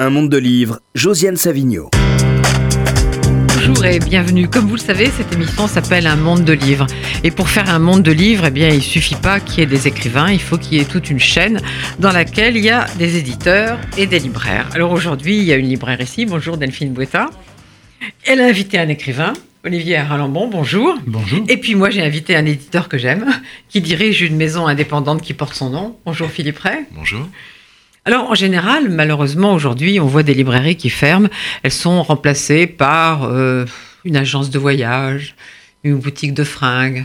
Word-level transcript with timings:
Un 0.00 0.10
monde 0.10 0.30
de 0.30 0.38
livres, 0.38 0.78
Josiane 0.94 1.34
Savigno. 1.34 1.90
Bonjour 3.56 3.84
et 3.84 3.98
bienvenue. 3.98 4.46
Comme 4.46 4.68
vous 4.68 4.76
le 4.76 4.80
savez, 4.80 5.06
cette 5.06 5.32
émission 5.32 5.66
s'appelle 5.66 6.06
Un 6.06 6.14
monde 6.14 6.44
de 6.44 6.52
livres. 6.52 6.86
Et 7.24 7.32
pour 7.32 7.48
faire 7.48 7.68
un 7.68 7.80
monde 7.80 8.04
de 8.04 8.12
livres, 8.12 8.44
eh 8.46 8.52
bien, 8.52 8.68
il 8.68 8.80
suffit 8.80 9.16
pas 9.16 9.40
qu'il 9.40 9.58
y 9.58 9.62
ait 9.64 9.66
des 9.66 9.88
écrivains, 9.88 10.30
il 10.30 10.40
faut 10.40 10.56
qu'il 10.56 10.78
y 10.78 10.80
ait 10.80 10.84
toute 10.84 11.10
une 11.10 11.18
chaîne 11.18 11.60
dans 11.98 12.12
laquelle 12.12 12.56
il 12.56 12.62
y 12.62 12.70
a 12.70 12.86
des 12.96 13.16
éditeurs 13.16 13.80
et 13.96 14.06
des 14.06 14.20
libraires. 14.20 14.68
Alors 14.72 14.92
aujourd'hui, 14.92 15.38
il 15.38 15.42
y 15.42 15.52
a 15.52 15.56
une 15.56 15.66
libraire 15.66 16.00
ici. 16.00 16.26
Bonjour 16.26 16.58
Delphine 16.58 16.92
Bouetta. 16.92 17.30
Elle 18.24 18.40
a 18.40 18.46
invité 18.46 18.78
un 18.78 18.88
écrivain, 18.88 19.32
Olivier 19.64 19.96
Aralambon, 19.96 20.46
bonjour. 20.46 20.96
Bonjour. 21.08 21.44
Et 21.48 21.56
puis 21.56 21.74
moi, 21.74 21.90
j'ai 21.90 22.02
invité 22.04 22.36
un 22.36 22.46
éditeur 22.46 22.88
que 22.88 22.98
j'aime, 22.98 23.26
qui 23.68 23.80
dirige 23.80 24.22
une 24.22 24.36
maison 24.36 24.68
indépendante 24.68 25.22
qui 25.22 25.34
porte 25.34 25.54
son 25.54 25.70
nom. 25.70 25.96
Bonjour 26.06 26.30
Philippe 26.30 26.60
Ray. 26.60 26.86
Bonjour. 26.92 27.26
Alors 28.08 28.30
en 28.30 28.34
général, 28.34 28.88
malheureusement 28.88 29.52
aujourd'hui, 29.52 30.00
on 30.00 30.06
voit 30.06 30.22
des 30.22 30.32
librairies 30.32 30.76
qui 30.76 30.88
ferment. 30.88 31.28
Elles 31.62 31.70
sont 31.70 32.02
remplacées 32.02 32.66
par 32.66 33.24
euh, 33.24 33.66
une 34.02 34.16
agence 34.16 34.48
de 34.48 34.58
voyage, 34.58 35.36
une 35.84 35.96
boutique 35.96 36.32
de 36.32 36.42
fringues, 36.42 37.04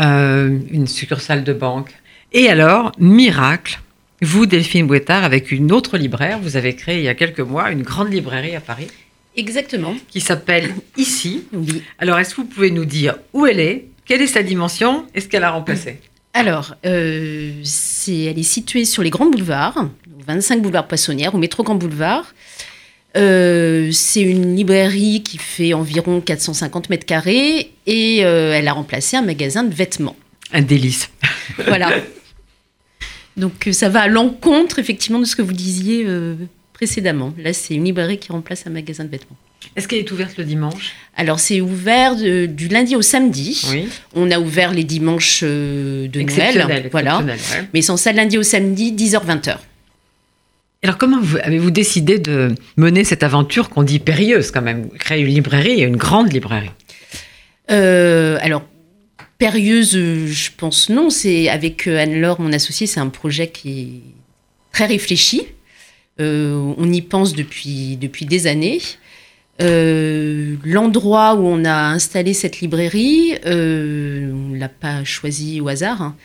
euh, 0.00 0.58
une 0.72 0.88
succursale 0.88 1.44
de 1.44 1.52
banque. 1.52 1.92
Et 2.32 2.48
alors, 2.48 2.90
miracle, 2.98 3.78
vous, 4.22 4.44
Delphine 4.44 4.88
Bouettard, 4.88 5.22
avec 5.22 5.52
une 5.52 5.70
autre 5.70 5.96
libraire, 5.96 6.40
vous 6.42 6.56
avez 6.56 6.74
créé 6.74 6.98
il 6.98 7.04
y 7.04 7.08
a 7.08 7.14
quelques 7.14 7.38
mois 7.38 7.70
une 7.70 7.82
grande 7.82 8.12
librairie 8.12 8.56
à 8.56 8.60
Paris 8.60 8.88
Exactement. 9.36 9.94
qui 10.08 10.20
s'appelle 10.20 10.74
Ici. 10.96 11.44
Oui. 11.52 11.80
Alors 12.00 12.18
est-ce 12.18 12.34
que 12.34 12.40
vous 12.40 12.48
pouvez 12.48 12.72
nous 12.72 12.86
dire 12.86 13.14
où 13.32 13.46
elle 13.46 13.60
est, 13.60 13.84
quelle 14.04 14.20
est 14.20 14.26
sa 14.26 14.42
dimension? 14.42 15.06
Et 15.14 15.20
ce 15.20 15.28
qu'elle 15.28 15.44
a 15.44 15.52
remplacé? 15.52 16.00
Alors, 16.32 16.76
euh, 16.86 17.52
elle 18.08 18.38
est 18.38 18.42
située 18.42 18.84
sur 18.84 19.02
les 19.02 19.10
grands 19.10 19.28
boulevards, 19.28 19.88
25 20.26 20.62
boulevard 20.62 20.86
Poissonnière, 20.88 21.34
au 21.34 21.38
métro 21.38 21.62
Grand 21.62 21.74
Boulevard. 21.74 22.34
Euh, 23.16 23.90
c'est 23.92 24.20
une 24.22 24.54
librairie 24.54 25.22
qui 25.24 25.36
fait 25.38 25.72
environ 25.74 26.20
450 26.20 26.90
mètres 26.90 27.06
carrés 27.06 27.72
et 27.86 28.24
euh, 28.24 28.52
elle 28.54 28.68
a 28.68 28.72
remplacé 28.72 29.16
un 29.16 29.22
magasin 29.22 29.64
de 29.64 29.74
vêtements. 29.74 30.16
Un 30.52 30.62
délice. 30.62 31.10
Voilà. 31.66 31.90
Donc 33.36 33.66
euh, 33.68 33.72
ça 33.72 33.88
va 33.88 34.02
à 34.02 34.08
l'encontre 34.08 34.78
effectivement 34.78 35.18
de 35.18 35.24
ce 35.24 35.34
que 35.34 35.42
vous 35.42 35.52
disiez 35.52 36.04
euh, 36.06 36.34
précédemment. 36.72 37.32
Là, 37.38 37.52
c'est 37.52 37.74
une 37.74 37.84
librairie 37.84 38.18
qui 38.18 38.30
remplace 38.32 38.66
un 38.66 38.70
magasin 38.70 39.04
de 39.04 39.10
vêtements. 39.10 39.36
Est-ce 39.76 39.88
qu'elle 39.88 39.98
est 40.00 40.10
ouverte 40.10 40.36
le 40.38 40.44
dimanche? 40.44 40.92
Alors 41.16 41.38
c'est 41.38 41.60
ouvert 41.60 42.16
de- 42.16 42.46
du 42.46 42.68
lundi 42.68 42.96
au 42.96 43.02
samedi. 43.02 43.60
Oui. 43.70 43.88
On 44.14 44.30
a 44.30 44.38
ouvert 44.38 44.72
les 44.72 44.84
dimanches 44.84 45.42
de 45.42 46.08
Noël. 46.14 46.88
Voilà. 46.92 47.18
ouais. 47.20 47.36
Mais 47.74 47.82
sans 47.82 47.96
ça, 47.96 48.12
lundi 48.12 48.38
au 48.38 48.42
samedi, 48.42 48.92
10h-20h. 48.92 49.56
Alors 50.82 50.96
comment 50.96 51.20
vous- 51.20 51.36
avez-vous 51.42 51.70
décidé 51.70 52.18
de 52.18 52.54
mener 52.76 53.04
cette 53.04 53.22
aventure 53.22 53.68
qu'on 53.68 53.82
dit 53.82 53.98
périlleuse 53.98 54.50
quand 54.50 54.62
même? 54.62 54.88
Créer 54.90 55.20
une 55.22 55.28
librairie 55.34 55.82
une 55.82 55.96
grande 55.96 56.32
librairie. 56.32 56.70
Euh, 57.70 58.38
alors, 58.40 58.64
périlleuse, 59.38 59.92
je 59.92 60.50
pense 60.56 60.88
non. 60.88 61.10
C'est 61.10 61.48
avec 61.50 61.86
euh, 61.86 61.98
Anne-Laure, 61.98 62.40
mon 62.40 62.52
associée, 62.52 62.86
c'est 62.86 63.00
un 63.00 63.08
projet 63.10 63.48
qui 63.48 63.80
est 63.80 64.00
très 64.72 64.86
réfléchi. 64.86 65.42
Euh, 66.18 66.54
on 66.78 66.90
y 66.90 67.02
pense 67.02 67.34
depuis, 67.34 67.96
des 68.26 68.46
années. 68.46 68.80
L'endroit 69.58 71.34
où 71.34 71.46
on 71.46 71.64
a 71.66 71.74
installé 71.90 72.32
cette 72.32 72.60
librairie, 72.62 73.34
on 73.44 73.50
ne 73.50 74.58
l'a 74.58 74.70
pas 74.70 75.04
choisi 75.04 75.60
au 75.60 75.68
hasard. 75.68 76.00
hein. 76.00 76.16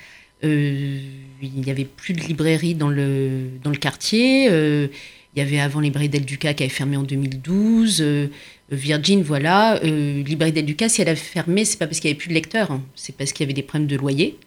Il 1.42 1.62
n'y 1.62 1.72
avait 1.72 1.86
plus 1.86 2.14
de 2.14 2.22
librairie 2.22 2.76
dans 2.76 2.90
le, 2.90 3.50
dans 3.64 3.70
le 3.72 3.78
quartier. 3.78 4.48
Euh, 4.50 4.88
il 5.36 5.40
y 5.40 5.42
avait 5.42 5.60
avant 5.60 5.80
librairie 5.82 6.08
Del 6.10 6.24
Duca 6.26 6.54
qui 6.54 6.64
avait 6.64 6.70
fermé 6.72 6.96
en 6.98 7.04
2012. 7.04 7.98
Euh, 8.02 8.28
Virgin, 8.72 9.22
voilà. 9.22 9.84
Euh, 9.84 10.24
librairie 10.24 10.54
Del 10.54 10.66
Duca, 10.66 10.88
si 10.90 11.02
elle 11.02 11.10
a 11.10 11.16
fermé, 11.16 11.66
c'est 11.66 11.78
pas 11.78 11.88
parce 11.88 12.00
qu'il 12.00 12.08
n'y 12.10 12.14
avait 12.14 12.20
plus 12.20 12.30
de 12.30 12.34
lecteurs, 12.34 12.72
hein. 12.72 12.82
c'est 12.96 13.16
parce 13.16 13.32
qu'il 13.34 13.44
y 13.44 13.48
avait 13.48 13.54
des 13.54 13.62
problèmes 13.64 13.88
de 13.88 13.96
loyer. 13.98 14.38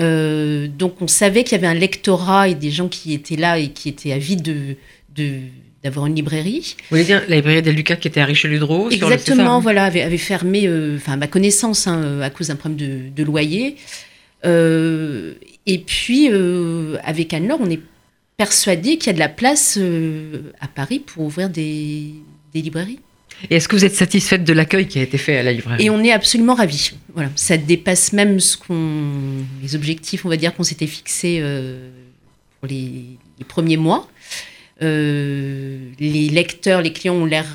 Euh, 0.00 0.68
donc 0.68 1.00
on 1.00 1.06
savait 1.08 1.42
qu'il 1.44 1.52
y 1.52 1.54
avait 1.58 1.66
un 1.66 1.78
lectorat 1.78 2.48
et 2.48 2.54
des 2.54 2.70
gens 2.70 2.88
qui 2.88 3.14
étaient 3.14 3.36
là 3.36 3.58
et 3.58 3.68
qui 3.70 3.88
étaient 3.88 4.12
avides 4.12 4.42
de, 4.42 4.76
de- 5.14 5.38
d'avoir 5.82 6.06
une 6.06 6.14
librairie. 6.16 6.74
Vous 6.78 6.96
voulez 6.96 7.04
dire 7.04 7.22
la 7.28 7.36
librairie 7.36 7.62
Del 7.62 7.76
Duca 7.76 7.96
qui 7.96 8.08
était 8.08 8.20
à 8.20 8.34
sur 8.34 8.48
le- 8.48 8.58
ça 8.58 8.94
Exactement, 8.94 9.60
voilà, 9.60 9.84
avait, 9.84 10.02
avait 10.02 10.18
fermé, 10.18 10.68
enfin 10.96 11.12
à 11.12 11.16
ma 11.16 11.26
connaissance, 11.28 11.86
hein, 11.86 12.20
à 12.20 12.28
cause 12.30 12.48
d'un 12.48 12.56
problème 12.56 12.78
de, 12.78 13.08
de 13.14 13.22
loyer. 13.22 13.76
Euh, 14.44 15.34
et 15.66 15.78
puis, 15.78 16.28
euh, 16.30 16.96
avec 17.02 17.34
Anne-Laure, 17.34 17.60
on 17.60 17.70
est 17.70 17.80
persuadé 18.36 18.98
qu'il 18.98 19.08
y 19.08 19.10
a 19.10 19.12
de 19.14 19.18
la 19.18 19.28
place 19.28 19.76
euh, 19.80 20.52
à 20.60 20.68
Paris 20.68 21.00
pour 21.00 21.24
ouvrir 21.24 21.50
des, 21.50 22.12
des 22.54 22.62
librairies. 22.62 23.00
Et 23.50 23.56
est-ce 23.56 23.68
que 23.68 23.76
vous 23.76 23.84
êtes 23.84 23.94
satisfaite 23.94 24.44
de 24.44 24.52
l'accueil 24.52 24.86
qui 24.86 24.98
a 24.98 25.02
été 25.02 25.18
fait 25.18 25.36
à 25.36 25.42
la 25.42 25.52
librairie? 25.52 25.84
Et 25.84 25.90
on 25.90 26.02
est 26.02 26.12
absolument 26.12 26.54
ravis. 26.54 26.92
Voilà, 27.12 27.30
ça 27.34 27.56
dépasse 27.56 28.12
même 28.12 28.40
ce 28.40 28.56
qu'on, 28.56 29.44
les 29.62 29.74
objectifs, 29.74 30.24
on 30.24 30.28
va 30.28 30.36
dire, 30.36 30.54
qu'on 30.54 30.62
s'était 30.62 30.86
fixés 30.86 31.38
euh, 31.40 31.90
pour 32.60 32.68
les, 32.68 33.02
les 33.38 33.44
premiers 33.44 33.76
mois. 33.76 34.08
Les 34.80 36.28
lecteurs, 36.30 36.82
les 36.82 36.92
clients 36.92 37.14
ont 37.14 37.24
l'air 37.24 37.54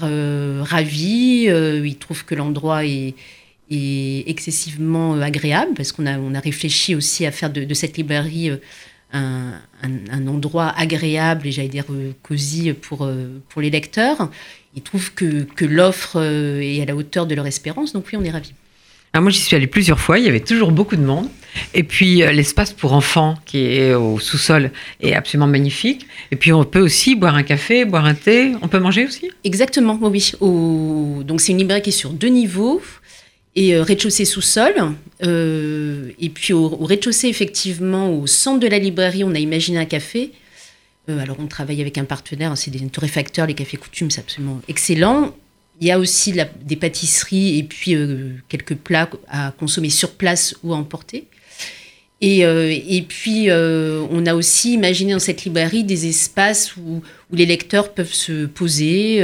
ravis. 0.64 1.46
ils 1.46 1.98
trouvent 1.98 2.26
que 2.26 2.34
l'endroit 2.34 2.84
est, 2.84 3.14
est 3.72 4.30
excessivement 4.30 5.16
euh, 5.16 5.22
agréable 5.22 5.72
parce 5.76 5.92
qu'on 5.92 6.06
a, 6.06 6.18
on 6.20 6.34
a 6.36 6.40
réfléchi 6.40 6.96
aussi 6.96 7.26
à 7.26 7.32
faire 7.32 7.52
de, 7.52 7.64
de 7.64 7.74
cette 7.74 7.98
librairie 7.98 8.50
euh, 8.52 8.58
un, 9.14 9.54
un- 9.84 10.10
un 10.12 10.28
endroit 10.28 10.74
agréable 10.78 11.48
et 11.48 11.52
j'allais 11.52 11.68
dire 11.68 11.86
euh, 11.90 12.12
cosy 12.24 12.74
pour, 12.74 13.10
pour 13.50 13.62
les 13.62 13.70
lecteurs. 13.70 14.30
Ils 14.76 14.82
trouvent 14.82 15.14
que, 15.14 15.44
que 15.44 15.66
l'offre 15.66 16.22
est 16.62 16.82
à 16.82 16.86
la 16.86 16.96
hauteur 16.96 17.26
de 17.28 17.36
leur 17.36 17.46
espérance, 17.46 17.92
donc 17.92 18.06
oui, 18.12 18.18
on 18.20 18.24
est 18.24 18.32
ravis. 18.32 18.54
Alors 19.14 19.24
moi 19.24 19.32
j'y 19.32 19.42
suis 19.42 19.58
allée 19.58 19.68
plusieurs 19.68 20.00
fois, 20.00 20.18
il 20.20 20.24
y 20.26 20.30
avait 20.30 20.40
toujours 20.40 20.72
beaucoup 20.72 20.96
de 20.96 21.02
monde. 21.02 21.28
Et 21.74 21.84
puis 21.84 22.24
euh, 22.24 22.32
l'espace 22.32 22.72
pour 22.72 22.94
enfants 22.94 23.36
qui 23.46 23.58
est 23.66 23.94
au 23.94 24.18
sous-sol 24.20 24.72
est 25.02 25.14
absolument 25.14 25.48
magnifique. 25.48 26.08
Et 26.32 26.38
puis 26.38 26.54
on 26.54 26.64
peut 26.64 26.80
aussi 26.80 27.16
boire 27.16 27.36
un 27.36 27.44
café, 27.44 27.84
boire 27.84 28.06
un 28.06 28.14
thé. 28.14 28.54
On 28.62 28.70
peut 28.70 28.80
manger 28.80 29.06
aussi? 29.06 29.30
Exactement, 29.44 30.00
oui. 30.02 30.10
oui. 30.14 30.32
Au- 30.40 31.24
Donc 31.24 31.42
c'est 31.42 31.52
une 31.52 31.58
librairie 31.58 31.82
qui 31.82 31.90
est 31.90 31.92
sur 31.92 32.12
deux 32.12 32.30
niveaux 32.30 32.82
et 33.56 33.76
euh, 33.76 33.84
rez-de-chaussée 33.84 34.26
sous-sol. 34.26 34.74
Euh, 35.24 36.12
et 36.20 36.30
puis 36.30 36.54
au, 36.54 36.66
au 36.66 36.86
rez-de-chaussée, 36.86 37.28
effectivement, 37.28 38.10
au 38.14 38.28
centre 38.28 38.60
de 38.60 38.68
la 38.68 38.80
librairie, 38.80 39.24
on 39.24 39.34
a 39.36 39.40
imaginé 39.40 39.78
un 39.78 39.86
café. 39.86 40.32
Euh, 41.10 41.20
alors 41.20 41.38
on 41.40 41.48
travaille 41.48 41.82
avec 41.82 41.98
un 41.98 42.06
partenaire, 42.06 42.52
hein, 42.52 42.56
c'est 42.56 42.72
des 42.72 42.80
torréfacteurs, 42.88 43.48
les 43.48 43.54
cafés 43.54 43.78
coutumes, 43.78 44.12
c'est 44.12 44.22
absolument 44.22 44.62
excellent. 44.68 45.36
Il 45.80 45.88
y 45.88 45.92
a 45.92 45.98
aussi 45.98 46.34
des 46.64 46.76
pâtisseries 46.76 47.58
et 47.58 47.64
puis 47.64 47.96
quelques 48.50 48.76
plats 48.76 49.10
à 49.28 49.52
consommer 49.58 49.90
sur 49.90 50.12
place 50.12 50.56
ou 50.64 50.74
à 50.74 50.78
emporter. 50.78 51.26
Et, 52.22 53.04
puis, 53.10 53.48
on 53.50 54.26
a 54.28 54.36
aussi 54.36 54.74
imaginé 54.74 55.14
dans 55.14 55.20
cette 55.20 55.44
librairie 55.44 55.84
des 55.84 56.06
espaces 56.06 56.78
où 56.78 57.02
les 57.32 57.48
lecteurs 57.48 57.94
peuvent 57.96 58.14
se 58.14 58.46
poser. 58.46 59.24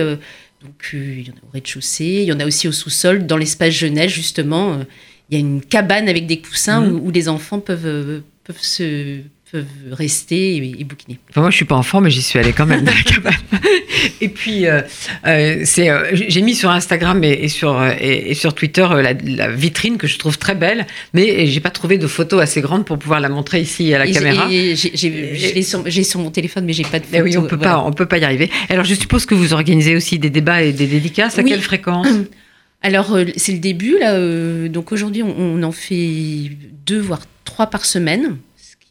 Donc, 0.63 0.91
euh, 0.93 1.15
il 1.19 1.27
y 1.27 1.31
en 1.31 1.33
a 1.33 1.37
au 1.47 1.51
rez-de-chaussée, 1.53 2.19
il 2.23 2.27
y 2.27 2.31
en 2.33 2.39
a 2.39 2.45
aussi 2.45 2.67
au 2.67 2.71
sous-sol, 2.71 3.25
dans 3.27 3.37
l'espace 3.37 3.73
jeunesse, 3.73 4.11
justement. 4.11 4.73
euh, 4.73 4.83
il 5.29 5.33
y 5.33 5.37
a 5.37 5.39
une 5.41 5.61
cabane 5.61 6.07
avec 6.09 6.25
des 6.25 6.39
coussins 6.39 6.81
Mhm. 6.81 6.95
où, 6.95 7.07
où 7.07 7.11
les 7.11 7.27
enfants 7.29 7.59
peuvent, 7.59 7.85
euh, 7.85 8.21
peuvent, 8.45 8.61
se, 8.61 9.19
peuvent 9.51 9.65
rester 9.91 10.57
et, 10.57 10.75
et 10.79 10.83
bouquiner. 10.83 11.19
Enfin, 11.29 11.41
moi 11.41 11.49
je 11.49 11.55
suis 11.55 11.65
pas 11.65 11.75
enfant 11.75 12.01
mais 12.01 12.09
j'y 12.09 12.21
suis 12.21 12.37
allée 12.39 12.53
quand 12.53 12.65
même. 12.65 12.85
Et 14.21 14.29
puis 14.29 14.67
euh, 14.67 14.81
euh, 15.25 15.61
c'est, 15.63 15.89
euh, 15.89 16.05
j'ai 16.13 16.41
mis 16.41 16.55
sur 16.55 16.69
Instagram 16.69 17.23
et, 17.23 17.31
et 17.31 17.47
sur, 17.47 17.83
et, 17.99 18.31
et 18.31 18.33
sur 18.33 18.53
Twitter 18.53 18.87
la, 19.01 19.13
la 19.13 19.51
vitrine 19.51 19.97
que 19.97 20.07
je 20.07 20.17
trouve 20.17 20.37
très 20.37 20.55
belle, 20.55 20.85
mais 21.13 21.47
j'ai 21.47 21.59
pas 21.59 21.69
trouvé 21.69 21.97
de 21.97 22.07
photo 22.07 22.39
assez 22.39 22.61
grande 22.61 22.85
pour 22.85 22.97
pouvoir 22.99 23.19
la 23.19 23.29
montrer 23.29 23.61
ici 23.61 23.93
à 23.93 23.99
la 23.99 24.07
caméra. 24.07 24.47
j'ai- 24.49 24.75
j'ai- 24.75 26.03
sur, 26.03 26.19
mon 26.19 26.31
téléphone, 26.31 26.65
mais 26.65 26.73
j'ai 26.73 26.83
pas 26.83 26.99
de 26.99 27.05
photo. 27.05 27.23
oui, 27.23 27.37
on 27.37 27.43
peut 27.43 27.55
voilà. 27.55 27.73
pas, 27.73 27.83
on 27.83 27.91
peut 27.91 28.05
pas 28.05 28.17
y 28.17 28.23
arriver. 28.23 28.49
Alors, 28.69 28.85
je 28.85 28.93
suppose 28.95 29.25
que 29.25 29.35
vous 29.35 29.53
organisez 29.53 29.95
aussi 29.95 30.19
des 30.19 30.29
débats 30.29 30.61
et 30.63 30.73
des 30.73 30.87
dédicaces. 30.87 31.37
À 31.37 31.41
Oui. 31.41 31.49
quelle 31.49 31.61
fréquence? 31.61 32.07
Alors, 32.81 33.17
c'est 33.35 33.51
le 33.53 33.57
début, 33.59 33.97
là. 33.99 34.67
donc, 34.69 34.91
aujourd'hui, 34.91 35.23
on, 35.23 35.35
on 35.37 35.63
en 35.63 35.71
fait 35.71 36.51
deux, 36.85 36.99
voire 36.99 37.21
trois 37.43 37.67
par 37.67 37.85
semaine, 37.85 38.37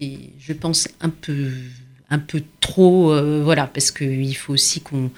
je 0.00 0.52
pense, 0.52 0.88
un 1.00 1.08
peu, 1.08 1.50
un 2.10 2.19
peu 2.19 2.43
trop, 2.60 3.12
euh, 3.12 3.43
voilà, 3.43 3.66
parce 3.66 3.90
qu'il 3.90 4.37
faut 4.37 4.52
aussi 4.52 4.81
qu'on 4.81 5.10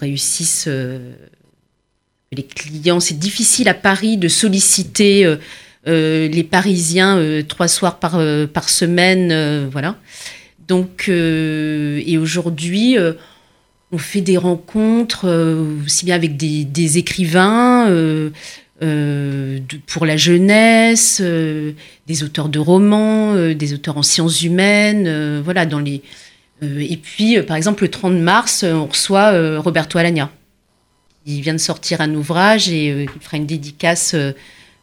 réussisse. 0.00 0.66
euh, 0.68 1.12
les 2.34 2.44
clients, 2.44 2.98
c'est 2.98 3.18
difficile 3.18 3.68
à 3.68 3.74
Paris 3.74 4.16
de 4.16 4.26
solliciter 4.26 5.26
euh, 5.86 6.28
les 6.28 6.44
Parisiens 6.44 7.42
trois 7.46 7.68
soirs 7.68 7.98
par, 7.98 8.68
semaine, 8.70 9.68
voilà. 9.68 9.98
Donc, 10.66 11.10
et 11.10 12.16
aujourd'hui, 12.16 12.96
on 13.90 13.98
fait 13.98 14.22
des 14.22 14.38
rencontres 14.38 15.28
aussi 15.84 16.06
bien 16.06 16.14
avec 16.14 16.38
des, 16.38 16.96
écrivains 16.96 17.86
euh, 18.80 19.60
pour 19.86 20.06
la 20.06 20.16
jeunesse, 20.16 21.20
euh, 21.22 21.72
des 22.06 22.24
auteurs 22.24 22.48
de 22.48 22.58
romans, 22.58 23.34
euh, 23.34 23.54
des 23.54 23.74
auteurs 23.74 23.98
en 23.98 24.02
sciences 24.02 24.42
humaines, 24.42 25.40
voilà, 25.40 25.66
dans 25.66 25.78
les 25.78 26.02
et 26.64 26.96
puis, 26.96 27.42
par 27.42 27.56
exemple, 27.56 27.82
le 27.82 27.90
30 27.90 28.18
mars, 28.18 28.62
on 28.62 28.86
reçoit 28.86 29.58
Roberto 29.58 29.98
Alagna. 29.98 30.30
Il 31.26 31.40
vient 31.40 31.54
de 31.54 31.58
sortir 31.58 32.00
un 32.00 32.14
ouvrage 32.14 32.68
et 32.68 33.02
il 33.02 33.20
fera 33.20 33.36
une 33.36 33.46
dédicace 33.46 34.14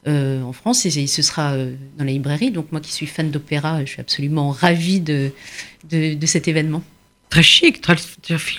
en 0.06 0.52
France 0.52 0.86
et, 0.86 1.08
ce 1.08 1.22
sera 1.22 1.56
dans 1.98 2.04
la 2.04 2.12
librairie. 2.12 2.52
Donc 2.52 2.74
moi 2.74 2.82
qui 2.82 2.92
suis 2.92 3.06
fan 3.06 3.32
d'opéra, 3.32 3.80
je 3.86 3.92
suis 3.92 4.02
absolument 4.02 4.50
ravie 4.50 5.00
de 5.00 5.32
cet 6.26 6.50
événement 6.50 6.84
très 7.30 7.44
chic, 7.44 7.82
très, 7.82 7.96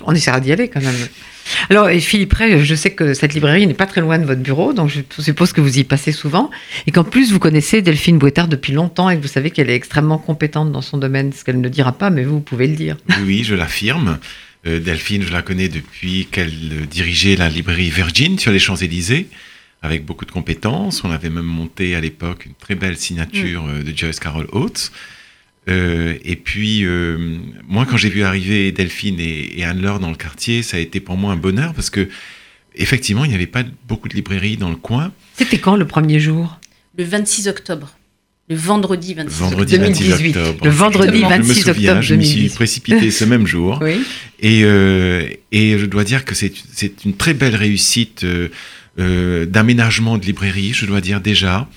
on 0.07 0.15
essaiera 0.15 0.41
d'y 0.41 0.53
aller 0.53 0.69
quand 0.69 0.81
même. 0.81 0.95
Alors, 1.69 1.91
Philippe 2.01 2.33
Ray, 2.35 2.65
je 2.65 2.75
sais 2.75 2.93
que 2.93 3.15
cette 3.15 3.35
librairie 3.35 3.67
n'est 3.67 3.75
pas 3.75 3.87
très 3.87 4.01
loin 4.01 4.19
de 4.19 4.25
votre 4.25 4.41
bureau, 4.41 4.73
donc 4.73 4.89
je 4.89 5.01
suppose 5.21 5.53
que 5.53 5.61
vous 5.61 5.79
y 5.79 5.85
passez 5.85 6.13
souvent, 6.13 6.51
et 6.87 6.93
qu'en 6.93 7.05
plus 7.05 7.33
vous 7.33 7.39
connaissez 7.41 7.83
Delphine 7.83 8.19
Bouettard 8.19 8.47
depuis 8.49 8.73
longtemps 8.73 9.11
et 9.11 9.17
que 9.17 9.23
vous 9.23 9.29
savez 9.29 9.51
qu'elle 9.51 9.71
est 9.71 9.75
extrêmement 9.75 10.19
compétente 10.19 10.71
dans 10.71 10.83
son 10.83 10.99
domaine, 10.99 11.33
ce 11.33 11.45
qu'elle 11.45 11.61
ne 11.61 11.69
dira 11.69 11.93
pas, 11.93 12.11
mais 12.11 12.23
vous, 12.25 12.41
pouvez 12.41 12.69
le 12.69 12.77
dire. 12.77 12.97
Oui, 13.25 13.43
je 13.45 13.55
l'affirme. 13.55 14.19
Euh, 14.67 14.79
Delphine, 14.79 15.23
je 15.23 15.33
la 15.33 15.43
connais 15.43 15.69
depuis 15.69 16.29
qu'elle 16.31 16.87
dirigeait 16.87 17.35
la 17.35 17.49
librairie 17.49 17.91
Virgin 17.91 18.39
sur 18.39 18.53
les 18.53 18.59
Champs-Élysées, 18.59 19.29
avec 19.83 20.05
beaucoup 20.05 20.27
de 20.27 20.31
compétences. 20.31 21.03
On 21.03 21.11
avait 21.11 21.31
même 21.31 21.45
monté 21.45 21.97
à 21.97 22.01
l'époque 22.01 22.47
une 22.47 22.55
très 22.55 22.75
belle 22.75 22.97
signature 22.97 23.65
mm. 23.65 23.71
euh, 23.71 23.83
de 23.83 23.97
Joyce 23.97 24.21
Carol 24.21 24.47
Oates. 24.53 24.93
Euh, 25.69 26.15
et 26.25 26.37
puis, 26.37 26.85
euh, 26.85 27.39
moi, 27.69 27.87
quand 27.89 27.97
j'ai 27.97 28.09
vu 28.09 28.23
arriver 28.23 28.73
Delphine 28.73 29.21
et, 29.21 29.63
Anne-Laure 29.65 30.01
dans 30.01 30.11
le 30.11 30.17
quartier, 30.17 30.63
ça 30.63 30.77
a 30.77 30.81
été 30.81 31.01
pour 31.01 31.17
moi 31.17 31.33
un 31.33 31.37
bonheur 31.37 31.75
parce 31.75 31.91
que, 31.91 32.09
effectivement, 32.75 33.25
il 33.25 33.29
n'y 33.29 33.35
avait 33.35 33.47
pas 33.47 33.65
beaucoup 33.87 34.09
de 34.09 34.15
librairies 34.15 34.57
dans 34.57 34.71
le 34.71 34.77
coin. 34.77 35.13
C'était 35.37 35.59
quand 35.59 35.77
le 35.77 35.87
premier 35.87 36.19
jour? 36.19 36.59
Le 36.97 37.05
26 37.05 37.49
octobre. 37.49 37.97
Le 38.49 38.57
vendredi 38.57 39.15
26 39.15 39.39
vendredi 39.39 39.75
octobre. 39.77 39.93
2018. 39.93 40.37
octobre. 40.37 40.65
Le 40.65 40.71
vendredi 40.71 41.21
26 41.21 41.61
je 41.61 41.67
me 41.67 41.71
octobre. 41.71 42.03
Je 42.03 42.15
me 42.17 42.23
suis 42.23 42.49
précipité 42.49 43.11
ce 43.11 43.25
même 43.25 43.47
jour. 43.47 43.79
Oui. 43.83 44.01
Et, 44.41 44.63
euh, 44.65 45.29
et 45.53 45.79
je 45.79 45.87
dois 45.87 46.03
dire 46.03 46.25
que 46.25 46.35
c'est 46.35 47.05
une 47.05 47.15
très 47.15 47.35
belle 47.35 47.55
réussite 47.55 48.25
d'aménagement 48.97 50.19
de 50.19 50.27
librairie, 50.27 50.73
je 50.73 50.87
dois 50.87 51.01
dire 51.01 51.21
déjà. 51.21 51.69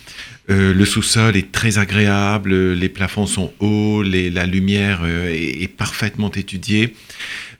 Euh, 0.49 0.73
le 0.73 0.85
sous-sol 0.85 1.37
est 1.37 1.51
très 1.51 1.77
agréable, 1.77 2.73
les 2.73 2.89
plafonds 2.89 3.25
sont 3.25 3.53
hauts, 3.59 4.03
la 4.03 4.45
lumière 4.45 5.01
euh, 5.03 5.29
est, 5.29 5.67
parfaitement 5.69 6.31
étudiée. 6.31 6.95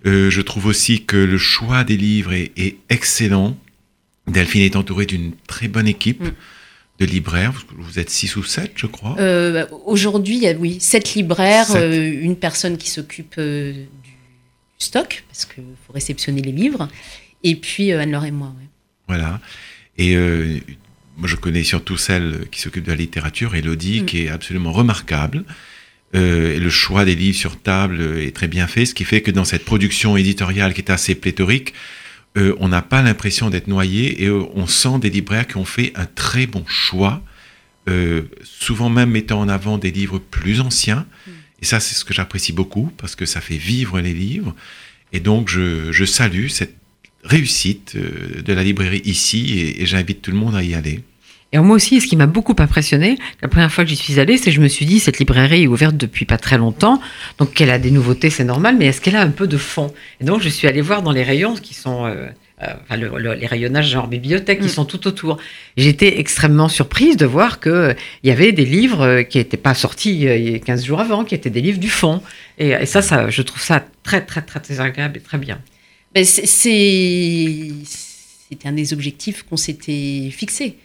Euh, 0.06 0.30
je 0.30 0.42
trouve 0.42 0.66
aussi 0.66 1.06
que 1.06 1.16
le 1.16 1.38
choix 1.38 1.86
des 1.86 1.96
livres 1.96 2.34
est, 2.34 2.76
excellent. 2.90 3.58
Delphine 4.28 4.64
est 4.64 4.76
entourée 4.76 5.06
d'une 5.06 5.32
très 5.48 5.68
bonne 5.68 5.88
équipe. 5.88 6.24
Mm. 6.24 6.34
De 7.00 7.06
libraires, 7.06 7.54
vous 7.76 7.98
êtes 7.98 8.12
six 8.12 8.36
ou 8.36 8.44
sept, 8.44 8.74
je 8.76 8.86
crois. 8.86 9.18
Aujourd'hui, 9.86 10.36
il 10.36 10.44
y 10.44 10.48
a 10.48 10.54
oui, 10.54 10.78
sept 10.80 11.16
libraires, 11.16 11.76
une 11.76 12.36
personne 12.36 12.78
qui 12.78 12.88
s'occupe 12.88 13.40
du 13.40 13.88
stock, 14.78 15.24
parce 15.28 15.46
qu'il 15.46 15.64
faut 15.88 15.92
réceptionner 15.92 16.44
les 16.44 16.52
livres, 16.52 16.88
et 17.42 17.56
puis 17.56 17.92
Anne-Laure 17.92 18.26
et 18.26 18.32
moi. 18.32 18.54
Voilà. 19.08 19.42
Et 19.98 20.16
moi 21.18 21.28
je 21.28 21.36
connais 21.36 21.64
surtout 21.64 21.98
celle 21.98 22.48
qui 22.52 22.62
s'occupe 22.62 22.86
de 22.86 22.92
la 22.92 22.98
littérature, 22.98 23.56
Elodie, 23.56 24.02
mm. 24.02 24.06
qui 24.06 24.22
est 24.24 24.30
absolument 24.30 24.72
remarquable. 24.72 25.46
Euh, 26.16 26.56
et 26.56 26.60
le 26.60 26.70
choix 26.70 27.06
des 27.06 27.16
livres 27.16 27.38
sur 27.38 27.60
table 27.60 28.20
est 28.20 28.36
très 28.36 28.48
bien 28.48 28.68
fait, 28.68 28.86
ce 28.86 28.94
qui 28.94 29.04
fait 29.04 29.22
que 29.22 29.32
dans 29.32 29.46
cette 29.46 29.66
production 29.66 30.16
éditoriale 30.16 30.74
qui 30.74 30.82
est 30.82 30.92
assez 30.92 31.16
pléthorique, 31.16 31.74
euh, 32.38 32.56
on 32.60 32.68
n'a 32.68 32.82
pas 32.82 33.02
l'impression 33.02 33.50
d'être 33.50 33.68
noyé 33.68 34.24
et 34.24 34.28
euh, 34.28 34.44
on 34.56 34.68
sent 34.68 35.00
des 35.00 35.10
libraires 35.10 35.48
qui 35.48 35.58
ont 35.58 35.66
fait 35.66 35.92
un 35.96 36.06
très 36.06 36.48
bon 36.48 36.64
choix, 36.68 37.22
souvent 38.44 38.90
même 38.90 39.10
mettant 39.10 39.42
en 39.42 39.50
avant 39.50 39.78
des 39.78 39.92
livres 39.92 40.18
plus 40.18 40.62
anciens. 40.62 41.06
Mm. 41.28 41.32
Et 41.62 41.66
ça, 41.66 41.80
c'est 41.80 41.96
ce 41.96 42.06
que 42.06 42.14
j'apprécie 42.14 42.54
beaucoup 42.54 42.92
parce 42.98 43.16
que 43.16 43.26
ça 43.26 43.42
fait 43.42 43.58
vivre 43.58 44.00
les 44.00 44.14
livres. 44.14 44.56
Et 45.12 45.20
donc, 45.20 45.50
je, 45.50 45.92
je 45.92 46.06
salue 46.06 46.48
cette 46.48 46.76
réussite 47.24 47.94
euh, 47.96 48.42
de 48.42 48.54
la 48.54 48.64
librairie 48.64 49.02
ici 49.06 49.76
et, 49.80 49.86
j'invite 49.86 50.22
tout 50.22 50.32
le 50.32 50.38
monde 50.38 50.56
à 50.56 50.64
y 50.64 50.76
aller. 50.76 51.02
Et 51.52 51.60
moi 51.60 51.76
aussi, 51.76 52.02
ce 52.02 52.08
qui 52.08 52.16
m'a 52.16 52.26
beaucoup 52.26 52.56
impressionné, 52.58 53.18
la 53.44 53.48
première 53.48 53.72
fois 53.72 53.84
que 53.84 53.90
j'y 53.90 53.96
suis 53.96 54.20
allée, 54.20 54.38
c'est 54.38 54.46
que 54.46 54.56
je 54.56 54.62
me 54.62 54.68
suis 54.68 54.88
dit, 54.88 55.00
cette 55.00 55.20
librairie 55.20 55.64
est 55.64 55.68
ouverte 55.68 55.96
depuis 55.96 56.26
pas 56.26 56.38
très 56.38 56.58
longtemps, 56.58 57.00
donc 57.38 57.54
qu'elle 57.54 57.70
a 57.70 57.78
des 57.78 57.92
nouveautés, 57.92 58.32
c'est 58.32 58.44
normal, 58.44 58.76
mais 58.78 58.88
est-ce 58.88 59.02
qu'elle 59.02 59.16
a 59.16 59.22
un 59.22 59.30
peu 59.30 59.46
de 59.46 59.58
fond? 59.58 59.94
Et 60.20 60.26
donc, 60.26 60.42
je 60.42 60.50
suis 60.50 60.68
allée 60.68 60.82
voir 60.82 61.04
dans 61.04 61.12
les 61.12 61.22
rayons 61.22 61.54
qui 61.54 61.76
sont, 61.76 62.08
euh, 62.08 62.26
euh, 62.64 62.74
enfin, 62.82 62.98
les 62.98 63.46
rayonnages 63.46 63.88
genre 63.88 64.08
bibliothèque 64.08 64.62
qui 64.62 64.66
mm. 64.66 64.70
sont 64.70 64.86
tout 64.86 65.06
autour. 65.06 65.38
J'étais 65.78 66.20
extrêmement 66.20 66.70
surprise 66.70 67.18
de 67.18 67.28
voir 67.28 67.60
qu'il 67.60 67.96
il 68.24 68.30
y 68.30 68.32
avait 68.32 68.52
des 68.52 68.66
livres 68.66 69.22
qui 69.22 69.38
n'étaient 69.38 69.56
pas 69.56 69.76
sortis 69.76 70.22
il 70.24 70.50
y 70.50 70.56
a 70.56 70.60
15 70.60 70.84
jours 70.84 71.02
avant, 71.02 71.24
qui 71.24 71.36
étaient 71.36 71.52
des 71.52 71.62
livres 71.62 71.80
du 71.80 71.90
fond. 71.90 72.24
Et, 72.58 72.70
et 72.70 72.88
ça, 72.88 73.04
ça, 73.04 73.30
je 73.30 73.44
trouve 73.44 73.62
ça 73.62 73.86
très, 74.02 74.22
très, 74.22 74.42
très, 74.42 74.60
très 74.60 74.80
agréable 74.80 75.18
et 75.18 75.22
très 75.22 75.38
bien. 75.38 75.60
Ben, 76.14 76.24
C'était 76.26 77.74
un 78.66 78.72
des 78.72 78.94
objectifs 78.94 79.42
qu'on 79.44 79.58
s'était 79.58 80.30
fixé, 80.32 80.78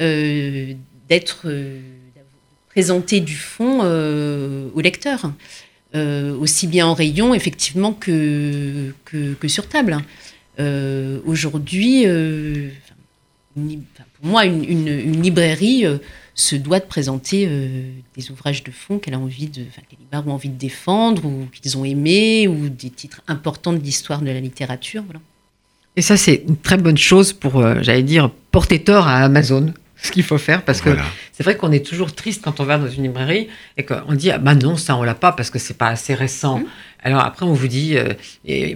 euh, 0.00 0.74
d'être 1.08 1.42
euh, 1.44 1.78
présenté 2.70 3.20
du 3.20 3.36
fond 3.36 3.82
euh, 3.84 4.68
au 4.74 4.80
lecteur, 4.80 5.32
aussi 6.40 6.66
bien 6.66 6.88
en 6.88 6.94
rayon 6.94 7.34
effectivement 7.34 7.92
que, 7.92 8.92
que, 9.04 9.46
sur 9.46 9.68
table. 9.68 9.98
Aujourd'hui, 10.58 12.04
pour 13.54 14.26
moi, 14.26 14.44
une, 14.44 14.88
une 14.88 15.22
librairie 15.22 15.86
se 16.34 16.56
doit 16.56 16.80
de 16.80 16.84
présenter 16.84 17.46
euh, 17.48 17.90
des 18.16 18.30
ouvrages 18.30 18.64
de 18.64 18.72
fond 18.72 18.98
qu'elle 18.98 19.14
a 19.14 19.18
envie 19.18 19.48
de, 19.48 19.62
enfin, 20.12 20.30
envie 20.30 20.48
de 20.48 20.58
défendre 20.58 21.24
ou 21.24 21.46
qu'ils 21.52 21.78
ont 21.78 21.84
aimés 21.84 22.48
ou 22.48 22.68
des 22.68 22.90
titres 22.90 23.22
importants 23.28 23.72
de 23.72 23.78
l'histoire 23.78 24.20
de 24.20 24.26
la 24.26 24.40
littérature. 24.40 25.02
Voilà. 25.04 25.20
Et 25.96 26.02
ça, 26.02 26.16
c'est 26.16 26.42
une 26.48 26.56
très 26.56 26.76
bonne 26.76 26.98
chose 26.98 27.32
pour, 27.32 27.58
euh, 27.58 27.76
j'allais 27.82 28.02
dire, 28.02 28.30
porter 28.50 28.82
tort 28.82 29.06
à 29.06 29.18
Amazon. 29.18 29.72
Ce 29.96 30.10
qu'il 30.12 30.24
faut 30.24 30.36
faire, 30.36 30.62
parce 30.64 30.82
que 30.82 30.90
c'est 31.32 31.44
vrai 31.44 31.56
qu'on 31.56 31.72
est 31.72 31.86
toujours 31.86 32.14
triste 32.14 32.44
quand 32.44 32.60
on 32.60 32.64
va 32.64 32.76
dans 32.76 32.90
une 32.90 33.04
librairie 33.04 33.48
et 33.78 33.84
qu'on 33.84 34.12
dit 34.12 34.30
ah 34.30 34.36
bah 34.36 34.54
non 34.54 34.76
ça 34.76 34.96
on 34.96 35.02
l'a 35.02 35.14
pas 35.14 35.32
parce 35.32 35.48
que 35.48 35.58
c'est 35.58 35.78
pas 35.78 35.86
assez 35.86 36.12
récent. 36.12 36.58
Mmh. 36.58 36.66
Alors 37.02 37.20
après 37.20 37.46
on 37.46 37.54
vous 37.54 37.68
dit 37.68 37.96
euh, 37.96 38.12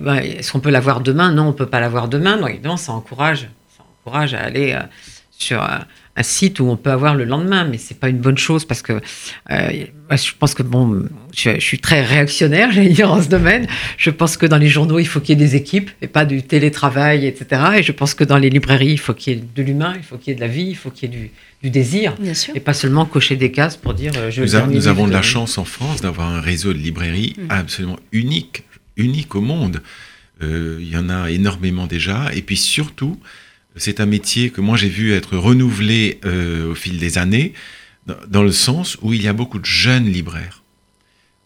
bah, 0.01 0.25
est-ce 0.25 0.53
qu'on 0.53 0.61
peut 0.61 0.71
l'avoir 0.71 1.03
demain? 1.03 1.31
Non 1.31 1.49
on 1.49 1.53
peut 1.53 1.67
pas 1.67 1.81
l'avoir 1.81 2.09
demain. 2.09 2.39
Donc 2.39 2.49
évidemment 2.49 2.79
ça 2.79 2.93
encourage, 2.93 3.51
ça 3.77 3.85
encourage 4.01 4.33
à 4.33 4.41
aller 4.41 4.79
sur 5.33 5.63
un 6.19 6.23
site 6.25 6.59
où 6.59 6.69
on 6.69 6.77
peut 6.77 6.91
avoir 6.91 7.15
le 7.15 7.25
lendemain, 7.25 7.65
mais 7.65 7.79
c'est 7.79 7.99
pas 7.99 8.09
une 8.09 8.19
bonne 8.19 8.39
chose 8.39 8.65
parce 8.65 8.83
que 8.83 9.01
euh, 9.51 9.71
je 10.11 10.33
pense 10.37 10.55
que 10.55 10.65
bon, 10.65 11.05
je, 11.37 11.61
suis 11.61 11.79
très 11.79 12.03
réactionnaire, 12.03 12.73
j'allais 12.73 12.89
dire 12.89 13.13
en 13.13 13.23
ce 13.23 13.29
domaine. 13.29 13.69
Je 13.97 14.11
pense 14.11 14.37
que 14.37 14.45
dans 14.45 14.59
les 14.59 14.69
journaux, 14.69 14.99
il 14.99 15.07
faut 15.07 15.21
qu'il 15.21 15.39
y 15.39 15.43
ait 15.43 15.47
des 15.47 15.55
équipes 15.55 15.91
et 16.03 16.09
pas 16.09 16.25
du 16.25 16.43
télétravail, 16.43 17.25
etc. 17.27 17.63
Et 17.79 17.83
je 17.85 17.93
pense 17.93 18.15
que 18.15 18.25
dans 18.25 18.37
les 18.37 18.51
librairies, 18.51 18.93
il 18.93 18.99
faut 18.99 19.15
qu'il 19.15 19.33
y 19.33 19.37
ait 19.37 19.45
de 19.55 19.63
l'humain, 19.63 19.95
il 19.97 20.03
faut 20.03 20.17
qu'il 20.17 20.33
y 20.33 20.33
ait 20.33 20.37
de 20.37 20.41
la 20.41 20.49
vie, 20.49 20.67
il 20.67 20.77
faut 20.77 20.91
qu'il 20.91 21.13
y 21.13 21.15
ait 21.15 21.31
du, 21.63 21.71
désir, 21.71 22.15
et 22.55 22.61
pas 22.61 22.75
seulement 22.75 23.05
cocher 23.05 23.37
des 23.37 23.53
cases 23.53 23.77
pour 23.77 23.95
dire. 23.95 24.13
Euh, 24.17 24.31
je 24.31 24.43
nous, 24.43 24.73
nous 24.73 24.89
avons 24.89 25.07
de 25.07 25.13
la 25.13 25.23
chance 25.23 25.57
en 25.59 25.65
France 25.65 26.01
d'avoir 26.01 26.29
un 26.29 26.41
réseau 26.41 26.73
de 26.73 26.79
librairies 26.79 27.35
mm. 27.37 27.51
absolument 27.51 27.99
unique, 28.11 28.65
unique 28.97 29.35
au 29.35 29.41
monde. 29.41 29.83
Euh, 30.43 30.79
il 30.81 30.89
y 30.89 30.97
en 30.97 31.11
a 31.11 31.31
énormément 31.31 31.87
déjà, 31.87 32.27
et 32.35 32.43
puis 32.43 32.57
surtout 32.57 33.19
c'est 33.79 34.01
un 34.01 34.07
métier 34.07 34.51
que 34.51 34.61
moi 34.61 34.77
j'ai 34.77 34.89
vu 34.89 35.13
être 35.13 35.37
renouvelé 35.37 36.21
euh, 36.25 36.71
au 36.71 36.75
fil 36.75 36.99
des 36.99 37.19
années, 37.19 37.53
dans, 38.29 38.43
le 38.43 38.53
sens 38.53 38.97
où 39.03 39.13
il 39.13 39.23
y 39.23 39.29
a 39.29 39.35
beaucoup 39.35 39.59
de 39.59 39.67
jeunes 39.67 40.07
libraires. 40.07 40.63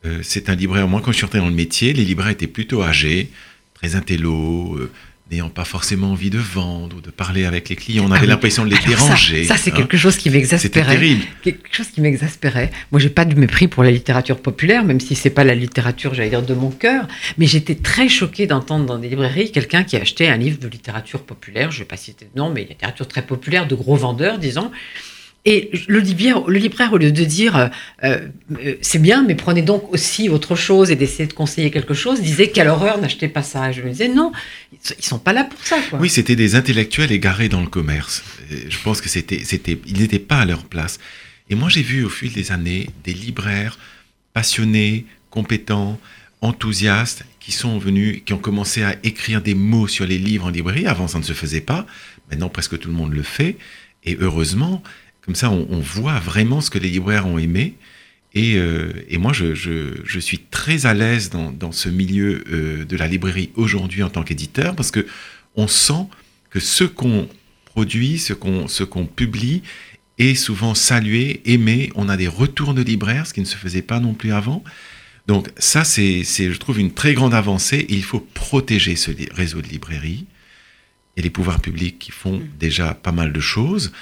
Euh, 0.04 0.20
c'est 0.22 0.48
un 0.48 0.54
libraire, 0.54 0.86
moi 0.88 1.00
quand 1.04 1.12
je 1.12 1.16
suis 1.16 1.26
entré 1.26 1.38
dans 1.38 1.48
le 1.48 1.54
métier, 1.54 1.92
les 1.92 2.04
libraires 2.04 2.30
étaient 2.30 2.46
plutôt 2.46 2.82
âgés, 2.82 3.30
très 3.74 3.96
intello, 3.96 4.76
euh, 4.76 4.90
n'ayant 5.32 5.48
pas 5.48 5.64
forcément 5.64 6.12
envie 6.12 6.30
de 6.30 6.38
vendre 6.38 6.96
ou 6.96 7.00
de 7.00 7.10
parler 7.10 7.44
avec 7.44 7.68
les 7.68 7.76
clients. 7.76 8.04
On 8.06 8.12
avait 8.12 8.26
ah 8.26 8.30
l'impression 8.30 8.64
de 8.64 8.70
les 8.70 8.78
déranger. 8.86 9.44
Ça, 9.44 9.56
c'est 9.56 9.72
hein. 9.72 9.76
quelque 9.76 9.96
chose 9.96 10.16
qui 10.16 10.30
m'exaspérait. 10.30 10.94
terrible. 10.94 11.24
Quelque 11.42 11.74
chose 11.74 11.88
qui 11.88 12.00
m'exaspérait. 12.00 12.70
Moi, 12.92 13.00
j'ai 13.00 13.08
pas 13.08 13.24
de 13.24 13.34
mépris 13.34 13.66
pour 13.66 13.82
la 13.82 13.90
littérature 13.90 14.40
populaire, 14.40 14.84
même 14.84 15.00
si 15.00 15.14
c'est 15.14 15.30
pas 15.30 15.44
la 15.44 15.54
littérature, 15.54 16.14
j'allais 16.14 16.30
dire, 16.30 16.42
de 16.42 16.54
mon 16.54 16.70
cœur. 16.70 17.08
Mais 17.38 17.46
j'étais 17.46 17.74
très 17.74 18.08
choquée 18.08 18.46
d'entendre 18.46 18.84
dans 18.84 18.98
des 18.98 19.08
librairies 19.08 19.50
quelqu'un 19.50 19.84
qui 19.84 19.96
achetait 19.96 20.28
un 20.28 20.36
livre 20.36 20.58
de 20.58 20.68
littérature 20.68 21.22
populaire. 21.22 21.70
Je 21.70 21.80
vais 21.80 21.84
pas 21.86 21.96
citer 21.96 22.26
de 22.32 22.38
nom, 22.38 22.50
mais 22.50 22.64
littérature 22.64 23.08
très 23.08 23.22
populaire, 23.22 23.66
de 23.66 23.74
gros 23.74 23.96
vendeurs, 23.96 24.38
disons. 24.38 24.70
Et 25.44 25.72
le 25.88 25.98
libraire, 25.98 26.92
au 26.92 26.98
lieu 26.98 27.10
de 27.10 27.24
dire 27.24 27.56
euh, 27.56 27.68
euh, 28.04 28.76
c'est 28.80 29.00
bien, 29.00 29.24
mais 29.24 29.34
prenez 29.34 29.62
donc 29.62 29.92
aussi 29.92 30.28
autre 30.28 30.54
chose 30.54 30.92
et 30.92 30.96
d'essayer 30.96 31.26
de 31.26 31.32
conseiller 31.32 31.72
quelque 31.72 31.94
chose, 31.94 32.20
disait 32.20 32.50
quelle 32.50 32.68
horreur, 32.68 33.00
n'achetez 33.00 33.26
pas 33.26 33.42
ça. 33.42 33.72
je 33.72 33.82
me 33.82 33.88
disais 33.90 34.06
non, 34.06 34.30
ils 34.72 35.04
sont 35.04 35.18
pas 35.18 35.32
là 35.32 35.42
pour 35.42 35.58
ça. 35.64 35.78
Oui, 35.98 36.08
c'était 36.08 36.36
des 36.36 36.54
intellectuels 36.54 37.10
égarés 37.10 37.48
dans 37.48 37.60
le 37.60 37.66
commerce. 37.66 38.22
Je 38.50 38.78
pense 38.84 39.00
que 39.00 39.08
c'était, 39.08 39.42
c'était, 39.44 39.78
ils 39.86 39.98
n'étaient 39.98 40.20
pas 40.20 40.38
à 40.38 40.44
leur 40.44 40.62
place. 40.64 41.00
Et 41.50 41.56
moi, 41.56 41.68
j'ai 41.68 41.82
vu 41.82 42.04
au 42.04 42.08
fil 42.08 42.32
des 42.32 42.52
années 42.52 42.90
des 43.02 43.12
libraires 43.12 43.78
passionnés, 44.32 45.06
compétents, 45.30 45.98
enthousiastes, 46.40 47.24
qui 47.40 47.50
sont 47.50 47.78
venus, 47.78 48.22
qui 48.24 48.32
ont 48.32 48.38
commencé 48.38 48.84
à 48.84 48.94
écrire 49.02 49.42
des 49.42 49.54
mots 49.54 49.88
sur 49.88 50.06
les 50.06 50.18
livres 50.18 50.46
en 50.46 50.50
librairie. 50.50 50.86
Avant, 50.86 51.08
ça 51.08 51.18
ne 51.18 51.24
se 51.24 51.32
faisait 51.32 51.60
pas. 51.60 51.84
Maintenant, 52.30 52.48
presque 52.48 52.78
tout 52.78 52.88
le 52.88 52.94
monde 52.94 53.12
le 53.12 53.24
fait. 53.24 53.56
Et 54.04 54.16
heureusement, 54.20 54.82
comme 55.24 55.34
ça, 55.34 55.50
on, 55.50 55.80
voit 55.80 56.18
vraiment 56.18 56.60
ce 56.60 56.68
que 56.68 56.78
les 56.78 56.88
libraires 56.88 57.26
ont 57.26 57.38
aimé. 57.38 57.74
Et, 58.34 58.56
euh, 58.56 58.92
et 59.08 59.18
moi, 59.18 59.32
je, 59.32 59.54
je, 59.54 60.00
je, 60.04 60.18
suis 60.18 60.38
très 60.38 60.86
à 60.86 60.94
l'aise 60.94 61.30
dans, 61.30 61.52
dans, 61.52 61.70
ce 61.70 61.88
milieu 61.88 62.42
euh, 62.50 62.84
de 62.84 62.96
la 62.96 63.06
librairie 63.06 63.50
aujourd'hui 63.54 64.02
en 64.02 64.10
tant 64.10 64.24
qu'éditeur, 64.24 64.74
parce 64.74 64.90
que 64.90 65.06
on 65.54 65.68
sent 65.68 66.08
que 66.50 66.58
ce 66.58 66.84
qu'on 66.84 67.28
produit, 67.66 68.18
ce 68.18 68.32
qu'on 68.32 69.06
publie, 69.06 69.62
est 70.18 70.34
souvent 70.34 70.74
salué, 70.74 71.40
aimé. 71.44 71.90
On 71.94 72.08
a 72.08 72.16
des 72.16 72.28
retours 72.28 72.74
de 72.74 72.82
libraires, 72.82 73.26
ce 73.26 73.34
qui 73.34 73.40
ne 73.40 73.46
se 73.46 73.56
faisait 73.56 73.82
pas 73.82 74.00
non 74.00 74.14
plus 74.14 74.32
avant. 74.32 74.64
Donc 75.26 75.50
ça, 75.56 75.84
c'est, 75.84 76.24
je 76.24 76.58
trouve, 76.58 76.80
une 76.80 76.92
très 76.92 77.14
grande 77.14 77.34
avancée. 77.34 77.86
il 77.88 78.02
faut 78.02 78.20
protéger 78.20 78.96
ce 78.96 79.10
réseau 79.32 79.60
de 79.60 79.68
librairies 79.68 80.26
et 81.16 81.22
les 81.22 81.30
pouvoirs 81.30 81.60
publics 81.60 81.98
qui 81.98 82.10
font 82.10 82.38
mm. 82.38 82.48
déjà 82.58 82.94
pas 82.94 83.12
mal 83.12 83.32
de 83.32 83.40
choses. 83.40 83.92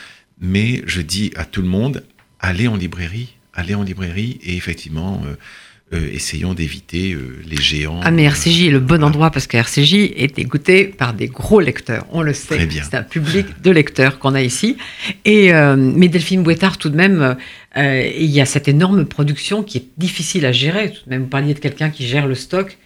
Mais 0.41 0.83
je 0.87 1.01
dis 1.03 1.33
à 1.37 1.45
tout 1.45 1.63
le 1.63 1.69
monde, 1.69 2.03
allez 2.41 2.67
en 2.67 2.77
librairie, 2.77 3.35
allez 3.55 3.75
en 3.75 3.83
librairie 3.83 4.39
et 4.43 4.57
effectivement, 4.57 5.23
euh, 5.27 5.97
euh, 5.97 6.11
essayons 6.13 6.55
d'éviter 6.55 7.13
euh, 7.13 7.43
les 7.47 7.61
géants. 7.61 8.01
Ah 8.03 8.11
mais 8.11 8.23
RCJ 8.23 8.69
est 8.69 8.71
le 8.71 8.81
bon 8.81 9.03
endroit 9.05 9.31
parce 9.31 9.47
que 9.47 9.59
RCJ 9.59 9.95
est 10.17 10.39
écouté 10.39 10.85
par 10.85 11.13
des 11.13 11.27
gros 11.29 11.61
lecteurs, 11.61 12.07
on 12.11 12.23
le 12.23 12.33
sait. 12.33 12.67
C'est 12.71 12.95
un 12.95 13.03
public 13.03 13.61
de 13.63 13.71
lecteurs 13.71 14.19
qu'on 14.19 14.35
a 14.35 14.41
ici. 14.41 14.77
Et 15.25 15.53
mais 15.53 16.09
Delphine 16.09 16.43
Bouettard, 16.43 16.79
tout 16.79 16.89
de 16.89 16.97
même, 16.97 17.37
il 17.77 18.31
y 18.31 18.41
a 18.41 18.47
cette 18.47 18.69
énorme 18.69 19.05
production 19.05 19.63
qui 19.63 19.79
est 19.79 19.87
difficile 19.99 20.47
à 20.47 20.53
gérer. 20.53 20.93
Tout 20.93 21.05
de 21.05 21.11
même, 21.11 21.23
vous 21.23 21.29
parliez 21.29 21.55
de 21.55 21.59
quelqu'un 21.59 21.91
qui 21.91 22.07
gère 22.07 22.27
le 22.27 22.35
stock, 22.35 22.79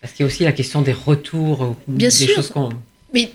parce 0.00 0.12
qu'il 0.14 0.22
y 0.22 0.24
a 0.24 0.26
aussi 0.26 0.44
la 0.44 0.52
question 0.52 0.82
des 0.82 0.92
retours, 0.92 1.76
Bien 1.88 2.08
des 2.08 2.14
sûr. 2.14 2.36
choses 2.36 2.50
qu'on. 2.50 2.70
Mais 3.12 3.32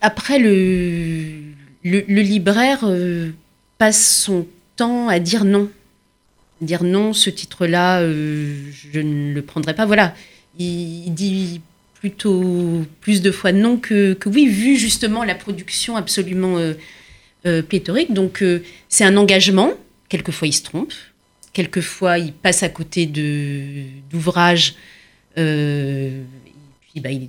après 0.00 0.38
le 0.38 1.43
le, 1.84 2.00
libraire 2.22 2.84
passe 3.78 4.22
son 4.24 4.46
temps 4.76 5.08
à 5.08 5.18
dire 5.18 5.44
non 5.44 5.70
dire 6.60 6.84
non, 6.84 7.12
ce 7.12 7.30
titre-là, 7.30 8.00
euh, 8.00 8.56
je 8.92 9.00
ne 9.00 9.32
le 9.32 9.42
prendrai 9.42 9.74
pas. 9.74 9.86
Voilà, 9.86 10.14
il, 10.58 11.12
dit 11.12 11.60
plutôt 11.94 12.84
plus 13.00 13.22
de 13.22 13.30
fois 13.30 13.52
non 13.52 13.76
que, 13.76 14.16
oui, 14.26 14.46
vu 14.46 14.76
justement 14.76 15.24
la 15.24 15.34
production 15.34 15.96
absolument 15.96 16.58
euh, 16.58 16.74
euh 17.46 17.62
pléthorique. 17.62 18.12
Donc 18.12 18.44
c'est 18.88 19.04
un 19.04 19.16
engagement. 19.16 19.72
Quelquefois 20.08 20.48
il 20.48 20.52
se 20.52 20.62
trompe, 20.62 20.92
quelquefois 21.52 22.18
il 22.18 22.32
passe 22.32 22.62
à 22.62 22.68
côté 22.68 23.06
d'ouvrages. 23.06 24.74
Euh, 25.38 26.22
puis 26.80 27.00
bah, 27.00 27.10
il, 27.10 27.28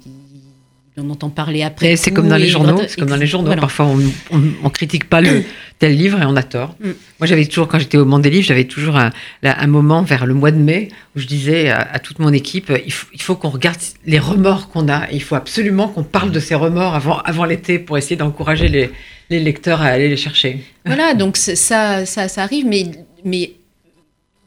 on 0.98 1.10
entend 1.10 1.30
parler 1.30 1.62
après. 1.62 1.96
C'est 1.96 2.12
comme 2.12 2.30
dans 2.30 2.38
les 2.38 2.48
journaux. 2.48 2.82
C'est 2.88 3.00
comme 3.00 3.10
dans 3.10 3.16
les 3.16 3.28
journaux. 3.28 3.54
Parfois, 3.56 3.88
on, 4.32 4.38
ne 4.38 4.70
critique 4.70 5.10
pas 5.10 5.22
le 5.22 5.44
tel 5.80 5.96
livre 5.96 6.22
et 6.22 6.26
on 6.26 6.36
a 6.36 6.44
tort. 6.44 6.76
Mm. 6.80 6.92
Moi, 7.20 7.28
j'avais 7.28 7.46
toujours, 7.46 7.68
quand 7.68 7.80
j'étais 7.80 7.98
au 7.98 8.06
monde 8.06 8.22
des 8.22 8.30
livres, 8.30 8.46
j'avais 8.46 8.64
toujours 8.64 8.98
un, 8.98 9.68
moment 9.68 10.04
vers 10.04 10.26
le 10.26 10.34
mois 10.34 10.52
de 10.52 10.58
mai 10.58 10.90
où 11.16 11.20
je 11.20 11.28
disais 11.28 11.70
à, 11.70 12.00
toute 12.00 12.20
mon 12.20 12.32
équipe, 12.32 12.72
il 12.86 13.22
faut, 13.22 13.36
qu'on 13.36 13.50
regarde 13.50 13.80
les 14.06 14.20
remords 14.20 14.70
qu'on 14.70 14.88
a. 14.88 15.10
il 15.12 15.22
faut 15.22 15.36
absolument 15.36 15.88
qu'on 15.88 16.04
parle 16.04 16.32
de 16.32 16.40
ces 16.40 16.56
remords 16.56 16.96
avant, 16.96 17.20
avant 17.20 17.46
l'été 17.46 17.80
pour 17.80 17.98
essayer 17.98 18.16
d'encourager 18.16 18.70
les, 18.70 18.90
lecteurs 19.30 19.82
à 19.82 19.88
aller 19.88 20.08
les 20.08 20.18
chercher. 20.18 20.64
Voilà, 20.86 21.14
donc 21.14 21.36
ça, 21.36 22.06
ça, 22.06 22.28
ça 22.28 22.44
arrive, 22.44 22.66
mais, 22.66 22.86
mais 23.24 23.54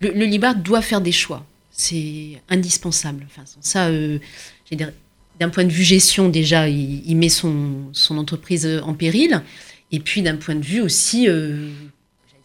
le, 0.00 0.10
le 0.10 0.54
doit 0.62 0.82
faire 0.82 1.00
des 1.00 1.12
choix. 1.12 1.44
C'est 1.70 2.40
indispensable. 2.48 3.26
Enfin, 3.30 3.42
ça, 3.60 3.86
euh, 3.86 4.18
j'ai 4.68 4.76
d'un 5.38 5.48
point 5.48 5.64
de 5.64 5.72
vue 5.72 5.84
gestion, 5.84 6.28
déjà, 6.28 6.68
il, 6.68 7.16
met 7.16 7.28
son, 7.28 7.90
entreprise 8.10 8.80
en 8.82 8.94
péril. 8.94 9.42
Et 9.90 10.00
puis 10.00 10.20
d'un 10.20 10.36
point 10.36 10.54
de 10.54 10.64
vue 10.64 10.82
aussi 10.82 11.28
euh, 11.28 11.70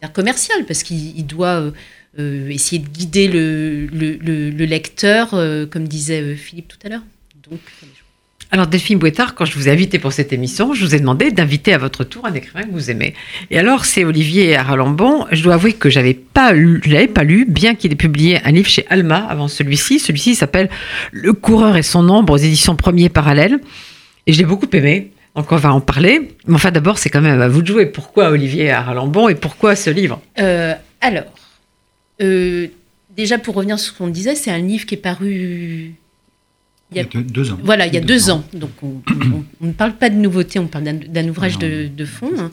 commercial, 0.08 0.64
parce 0.66 0.82
qu'il 0.82 1.26
doit 1.26 1.60
euh, 1.60 1.70
euh, 2.18 2.48
essayer 2.48 2.80
de 2.80 2.88
guider 2.88 3.28
le, 3.28 3.86
le, 3.86 4.50
le, 4.50 4.64
lecteur, 4.64 5.34
euh, 5.34 5.66
comme 5.66 5.88
disait 5.88 6.36
Philippe 6.36 6.68
tout 6.68 6.78
à 6.84 6.88
l'heure. 6.88 7.02
Alors 8.50 8.66
Delphine 8.66 8.98
Bouettard, 8.98 9.34
quand 9.34 9.44
je 9.44 9.54
vous 9.54 9.68
ai 9.68 9.72
invité 9.72 9.98
pour 9.98 10.12
cette 10.12 10.32
émission, 10.32 10.74
je 10.74 10.84
vous 10.84 10.94
ai 10.94 11.00
demandé 11.00 11.30
d'inviter 11.32 11.72
à 11.72 11.78
votre 11.78 12.04
tour 12.04 12.24
un 12.26 12.34
écrivain 12.34 12.62
que 12.62 12.70
vous 12.70 12.90
aimez. 12.90 13.14
Et 13.50 13.58
alors 13.58 13.84
c'est 13.84 14.04
Olivier 14.04 14.54
Aralambon. 14.54 15.26
Je 15.32 15.42
dois 15.42 15.54
avouer 15.54 15.72
que 15.72 15.90
j'avais 15.90 16.14
pas 16.14 16.52
lu, 16.52 16.80
l'avais 16.86 17.08
pas 17.08 17.24
lu, 17.24 17.46
bien 17.48 17.74
qu'il 17.74 17.92
ait 17.92 17.96
publié 17.96 18.40
un 18.44 18.52
livre 18.52 18.68
chez 18.68 18.86
Alma 18.90 19.26
avant 19.28 19.48
celui-ci. 19.48 19.98
Celui-ci 19.98 20.34
s'appelle 20.34 20.70
Le 21.10 21.32
coureur 21.32 21.76
et 21.76 21.82
son 21.82 22.08
ombre 22.08 22.34
aux 22.34 22.38
éditions 22.38 22.76
Premier 22.76 23.08
Parallèle. 23.08 23.58
Et 24.26 24.32
je 24.32 24.38
l'ai 24.38 24.44
beaucoup 24.44 24.68
aimé. 24.72 25.10
Donc 25.34 25.50
on 25.50 25.56
va 25.56 25.72
en 25.74 25.80
parler. 25.80 26.30
Mais 26.46 26.54
enfin 26.54 26.70
d'abord 26.70 26.98
c'est 26.98 27.10
quand 27.10 27.22
même 27.22 27.40
à 27.40 27.48
vous 27.48 27.62
de 27.62 27.66
jouer. 27.66 27.86
Pourquoi 27.86 28.30
Olivier 28.30 28.70
Aralambon 28.70 29.28
et 29.28 29.34
pourquoi 29.34 29.74
ce 29.74 29.90
livre? 29.90 30.20
Euh, 30.38 30.74
Alors, 31.00 31.24
euh, 32.22 32.68
déjà 33.16 33.38
pour 33.38 33.56
revenir 33.56 33.78
sur 33.78 33.92
ce 33.92 33.98
qu'on 33.98 34.08
disait, 34.08 34.36
c'est 34.36 34.50
un 34.50 34.58
livre 34.58 34.86
qui 34.86 34.94
est 34.94 34.98
paru 34.98 35.94
il 36.94 36.98
y 36.98 37.00
a 37.00 37.22
deux 37.22 37.52
ans. 37.52 37.58
Voilà, 37.62 37.86
il 37.86 37.94
y 37.94 37.96
a 37.96 38.00
deux, 38.00 38.30
ans. 38.30 38.44
Donc, 38.52 38.70
on, 38.82 39.02
ne 39.60 39.72
parle 39.72 39.94
pas 39.94 40.10
de 40.10 40.16
nouveauté, 40.16 40.58
on 40.58 40.66
parle 40.66 40.84
d'un 40.84 41.28
ouvrage 41.28 41.58
de, 41.58 42.04
fond. 42.04 42.32
Hein. 42.38 42.52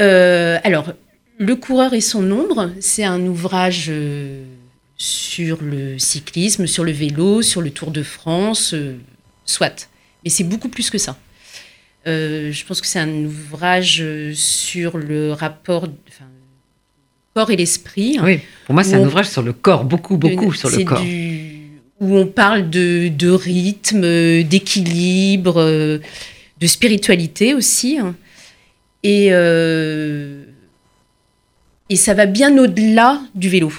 Euh, 0.00 0.58
alors, 0.64 0.92
Le 1.38 1.56
coureur 1.56 1.92
et 1.94 2.00
son 2.00 2.30
ombre, 2.30 2.70
c'est 2.80 3.04
un 3.04 3.20
ouvrage 3.26 3.86
euh, 3.88 4.44
sur 4.96 5.58
le 5.62 5.98
cyclisme, 5.98 6.66
sur 6.66 6.84
le 6.84 6.92
vélo, 6.92 7.42
sur 7.42 7.60
le 7.60 7.70
Tour 7.70 7.90
de 7.90 8.02
France, 8.02 8.74
euh, 8.74 8.96
soit. 9.44 9.88
Mais 10.24 10.30
c'est 10.30 10.44
beaucoup 10.44 10.68
plus 10.68 10.90
que 10.90 10.98
ça. 10.98 11.16
je 12.06 12.64
pense 12.64 12.80
que 12.80 12.86
c'est 12.86 13.00
un 13.00 13.24
ouvrage 13.24 14.04
sur 14.34 14.98
le 14.98 15.32
rapport, 15.32 15.84
enfin, 16.08 16.26
corps 17.34 17.50
et 17.50 17.56
l'esprit. 17.56 18.18
Oui, 18.22 18.40
pour 18.66 18.74
moi, 18.74 18.84
c'est 18.84 18.94
un 18.94 19.06
ouvrage 19.06 19.28
sur 19.28 19.42
le 19.42 19.52
corps, 19.52 19.84
beaucoup, 19.84 20.16
beaucoup 20.16 20.52
sur 20.52 20.70
le 20.70 20.84
corps 20.84 21.02
où 22.02 22.16
on 22.16 22.26
parle 22.26 22.68
de, 22.68 23.30
rythme, 23.30 24.42
d'équilibre, 24.42 26.00
de 26.60 26.66
spiritualité 26.66 27.54
aussi. 27.54 27.98
Hein. 27.98 28.16
Et, 29.04 29.28
euh, 29.30 30.42
et 31.88 31.94
ça 31.94 32.12
va 32.12 32.26
bien 32.26 32.58
au-delà 32.58 33.22
du 33.36 33.48
vélo. 33.48 33.72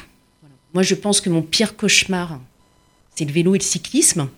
Moi, 0.73 0.83
je 0.83 0.95
pense 0.95 1.19
que 1.19 1.29
mon 1.29 1.41
pire 1.41 1.75
cauchemar, 1.75 2.39
c'est 3.13 3.25
le 3.25 3.33
vélo 3.33 3.55
et 3.55 3.57
le 3.57 3.63
cyclisme. 3.63 4.29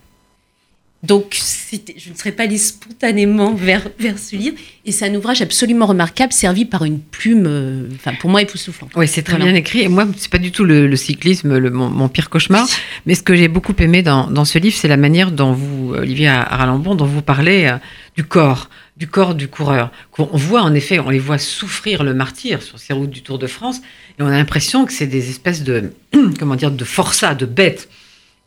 Donc, 1.06 1.40
je 1.72 2.10
ne 2.10 2.16
serais 2.16 2.32
pas 2.32 2.44
allée 2.44 2.58
spontanément 2.58 3.54
vers, 3.54 3.90
vers 4.00 4.18
ce 4.18 4.36
livre. 4.36 4.58
Et 4.86 4.92
c'est 4.92 5.08
un 5.08 5.16
ouvrage 5.16 5.42
absolument 5.42 5.86
remarquable, 5.86 6.34
servi 6.34 6.66
par 6.66 6.84
une 6.84 7.00
plume, 7.00 7.46
euh, 7.48 7.90
pour 8.20 8.30
moi, 8.30 8.42
époustouflante. 8.42 8.92
Oui, 8.96 9.08
c'est 9.08 9.22
très 9.22 9.38
bien 9.38 9.54
écrit. 9.54 9.82
Et 9.82 9.88
moi, 9.88 10.08
c'est 10.18 10.32
pas 10.32 10.38
du 10.38 10.52
tout 10.52 10.64
le, 10.64 10.96
cyclisme, 10.96 11.58
le, 11.58 11.70
mon, 11.70 12.08
pire 12.10 12.30
cauchemar. 12.30 12.68
Mais 13.06 13.16
ce 13.16 13.24
que 13.24 13.36
j'ai 13.36 13.48
beaucoup 13.48 13.76
aimé 13.80 14.02
dans, 14.02 14.30
dans 14.30 14.46
ce 14.46 14.58
livre, 14.58 14.76
c'est 14.76 14.88
la 14.88 14.98
manière 14.98 15.32
dont 15.32 15.54
vous, 15.54 15.94
Olivier 15.96 16.28
Aralambon, 16.28 16.96
dont 16.96 17.06
vous 17.06 17.22
parlez 17.22 17.66
euh, 17.66 17.78
du 18.16 18.24
corps, 18.24 18.70
du 18.98 19.08
corps 19.08 19.36
du 19.36 19.48
coureur. 19.48 19.92
On 20.18 20.38
voit, 20.38 20.62
en 20.62 20.74
effet, 20.74 21.00
on 21.00 21.10
les 21.10 21.20
voit 21.20 21.38
souffrir 21.38 22.04
le 22.04 22.14
martyr 22.14 22.64
sur 22.64 22.80
ces 22.80 22.94
routes 22.94 23.10
du 23.10 23.22
Tour 23.22 23.38
de 23.38 23.48
France. 23.48 23.78
Et 24.18 24.24
on 24.24 24.28
a 24.28 24.32
l'impression 24.38 24.86
que 24.86 24.94
c'est 24.94 25.08
des 25.08 25.30
espèces 25.30 25.64
de, 25.64 25.92
comment 26.40 26.56
dire, 26.56 26.72
de 26.72 26.86
forçats, 26.86 27.36
de 27.36 27.46
bêtes 27.46 27.90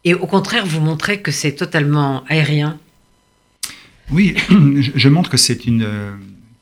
et 0.05 0.15
au 0.15 0.27
contraire, 0.27 0.65
vous 0.67 0.81
montrez 0.81 1.21
que 1.21 1.31
c'est 1.31 1.55
totalement 1.55 2.25
aérien. 2.29 2.79
Oui, 4.11 4.35
je 4.95 5.09
montre 5.09 5.31
que 5.31 5.37
c'est 5.37 5.67
une 5.67 5.87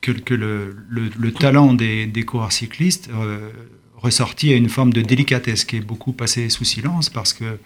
que, 0.01 0.33
le, 0.33 0.75
le, 0.89 1.31
talent 1.31 1.73
des, 1.73 2.23
coureurs 2.25 2.51
cyclistes 2.51 3.09
euh, 3.13 3.49
ressorti 3.95 4.53
à 4.53 4.55
une 4.55 4.69
forme 4.69 4.93
de 4.93 5.01
délicatesse 5.01 5.65
qui 5.65 5.77
est 5.77 5.81
beaucoup 5.81 6.13
passé 6.13 6.49
sous 6.49 6.63
silence 6.63 7.09
parce 7.09 7.33
que 7.33 7.43
euh, 7.43 7.57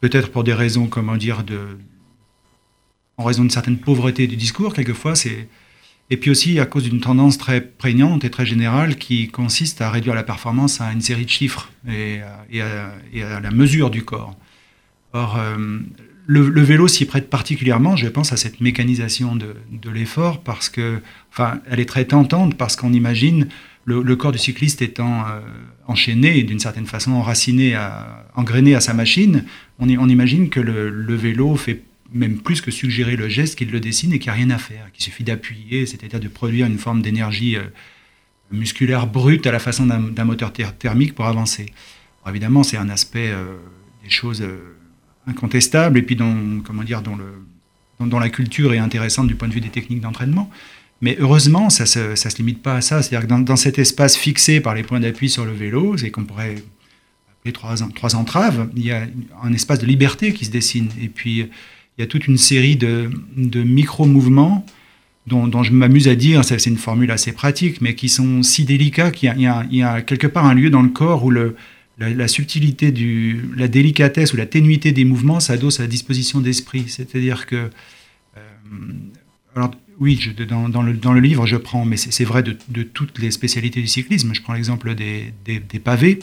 peut-être 0.00 0.30
pour 0.30 0.44
des 0.44 0.54
raisons, 0.54 0.86
comment 0.86 1.16
dire, 1.16 1.44
de, 1.44 1.78
en 3.16 3.24
raison 3.24 3.42
d'une 3.42 3.50
certaine 3.50 3.78
pauvreté 3.78 4.26
du 4.26 4.36
discours, 4.36 4.74
quelquefois 4.74 5.14
c'est 5.14 5.48
et 6.10 6.16
puis 6.16 6.30
aussi 6.30 6.60
à 6.60 6.66
cause 6.66 6.84
d'une 6.84 7.00
tendance 7.00 7.38
très 7.38 7.60
prégnante 7.60 8.24
et 8.24 8.30
très 8.30 8.44
générale 8.44 8.96
qui 8.96 9.28
consiste 9.28 9.80
à 9.80 9.90
réduire 9.90 10.14
la 10.14 10.22
performance 10.22 10.80
à 10.80 10.92
une 10.92 11.00
série 11.00 11.24
de 11.24 11.30
chiffres 11.30 11.70
et, 11.88 12.20
à, 12.60 13.40
la 13.40 13.50
mesure 13.50 13.90
du 13.90 14.04
corps. 14.04 14.36
Or, 15.12 15.38
euh, 15.38 15.78
le, 16.26 16.60
vélo 16.62 16.88
s'y 16.88 17.04
prête 17.06 17.30
particulièrement, 17.30 17.96
je 17.96 18.08
pense, 18.08 18.32
à 18.32 18.36
cette 18.36 18.60
mécanisation 18.60 19.36
de, 19.36 19.90
l'effort 19.90 20.42
parce 20.42 20.68
que, 20.68 21.00
enfin, 21.30 21.60
elle 21.70 21.80
est 21.80 21.88
très 21.88 22.04
tentante 22.04 22.56
parce 22.56 22.76
qu'on 22.76 22.92
imagine 22.92 23.48
le, 23.84 24.16
corps 24.16 24.32
du 24.32 24.38
cycliste 24.38 24.82
étant 24.82 25.20
euh, 25.20 25.40
enchaîné 25.86 26.42
d'une 26.42 26.58
certaine 26.58 26.86
façon 26.86 27.12
enraciné, 27.12 27.74
à, 27.74 28.26
engrainé 28.34 28.74
à 28.74 28.80
sa 28.80 28.92
machine. 28.92 29.44
On, 29.78 29.88
imagine 29.88 30.48
que 30.50 30.60
le 30.60 31.14
vélo 31.14 31.56
fait 31.56 31.82
même 32.12 32.38
plus 32.38 32.60
que 32.60 32.70
suggérer 32.70 33.16
le 33.16 33.28
geste, 33.28 33.56
qu'il 33.56 33.70
le 33.70 33.80
dessine 33.80 34.12
et 34.12 34.18
qu'il 34.18 34.32
n'y 34.32 34.38
a 34.38 34.44
rien 34.44 34.50
à 34.50 34.58
faire, 34.58 34.90
qu'il 34.92 35.02
suffit 35.02 35.24
d'appuyer, 35.24 35.86
c'est-à-dire 35.86 36.20
de 36.20 36.28
produire 36.28 36.66
une 36.66 36.78
forme 36.78 37.02
d'énergie 37.02 37.56
euh, 37.56 37.64
musculaire 38.50 39.06
brute 39.06 39.46
à 39.46 39.52
la 39.52 39.58
façon 39.58 39.86
d'un 39.86 40.24
moteur 40.24 40.52
thermique 40.52 41.14
pour 41.14 41.26
avancer. 41.26 41.72
évidemment, 42.28 42.62
c'est 42.62 42.76
un 42.76 42.88
aspect 42.88 43.30
euh, 43.30 43.56
des 44.02 44.10
choses 44.10 44.42
euh, 44.42 44.76
incontestables 45.26 45.98
et 45.98 46.02
puis 46.02 46.16
dont, 46.16 46.62
comment 46.64 46.82
dire, 46.82 47.02
dont, 47.02 48.18
la 48.18 48.28
culture 48.28 48.74
est 48.74 48.78
intéressante 48.78 49.26
du 49.26 49.34
point 49.34 49.48
de 49.48 49.54
vue 49.54 49.60
des 49.60 49.70
techniques 49.70 50.00
d'entraînement. 50.00 50.50
Mais 51.00 51.16
heureusement, 51.18 51.70
ça 51.70 51.84
ne 51.84 52.14
se, 52.14 52.36
limite 52.38 52.62
pas 52.62 52.76
à 52.76 52.80
ça. 52.80 53.02
C'est-à-dire 53.02 53.28
que 53.28 53.42
dans, 53.42 53.56
cet 53.56 53.78
espace 53.78 54.16
fixé 54.16 54.60
par 54.60 54.74
les 54.74 54.82
points 54.82 55.00
d'appui 55.00 55.28
sur 55.28 55.44
le 55.44 55.52
vélo, 55.52 55.96
c'est 55.96 56.10
qu'on 56.10 56.24
pourrait 56.24 56.56
les 57.44 57.52
trois, 57.52 57.74
trois 57.94 58.16
entraves, 58.16 58.70
il 58.74 58.86
y 58.86 58.92
a 58.92 59.06
un 59.42 59.52
espace 59.52 59.78
de 59.78 59.86
liberté 59.86 60.32
qui 60.32 60.46
se 60.46 60.50
dessine. 60.50 60.88
Et 61.00 61.08
puis, 61.08 61.50
il 61.96 62.02
y 62.02 62.04
a 62.04 62.06
toute 62.06 62.26
une 62.26 62.38
série 62.38 62.76
de, 62.76 63.10
de 63.36 63.62
micro-mouvements 63.62 64.66
dont, 65.26 65.62
je 65.62 65.72
m'amuse 65.72 66.08
à 66.08 66.14
dire, 66.14 66.44
c'est 66.44 66.66
une 66.66 66.76
formule 66.76 67.10
assez 67.10 67.32
pratique, 67.32 67.80
mais 67.80 67.94
qui 67.94 68.08
sont 68.08 68.42
si 68.42 68.64
délicats 68.64 69.10
qu'il 69.10 69.32
y, 69.38 69.82
a 69.82 70.02
quelque 70.02 70.26
part 70.26 70.44
un 70.44 70.54
lieu 70.54 70.68
dans 70.68 70.82
le 70.82 70.90
corps 70.90 71.24
où 71.24 71.30
la, 71.30 72.28
subtilité, 72.28 72.92
la 73.56 73.68
délicatesse 73.68 74.34
ou 74.34 74.36
la 74.36 74.46
ténuité 74.46 74.92
des 74.92 75.04
mouvements 75.04 75.40
s'adosse 75.40 75.80
à 75.80 75.84
la 75.84 75.88
disposition 75.88 76.40
d'esprit. 76.40 76.84
C'est-à-dire 76.88 77.46
que... 77.46 77.70
Euh, 78.36 78.40
alors, 79.56 79.70
oui, 80.00 80.20
dans, 80.46 80.82
le, 80.82 80.92
dans, 80.92 81.12
le, 81.12 81.20
livre, 81.20 81.46
je 81.46 81.56
prends, 81.56 81.84
mais 81.84 81.96
c'est 81.96 82.24
vrai 82.24 82.42
de, 82.42 82.82
toutes 82.82 83.18
les 83.18 83.30
spécialités 83.30 83.80
du 83.80 83.86
cyclisme. 83.86 84.34
Je 84.34 84.42
prends 84.42 84.52
l'exemple 84.52 84.94
des, 84.94 85.32
des, 85.46 85.78
pavés. 85.78 86.18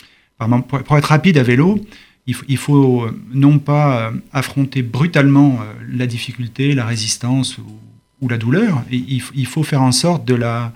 pour, 0.68 0.96
être 0.96 1.04
rapide 1.04 1.36
à 1.36 1.42
vélo, 1.42 1.84
il 2.28 2.34
faut, 2.34 2.46
faut 2.56 3.06
non 3.32 3.58
pas 3.58 4.12
affronter 4.32 4.82
brutalement 4.82 5.58
la 5.90 6.06
difficulté, 6.06 6.74
la 6.74 6.84
résistance 6.84 7.58
ou, 8.20 8.28
la 8.28 8.38
douleur, 8.38 8.82
il, 8.90 9.22
il, 9.34 9.46
faut 9.46 9.62
faire 9.62 9.80
en 9.80 9.92
sorte 9.92 10.24
de 10.24 10.34
la 10.34 10.72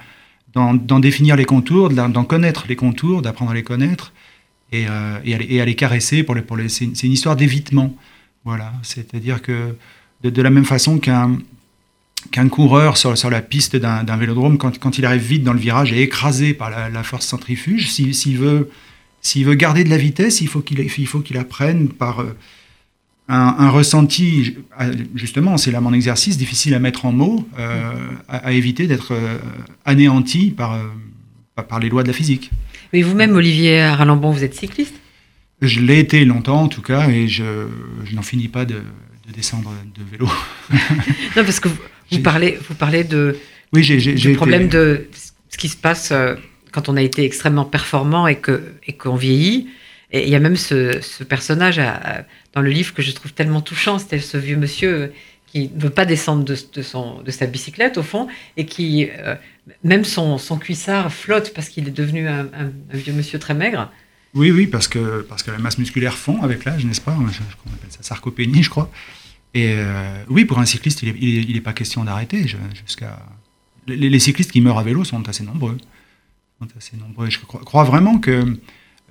d'en 0.55 1.01
définir 1.01 1.37
les 1.37 1.45
contours, 1.45 1.91
d'en 1.91 2.25
connaître 2.25 2.67
les 2.69 2.77
contours, 2.77 3.23
d'apprendre 3.23 3.53
à 3.53 3.55
les 3.55 3.63
connaître 3.63 4.13
et, 4.71 4.87
euh, 4.89 5.19
et, 5.25 5.35
à, 5.35 5.65
les, 5.65 5.73
et, 5.73 5.75
caresser. 5.75 6.23
Pour 6.23 6.35
les, 6.35 6.43
pour 6.43 6.57
les, 6.57 6.69
c'est 6.69 6.85
une 6.85 7.13
histoire 7.13 7.37
d'évitement. 7.37 7.95
Voilà, 8.45 8.73
c'est-à-dire 8.83 9.41
que 9.41 9.77
de, 10.23 10.43
la 10.43 10.51
même 10.51 10.65
façon 10.65 10.99
qu'un 10.99 11.39
qu'un 12.31 12.49
coureur 12.49 12.97
sur, 12.97 13.19
sur, 13.19 13.31
la 13.31 13.43
piste 13.43 13.75
d'un 13.75 14.17
vélodrome, 14.17 14.57
quand, 14.57 14.79
quand, 14.79 14.97
il 14.99 15.05
arrive 15.05 15.23
vite 15.23 15.43
dans 15.43 15.53
le 15.53 15.59
virage, 15.59 15.93
est 15.93 16.03
écrasé 16.03 16.55
par 16.55 16.71
la, 16.71 16.89
la 16.89 17.03
force 17.03 17.27
centrifuge. 17.27 17.91
S'il 17.91 18.39
veut, 18.39 18.71
veut 19.45 19.55
garder 19.55 19.85
de 19.85 19.91
la 19.91 19.97
vitesse, 19.97 20.41
il 20.41 20.49
faut 20.49 20.61
qu'il 20.61 20.85
qu 20.87 21.37
apprenne 21.39 21.89
par 21.89 22.21
euh, 22.21 22.37
un, 23.29 23.55
un, 23.59 23.71
ressenti, 23.71 24.57
justement, 25.15 25.57
c'est 25.57 25.71
là 25.71 25.81
mon 25.81 25.93
exercice, 25.93 26.37
difficile 26.37 26.75
à 26.75 26.79
mettre 26.79 27.07
en 27.07 27.13
mots, 27.13 27.49
euh, 27.59 27.93
à, 28.29 28.49
à, 28.49 28.53
éviter 28.53 28.87
d'être 28.87 29.13
euh, 29.13 29.39
anéanti 29.85 30.51
par, 30.51 30.79
par 31.69 31.79
les 31.79 31.89
lois 31.89 32.03
de 32.03 32.09
la 32.09 32.15
physique. 32.15 32.51
Mais 32.93 33.03
vous-même, 33.03 33.35
Olivier 33.35 33.87
Ralambon, 33.87 34.33
vous 34.33 34.45
êtes 34.45 34.55
cycliste? 34.55 34.95
Je 35.63 35.81
l'ai 35.81 36.01
été 36.01 36.25
longtemps, 36.25 36.63
en 36.63 36.69
tout 36.69 36.83
cas, 36.83 37.09
et 37.09 37.29
je, 37.29 37.69
je 38.05 38.15
n'en 38.17 38.23
finis 38.23 38.49
pas 38.49 38.65
de, 38.65 38.75
de, 38.75 39.33
descendre 39.33 39.73
de 39.97 40.03
vélo. 40.11 40.29
non, 41.37 41.45
parce 41.45 41.61
que 41.61 41.69
vous, 41.69 41.79
vous 42.11 42.19
parlez, 42.19 42.59
vous 42.69 42.75
parlez 42.75 43.05
de, 43.05 43.37
oui, 43.73 43.85
j'ai, 43.85 44.35
problème 44.35 44.63
été... 44.63 44.77
de 44.77 45.09
ce 45.49 45.57
qui 45.57 45.69
se 45.69 45.77
passe 45.77 46.13
quand 46.73 46.89
on 46.89 46.97
a 46.97 47.03
été 47.03 47.25
extrêmement 47.25 47.65
performant 47.65 48.27
et 48.27 48.37
qu'on 48.37 48.61
et 48.87 48.95
qu'on 48.95 49.15
vieillit. 49.15 49.69
Et 50.11 50.25
il 50.25 50.29
y 50.29 50.35
a 50.35 50.41
même 50.41 50.57
ce, 50.57 51.23
personnage 51.25 51.81
dans 52.53 52.61
le 52.61 52.71
livre 52.71 52.93
que 52.93 53.01
je 53.01 53.13
trouve 53.13 53.33
tellement 53.33 53.63
touchant, 53.63 53.99
c'était 53.99 54.19
ce 54.19 54.37
vieux 54.37 54.57
monsieur 54.57 55.13
qui 55.47 55.71
ne 55.75 55.81
veut 55.81 55.91
pas 55.91 56.05
descendre 56.05 56.45
de, 56.45 56.83
son, 56.83 57.23
de 57.23 57.31
sa 57.31 57.47
bicyclette 57.47 57.99
au 57.99 58.03
fond 58.03 58.27
et 58.57 58.65
qui, 58.65 59.09
euh, 59.19 59.35
même 59.85 60.05
son, 60.05 60.39
son, 60.39 60.59
cuissard 60.59 61.13
flotte 61.13 61.53
parce 61.55 61.69
qu'il 61.69 61.87
est 61.89 61.93
devenu 61.93 62.27
un, 62.27 62.49
vieux 62.91 63.13
monsieur 63.13 63.39
très 63.39 63.55
maigre. 63.55 63.91
Oui, 64.35 64.51
oui, 64.51 64.67
parce 64.67 64.89
que, 64.89 65.25
parce 65.29 65.43
que 65.43 65.51
la 65.51 65.59
masse 65.59 65.77
musculaire 65.77 66.17
fond 66.17 66.43
avec 66.43 66.65
l'âge, 66.65 66.87
n'est-ce 66.87 67.03
pas? 67.03 67.15
On 67.19 67.27
appelle 67.27 67.91
ça 67.91 68.03
sarcopénie, 68.03 68.63
je 68.63 68.71
crois. 68.71 68.91
Et 69.53 69.75
euh, 69.77 70.25
oui, 70.29 70.47
pour 70.47 70.59
un 70.59 70.65
cycliste, 70.65 71.03
il 71.03 71.13
n'est 71.13 71.57
est 71.57 71.61
pas 71.61 71.75
question 71.75 72.03
d'arrêter. 72.05 72.47
Jusqu'à 72.47 73.19
les, 73.87 74.19
cyclistes 74.19 74.53
qui 74.53 74.61
meurent 74.61 74.79
à 74.79 74.83
vélo 74.83 75.05
sont 75.05 75.29
assez 75.29 75.45
nombreux. 75.45 75.77
Assez 76.77 76.97
nombreux. 76.97 77.29
Je 77.31 77.39
crois, 77.41 77.85
vraiment 77.85 78.19
que 78.19 78.59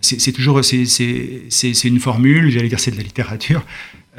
c'est 0.02 0.32
toujours 0.32 0.64
c'est 0.64 1.84
une 1.84 2.00
formule, 2.00 2.50
j'allais 2.50 2.70
dire 2.70 2.80
c'est 2.80 2.92
de 2.92 2.98
la 2.98 3.04
littérature. 3.04 3.64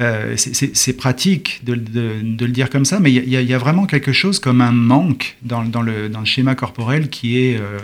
Euh, 0.01 0.35
c'est 0.37 0.97
pratique 0.97 1.61
de, 1.63 1.75
de, 1.75 2.21
de, 2.23 2.45
le 2.45 2.51
dire 2.51 2.71
comme 2.71 2.83
ça, 2.83 2.99
mais 2.99 3.11
il 3.11 3.29
y, 3.29 3.53
a 3.53 3.57
vraiment 3.59 3.85
quelque 3.85 4.11
chose 4.11 4.39
comme 4.39 4.61
un 4.61 4.71
manque 4.71 5.37
dans, 5.43 5.63
dans, 5.63 5.83
le, 5.83 6.09
dans 6.09 6.21
le, 6.21 6.25
schéma 6.25 6.55
corporel 6.55 7.09
qui 7.09 7.37
est, 7.37 7.59
euh, 7.59 7.77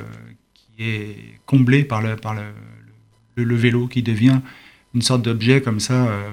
qui 0.55 0.83
est 0.83 1.15
comblé 1.45 1.83
par 1.83 2.01
le, 2.01 2.15
par 2.15 2.33
le, 2.33 2.41
le 3.43 3.55
vélo, 3.55 3.87
qui 3.87 4.01
devient 4.01 4.39
une 4.95 5.03
sorte 5.03 5.21
d'objet 5.21 5.61
comme 5.61 5.79
ça, 5.79 6.07
euh, 6.07 6.29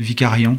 vicariant. 0.00 0.56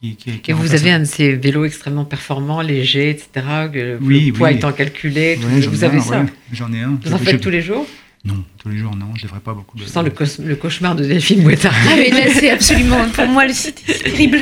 Qui, 0.00 0.16
qui, 0.16 0.38
qui 0.38 0.50
Et 0.50 0.54
vous 0.54 0.74
avez 0.74 0.90
un 0.92 1.00
de 1.00 1.04
ces 1.04 1.36
vélos 1.36 1.66
extrêmement 1.66 2.06
performants, 2.06 2.62
légers, 2.62 3.10
etc., 3.10 3.46
le 3.72 3.98
oui, 4.00 4.32
poids 4.32 4.48
oui. 4.48 4.54
étant 4.54 4.72
calculé, 4.72 5.36
ouais, 5.36 5.60
vous 5.60 5.84
avez 5.84 5.98
un, 5.98 6.00
ça 6.00 6.20
ouais, 6.22 6.26
J'en 6.52 6.72
ai 6.72 6.80
un. 6.80 6.98
Vous 7.04 7.12
en 7.12 7.18
faites 7.18 7.40
tous 7.40 7.50
les 7.50 7.60
jours 7.60 7.86
non, 8.22 8.44
tous 8.58 8.68
les 8.68 8.76
jours, 8.76 8.94
non, 8.94 9.06
je 9.14 9.22
ne 9.22 9.28
devrais 9.28 9.40
pas 9.40 9.54
beaucoup. 9.54 9.78
Je 9.78 9.86
sens 9.86 10.04
le, 10.04 10.10
cauch 10.10 10.38
le, 10.40 10.54
cauchemar 10.54 10.94
de 10.94 11.04
Delphine 11.04 11.42
Mouettard. 11.42 11.72
Ah, 11.88 11.94
mais 11.96 12.10
là, 12.10 12.30
c'est 12.30 12.50
absolument, 12.50 13.08
pour 13.14 13.26
moi, 13.26 13.48
c'est 13.48 13.72
terrible. 13.72 14.40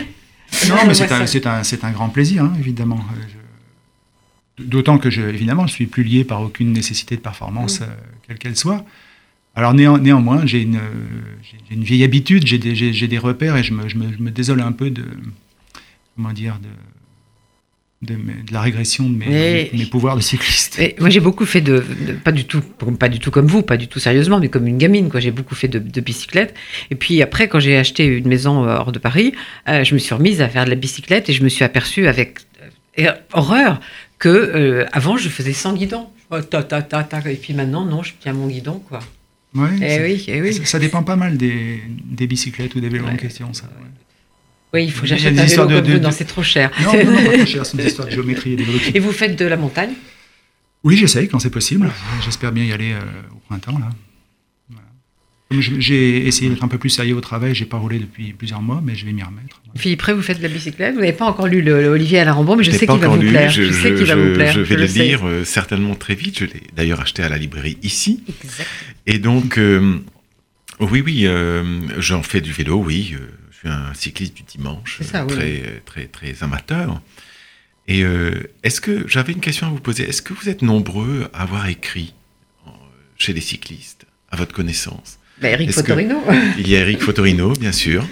Non, 0.69 0.75
mais 0.87 0.95
c'est 0.95 1.13
un, 1.47 1.61
un, 1.61 1.63
un, 1.83 1.93
grand 1.93 2.09
plaisir, 2.09 2.43
hein, 2.43 2.55
évidemment. 2.59 2.99
D'autant 4.59 4.99
que, 4.99 5.11
je, 5.11 5.23
évidemment, 5.23 5.69
je 5.69 5.73
ne 5.73 5.77
suis 5.77 5.87
plus 5.87 6.03
lié 6.03 6.25
par 6.25 6.43
aucune 6.43 6.73
nécessité 6.73 7.15
de 7.15 7.21
performance, 7.21 7.81
mmh. 7.81 7.85
euh, 7.85 7.87
quelle 8.27 8.39
qu'elle 8.39 8.57
soit. 8.57 8.85
Alors, 9.55 9.75
néan 9.75 9.99
néanmoins, 9.99 10.45
j'ai 10.45 10.63
une, 10.63 10.81
une, 11.71 11.85
vieille 11.85 12.03
habitude, 12.03 12.47
j'ai 12.47 12.59
des, 12.59 12.73
des, 12.75 13.19
repères 13.19 13.57
et 13.57 13.63
je 13.63 13.73
me, 13.75 13.89
je, 13.89 13.97
me, 13.97 14.13
je 14.13 14.21
me, 14.21 14.31
désole 14.31 14.61
un 14.61 14.73
peu 14.73 14.91
de. 14.91 15.05
Comment 16.19 16.33
dire 16.33 16.59
de, 18.03 18.15
de, 18.15 18.19
la 18.51 18.61
régression 18.61 19.09
de 19.09 19.17
mes, 19.17 19.29
mais, 19.29 19.71
mes 19.73 19.87
pouvoirs 19.87 20.17
de 20.17 20.21
cycliste. 20.21 20.81
moi, 20.99 21.11
j'ai 21.11 21.21
beaucoup 21.21 21.45
fait 21.45 21.61
de, 21.61 21.85
de, 22.07 22.13
pas 22.13 22.33
du 22.33 22.45
tout, 22.45 22.61
pas 22.61 23.09
du 23.09 23.21
tout 23.21 23.31
comme 23.31 23.47
vous, 23.47 23.63
pas 23.63 23.77
du 23.77 23.87
tout 23.87 24.01
sérieusement, 24.01 24.41
mais 24.41 24.49
comme 24.49 24.67
une 24.67 24.79
gamine, 24.79 25.11
quoi. 25.11 25.21
J'ai 25.21 25.31
beaucoup 25.31 25.55
fait 25.55 25.69
de, 25.69 26.01
bicyclette. 26.01 26.57
Et 26.91 26.97
puis 26.97 27.23
après, 27.23 27.47
quand 27.47 27.61
j'ai 27.61 27.77
acheté 27.77 28.05
une 28.05 28.27
maison 28.27 28.65
euh, 28.65 28.79
hors 28.79 28.91
de 28.91 28.99
Paris, 28.99 29.33
euh, 29.69 29.85
je 29.85 29.95
me 29.95 30.01
suis 30.01 30.13
remise 30.13 30.41
à 30.41 30.49
faire 30.49 30.65
de 30.65 30.71
la 30.71 30.75
bicyclette 30.75 31.29
et 31.29 31.33
je 31.33 31.45
me 31.45 31.49
suis 31.49 31.65
aperçue 31.65 32.09
avec 32.09 32.41
euh, 32.99 33.13
horreur 33.33 33.81
que 34.19 34.29
euh, 34.29 34.87
avant, 34.91 35.17
je 35.19 35.29
faisais 35.29 35.53
sans 35.53 35.75
guidon. 35.75 36.09
Oh, 36.33 36.41
ta, 36.41 36.65
ta, 36.65 36.83
ta, 36.83 37.05
ta, 37.05 37.31
et 37.31 37.37
puis 37.37 37.55
maintenant, 37.55 37.85
non, 37.85 38.03
je 38.03 38.13
tiens 38.19 38.33
mon 38.33 38.49
guidon, 38.49 38.81
quoi. 38.81 38.99
Ouais, 39.55 39.71
et 39.81 40.03
oui, 40.03 40.25
et 40.27 40.43
oui. 40.43 40.53
Ça, 40.53 40.65
ça, 40.65 40.79
dépend 40.81 41.05
pas 41.05 41.15
mal 41.15 41.37
des, 41.37 41.81
des 41.89 42.27
bicyclettes 42.27 42.75
ou 42.75 42.81
des 42.81 42.89
vélos 42.89 43.05
ouais. 43.05 43.13
en 43.13 43.17
question, 43.17 43.55
ça. 43.55 43.65
Ouais. 43.65 43.87
Oui, 44.75 44.85
il 44.85 44.93
faut 44.93 45.03
que 45.03 45.07
j'achète 45.07 45.39
un 45.39 45.45
vélo 45.45 45.67
comme 45.67 45.81
de, 45.81 45.93
vous, 45.93 45.99
non, 45.99 46.11
c'est 46.11 46.27
trop 46.27 46.43
cher. 46.43 46.71
Non, 46.83 46.93
non, 46.93 47.11
non 47.13 47.25
pas 47.25 47.37
trop 47.37 47.47
cher, 47.47 47.67
c'est 47.67 47.79
une 47.79 47.87
histoire 47.87 48.09
de 48.09 48.13
géométrie 48.13 48.53
et 48.53 48.57
d'évolution. 48.57 48.93
Et 48.95 48.99
vous 48.99 49.13
faites 49.13 49.39
de 49.39 49.45
la 49.47 49.57
montagne? 49.57 49.93
Oui, 50.85 50.97
j'essaye 50.97 51.29
quand 51.29 51.39
c'est 51.39 51.51
possible. 51.51 51.91
J'espère 52.25 52.53
bien 52.53 52.65
y 52.65 52.73
aller 52.73 52.93
euh, 52.93 53.01
au 53.35 53.39
printemps, 53.49 53.79
là. 53.79 53.89
J'ai 55.51 56.27
essayé 56.27 56.51
d'être 56.51 56.63
un 56.63 56.69
peu 56.69 56.77
plus 56.77 56.91
sérieux 56.91 57.17
au 57.17 57.23
travail, 57.23 57.55
j'ai 57.55 57.65
pas 57.65 57.79
roulé 57.79 57.99
depuis 57.99 58.35
plusieurs 58.35 58.61
mois, 58.61 58.83
mais 58.85 58.95
je 58.95 59.07
vais 59.07 59.13
m'y 59.13 59.23
remettre. 59.23 59.63
Philippe 59.77 60.01
Pré, 60.01 60.13
vous 60.13 60.21
faites 60.21 60.37
de 60.37 60.43
la 60.43 60.49
bicyclette 60.51 60.95
Vous 60.95 61.01
n'avez 61.01 61.15
pas 61.15 61.25
encore 61.25 61.47
lu 61.47 61.63
le, 61.63 61.81
le 61.81 61.89
Olivier 61.89 62.19
Alain 62.19 62.37
mais 62.55 62.65
je, 62.65 62.71
je 62.71 62.77
sais 62.77 62.87
qu'il 62.87 62.99
va 62.99 63.09
vous 63.09 63.19
plaire. 63.19 63.51
Je, 63.51 63.63
je 63.63 63.73
sais 63.73 63.95
qu'il 63.95 64.05
va 64.05 64.17
vous 64.17 64.35
plaire. 64.35 64.53
Je 64.53 64.61
vais 64.61 64.77
le, 64.77 64.83
le 64.83 64.89
lire 64.89 65.27
euh, 65.27 65.45
certainement 65.45 65.95
très 65.95 66.15
vite. 66.15 66.39
Je 66.41 66.45
l'ai 66.45 66.63
d'ailleurs 66.77 67.01
acheté 67.01 67.23
à 67.23 67.31
la 67.31 67.39
librairie 67.39 67.79
ici. 67.83 68.23
Exact. 68.45 68.69
Et 69.07 69.19
donc, 69.19 69.57
euh, 69.57 69.99
oui, 70.81 71.03
oui, 71.05 71.23
euh, 71.25 71.81
j'en 71.99 72.23
fais 72.23 72.43
du 72.43 72.53
vélo, 72.53 72.83
oui. 72.85 73.17
Euh, 73.65 73.69
je 73.69 73.69
suis 73.69 73.69
un 73.69 73.95
cycliste 73.95 74.37
du 74.37 74.43
dimanche, 74.43 75.01
ça, 75.03 75.25
très, 75.25 75.37
oui. 75.37 75.63
très, 75.85 76.07
très, 76.07 76.07
très 76.07 76.43
amateur. 76.43 77.01
Et 77.87 78.05
euh, 78.05 78.51
est-ce 78.63 78.81
que 78.81 79.09
j'avais 79.09 79.33
une 79.33 79.41
question 79.41 79.67
à 79.67 79.71
vous 79.71 79.81
poser 79.81 80.09
Est-ce 80.09 80.23
que 80.23 80.35
vous 80.35 80.49
êtes 80.49 80.63
nombreux 80.63 81.29
à 81.33 81.43
avoir 81.43 81.69
écrit 81.69 82.15
chez 83.17 83.33
les 83.33 83.41
cyclistes, 83.41 84.07
à 84.31 84.37
votre 84.37 84.55
connaissance? 84.55 85.19
Bah, 85.41 85.49
Eric 85.49 85.73
Fotorino. 85.73 86.23
Il 86.59 86.69
y 86.69 86.77
a 86.77 86.81
Eric 86.81 87.01
Fotorino, 87.01 87.53
bien 87.55 87.73
sûr. 87.73 88.07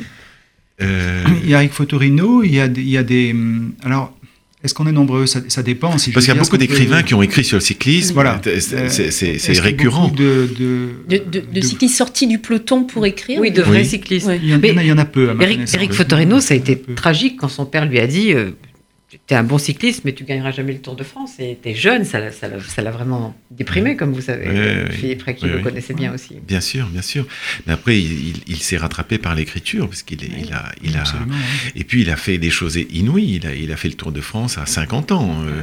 Euh... 0.80 1.24
Il 1.42 1.50
y 1.50 1.54
a 1.54 1.62
Eric 1.62 1.72
Fotorino, 1.72 2.42
il 2.42 2.54
y 2.54 2.60
a, 2.60 2.66
il 2.66 2.88
y 2.88 2.96
a 2.96 3.02
des. 3.02 3.34
Alors, 3.82 4.15
est-ce 4.66 4.74
qu'on 4.74 4.86
est 4.86 4.92
nombreux? 4.92 5.26
Ça, 5.26 5.40
ça, 5.48 5.62
dépend. 5.62 5.96
Si 5.96 6.10
Parce 6.10 6.26
qu'il 6.26 6.34
y 6.34 6.36
a 6.36 6.40
beaucoup 6.40 6.58
d'écrivains 6.58 6.98
peut... 6.98 7.06
qui 7.06 7.14
ont 7.14 7.22
écrit 7.22 7.44
sur 7.44 7.56
le 7.56 7.62
cyclisme. 7.62 8.14
Voilà. 8.14 8.40
C'est 8.60 9.60
récurrent. 9.60 10.08
De, 10.08 10.48
de, 10.58 10.90
de, 11.08 11.22
de, 11.30 11.42
de 11.52 11.60
cyclistes 11.60 11.96
sortis 11.96 12.26
du 12.26 12.38
peloton 12.38 12.84
pour 12.84 13.06
écrire? 13.06 13.40
Oui, 13.40 13.50
de 13.50 13.62
vrais 13.62 13.80
oui. 13.80 13.86
cyclistes. 13.86 14.26
Oui. 14.28 14.38
Il, 14.42 14.50
y 14.50 14.54
en, 14.54 14.58
Mais, 14.58 14.74
il 14.74 14.86
y 14.86 14.92
en 14.92 14.98
a 14.98 15.04
peu. 15.04 15.34
Eric, 15.40 15.60
Eric 15.74 15.92
Fotorino, 15.92 16.40
ça 16.40 16.54
a 16.54 16.56
été 16.56 16.80
tragique 16.94 17.38
quand 17.38 17.48
son 17.48 17.64
père 17.64 17.86
lui 17.86 17.98
a 17.98 18.06
dit 18.06 18.32
euh, 18.32 18.50
Tu 19.26 19.34
es 19.34 19.36
un 19.36 19.42
bon 19.42 19.58
cycliste, 19.58 20.04
mais 20.04 20.12
tu 20.12 20.24
gagneras 20.24 20.50
jamais 20.50 20.72
le 20.72 20.80
Tour 20.80 20.96
de 20.96 21.04
France. 21.04 21.32
Et 21.38 21.58
tu 21.62 21.70
es 21.70 21.74
jeune, 21.74 22.04
ça 22.04 22.20
l'a 22.20 22.90
vraiment 22.90 23.34
déprimé, 23.50 23.96
comme 23.96 24.12
vous 24.12 24.20
savez. 24.20 24.48
Oui, 24.48 24.92
Philippe 24.94 25.22
Rey, 25.22 25.34
qui 25.34 25.46
le 25.46 25.60
connaissait 25.60 25.94
bien 25.94 26.12
aussi. 26.12 26.36
Bien 26.46 26.60
sûr, 26.60 26.86
bien 26.86 27.02
sûr. 27.02 27.26
Mais 27.66 27.72
après, 27.72 27.98
il, 27.98 28.28
il, 28.28 28.42
il 28.46 28.62
s'est 28.62 28.76
rattrapé 28.76 29.18
par 29.18 29.34
l'écriture, 29.34 29.88
parce 29.88 30.02
qu'il 30.02 30.22
il 30.22 30.52
a. 30.52 30.72
Il 30.82 30.96
a 30.96 31.04
et 31.74 31.84
puis, 31.84 32.02
il 32.02 32.10
a 32.10 32.16
fait 32.16 32.38
des 32.38 32.50
choses 32.50 32.76
inouïes. 32.76 33.36
Il 33.36 33.46
a, 33.46 33.54
il 33.54 33.72
a 33.72 33.76
fait 33.76 33.88
le 33.88 33.94
Tour 33.94 34.12
de 34.12 34.20
France 34.20 34.58
à 34.58 34.66
50 34.66 35.12
ans. 35.12 35.42
Euh, 35.44 35.62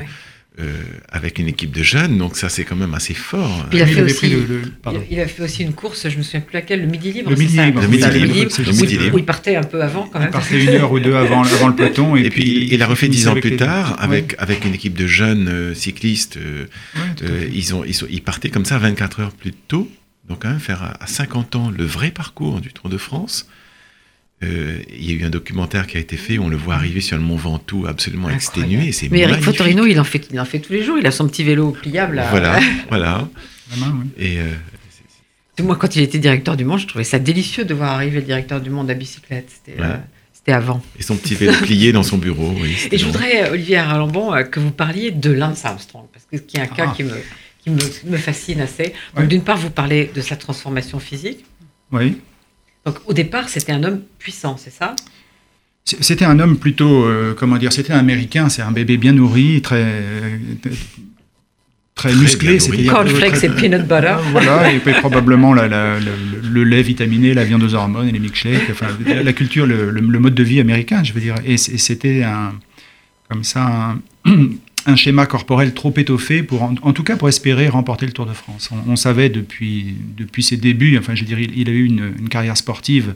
euh, 0.60 0.72
avec 1.10 1.40
une 1.40 1.48
équipe 1.48 1.72
de 1.72 1.82
jeunes, 1.82 2.20
donc 2.20 2.38
ça 2.38 2.48
c'est 2.48 2.64
quand 2.64 2.76
même 2.76 2.94
assez 2.94 3.16
fort. 3.16 3.66
Il 3.74 3.82
a, 3.82 3.88
fait 3.88 4.04
aussi, 4.04 4.30
le, 4.30 4.46
le, 4.46 4.62
il, 5.10 5.20
a 5.20 5.26
fait 5.26 5.42
aussi 5.42 5.64
une 5.64 5.74
course, 5.74 6.08
je 6.08 6.16
me 6.16 6.22
souviens 6.22 6.42
plus 6.42 6.54
laquelle, 6.54 6.82
le 6.82 6.86
Midi 6.86 7.12
Libre. 7.12 7.32
Le 7.32 7.36
Midi 7.36 7.58
Libre, 7.58 7.82
le 7.82 7.88
midi 7.88 8.04
libre, 8.04 8.34
libre, 8.36 8.52
le 8.60 8.72
midi 8.72 8.98
libre. 9.00 9.16
Où 9.16 9.18
il 9.18 9.26
partait 9.26 9.56
un 9.56 9.64
peu 9.64 9.82
avant 9.82 10.08
quand 10.14 10.20
même. 10.20 10.30
Il 10.30 10.32
partait 10.32 10.64
une 10.64 10.70
heure 10.70 10.92
ou 10.92 11.00
deux 11.00 11.16
avant, 11.16 11.42
avant 11.42 11.70
le 11.70 11.76
peloton. 11.76 12.16
Et, 12.16 12.22
et 12.22 12.30
puis, 12.30 12.44
puis, 12.44 12.68
il 12.72 12.84
a 12.84 12.86
refait 12.86 13.08
dix 13.08 13.28
ans 13.28 13.34
plus 13.34 13.56
tard 13.56 13.98
les... 13.98 14.04
avec, 14.04 14.32
ouais. 14.34 14.36
avec 14.38 14.66
une 14.66 14.76
équipe 14.76 14.94
de 14.94 15.08
jeunes 15.08 15.48
euh, 15.48 15.74
cyclistes. 15.74 16.38
Euh, 16.38 16.68
ouais, 16.96 17.02
euh, 17.24 17.50
ils, 17.52 17.74
ont, 17.74 17.84
ils, 17.84 17.96
sont, 17.96 18.06
ils 18.12 18.22
partaient 18.22 18.50
comme 18.50 18.66
ça 18.66 18.78
24 18.78 19.22
heures 19.22 19.32
plus 19.32 19.54
tôt 19.54 19.90
Donc 20.30 20.44
quand 20.44 20.50
même 20.50 20.60
faire 20.60 20.96
à 21.00 21.08
50 21.08 21.56
ans 21.56 21.72
le 21.76 21.84
vrai 21.84 22.12
parcours 22.12 22.62
du 22.62 22.72
Tour 22.72 22.90
de 22.90 22.98
France. 22.98 23.50
Euh, 24.42 24.82
il 24.90 25.10
y 25.10 25.14
a 25.14 25.22
eu 25.22 25.26
un 25.26 25.30
documentaire 25.30 25.88
qui 25.88 25.96
a 25.96 26.00
été 26.00 26.18
fait 26.18 26.38
où 26.38 26.44
on 26.44 26.50
le 26.50 26.58
voit 26.58 26.76
arriver 26.76 27.00
sur 27.00 27.16
le 27.16 27.24
Mont 27.24 27.38
Ventoux 27.38 27.86
absolument 27.88 28.30
exténué. 28.30 28.92
C'est 28.92 29.10
Mais 29.10 29.20
Eric 29.20 29.42
Fotorino, 29.42 29.86
il 29.86 30.00
en, 30.00 30.04
fait, 30.04 30.28
il 30.32 30.40
en 30.40 30.46
fait 30.46 30.60
tous 30.60 30.74
les 30.74 30.84
jours. 30.84 30.98
Il 30.98 31.08
a 31.08 31.12
son 31.12 31.28
petit 31.28 31.44
vélo 31.44 31.72
pliable. 31.72 32.16
Là. 32.16 32.28
Voilà, 32.30 32.60
voilà. 32.90 33.30
Et 34.18 34.40
euh, 34.40 35.64
moi, 35.64 35.78
quand 35.78 35.96
il 35.96 36.02
était 36.02 36.20
directeur 36.20 36.58
du 36.58 36.66
monde, 36.66 36.80
je 36.80 36.88
trouvais 36.88 37.06
ça 37.06 37.20
délicieux 37.20 37.64
de 37.64 37.74
voir 37.74 37.92
arriver 37.92 38.18
le 38.18 38.26
directeur 38.26 38.60
du 38.60 38.70
monde 38.70 38.90
à 38.90 38.96
bicyclette. 38.96 39.50
C'était 39.50 39.82
euh, 39.82 40.54
avant. 40.54 40.82
Et 41.00 41.04
son 41.04 41.16
petit 41.16 41.36
vélo 41.36 41.54
plié 41.62 41.94
dans 41.94 42.04
son 42.04 42.18
bureau. 42.18 42.54
Oui, 42.62 42.76
et 42.92 42.98
je 42.98 43.06
voudrais, 43.06 43.50
Olivier 43.50 43.78
Arlambon, 43.78 44.34
que 44.52 44.60
vous 44.60 44.72
parliez 44.72 45.12
de 45.12 45.32
Lance 45.32 45.64
Armstrong, 45.64 46.08
parce 46.12 46.26
que 46.26 46.46
c'est 46.46 46.60
un 46.60 46.68
cas 46.68 46.88
ah. 46.90 46.94
qui 46.94 47.04
me 47.04 47.14
qui 47.64 47.70
me, 48.10 48.18
fascine 48.18 48.62
assez. 48.62 48.94
Donc, 49.16 49.28
d'une 49.28 49.44
part, 49.44 49.58
vous 49.58 49.70
parlez 49.70 50.12
de 50.14 50.22
sa 50.22 50.36
transformation 50.36 51.00
physique. 51.00 51.46
Oui. 51.92 52.20
Donc, 52.86 52.96
au 53.06 53.14
départ, 53.14 53.50
c'était 53.50 53.72
un 53.72 53.84
homme 53.84 54.02
puissant, 54.20 54.58
c'est 54.58 54.74
ça? 54.74 54.96
C'était 55.86 56.26
un 56.26 56.40
homme 56.40 56.58
plutôt, 56.58 57.04
euh, 57.04 57.34
comment 57.38 57.58
dire, 57.58 57.74
c'était 57.74 57.92
un 57.92 58.00
américain, 58.00 58.48
c'est 58.48 58.62
un 58.62 58.72
bébé 58.72 58.98
bien 58.98 59.12
nourri, 59.12 59.62
très. 59.62 60.02
très, 61.94 62.14
musclé, 62.14 62.60
c'était 62.60 62.86
cornflakes 62.86 63.44
et 63.44 63.50
peanut 63.50 63.82
butter. 63.82 64.16
Voilà, 64.32 64.72
et 64.72 64.80
puis 64.80 64.94
probablement 64.94 65.54
le, 65.54 66.64
lait 66.64 66.82
vitaminé, 66.82 67.34
la 67.34 67.44
viande 67.44 67.64
aux 67.64 67.74
hormones 67.74 68.08
et 68.08 68.14
les 68.14 68.20
milkshakes, 68.20 68.70
enfin, 68.72 68.88
la 69.06 69.34
culture, 69.34 69.66
le, 69.66 69.92
mode 70.02 70.36
de 70.36 70.44
vie 70.44 70.62
américain, 70.62 71.04
je 71.04 71.12
veux 71.12 71.22
dire. 71.22 71.36
Et 71.46 71.58
c'était 71.58 72.24
un, 72.24 72.54
comme 73.30 73.44
ça, 73.44 73.96
un, 74.26 74.30
un 74.86 74.96
schéma 74.96 75.26
corporel 75.26 75.74
trop 75.74 75.94
étoffé 75.96 76.44
pour, 76.44 76.64
en, 76.64 76.94
tout 76.94 77.04
cas 77.04 77.16
pour 77.16 77.30
espérer 77.30 77.70
remporter 77.70 78.06
le 78.06 78.12
Tour 78.12 78.26
de 78.26 78.34
France. 78.34 78.70
On, 78.88 78.96
savait 78.96 79.30
depuis, 79.30 79.96
depuis 80.18 80.44
ses 80.44 80.58
débuts, 80.58 80.98
enfin 80.98 81.16
je 81.16 81.24
dirais, 81.24 81.48
il, 81.56 81.70
a 81.70 81.72
eu 81.72 81.86
une, 81.86 82.30
carrière 82.30 82.58
sportive 82.58 83.16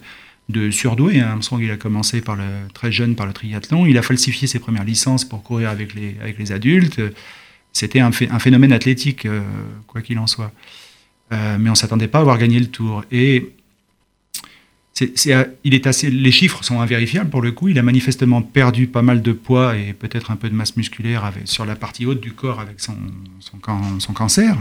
de 0.49 0.71
surdoué. 0.71 1.19
Hein. 1.19 1.29
Armstrong, 1.31 1.61
il 1.61 1.71
a 1.71 1.77
commencé 1.77 2.21
par 2.21 2.35
le, 2.35 2.43
très 2.73 2.91
jeune 2.91 3.15
par 3.15 3.25
le 3.25 3.33
triathlon. 3.33 3.85
Il 3.85 3.97
a 3.97 4.01
falsifié 4.01 4.47
ses 4.47 4.59
premières 4.59 4.85
licences 4.85 5.25
pour 5.25 5.43
courir 5.43 5.69
avec 5.69 5.93
les, 5.93 6.15
avec 6.21 6.37
les 6.37 6.51
adultes. 6.51 7.01
C'était 7.73 7.99
un, 7.99 8.09
un, 8.09 8.39
phénomène 8.39 8.71
athlétique, 8.71 9.25
euh, 9.25 9.41
quoi 9.87 10.01
qu'il 10.01 10.17
en 10.19 10.27
soit. 10.27 10.51
Euh, 11.33 11.57
mais 11.59 11.69
on 11.69 11.73
ne 11.73 11.77
s'attendait 11.77 12.07
pas 12.07 12.19
à 12.19 12.21
avoir 12.21 12.37
gagné 12.37 12.59
le 12.59 12.67
Tour. 12.67 13.03
Et 13.11 13.51
il 15.01 15.73
est 15.73 15.87
assez, 15.87 16.09
les 16.09 16.31
chiffres 16.31 16.63
sont 16.63 16.81
invérifiables 16.81 17.29
pour 17.29 17.41
le 17.41 17.51
coup. 17.51 17.67
Il 17.67 17.77
a 17.77 17.83
manifestement 17.83 18.41
perdu 18.41 18.87
pas 18.87 19.01
mal 19.01 19.21
de 19.21 19.31
poids 19.31 19.77
et 19.77 19.93
peut-être 19.93 20.31
un 20.31 20.35
peu 20.35 20.49
de 20.49 20.55
masse 20.55 20.75
musculaire 20.75 21.31
sur 21.45 21.65
la 21.65 21.75
partie 21.75 22.05
haute 22.05 22.21
du 22.21 22.33
corps 22.33 22.59
avec 22.59 22.79
son, 22.79 22.95
cancer. 24.13 24.57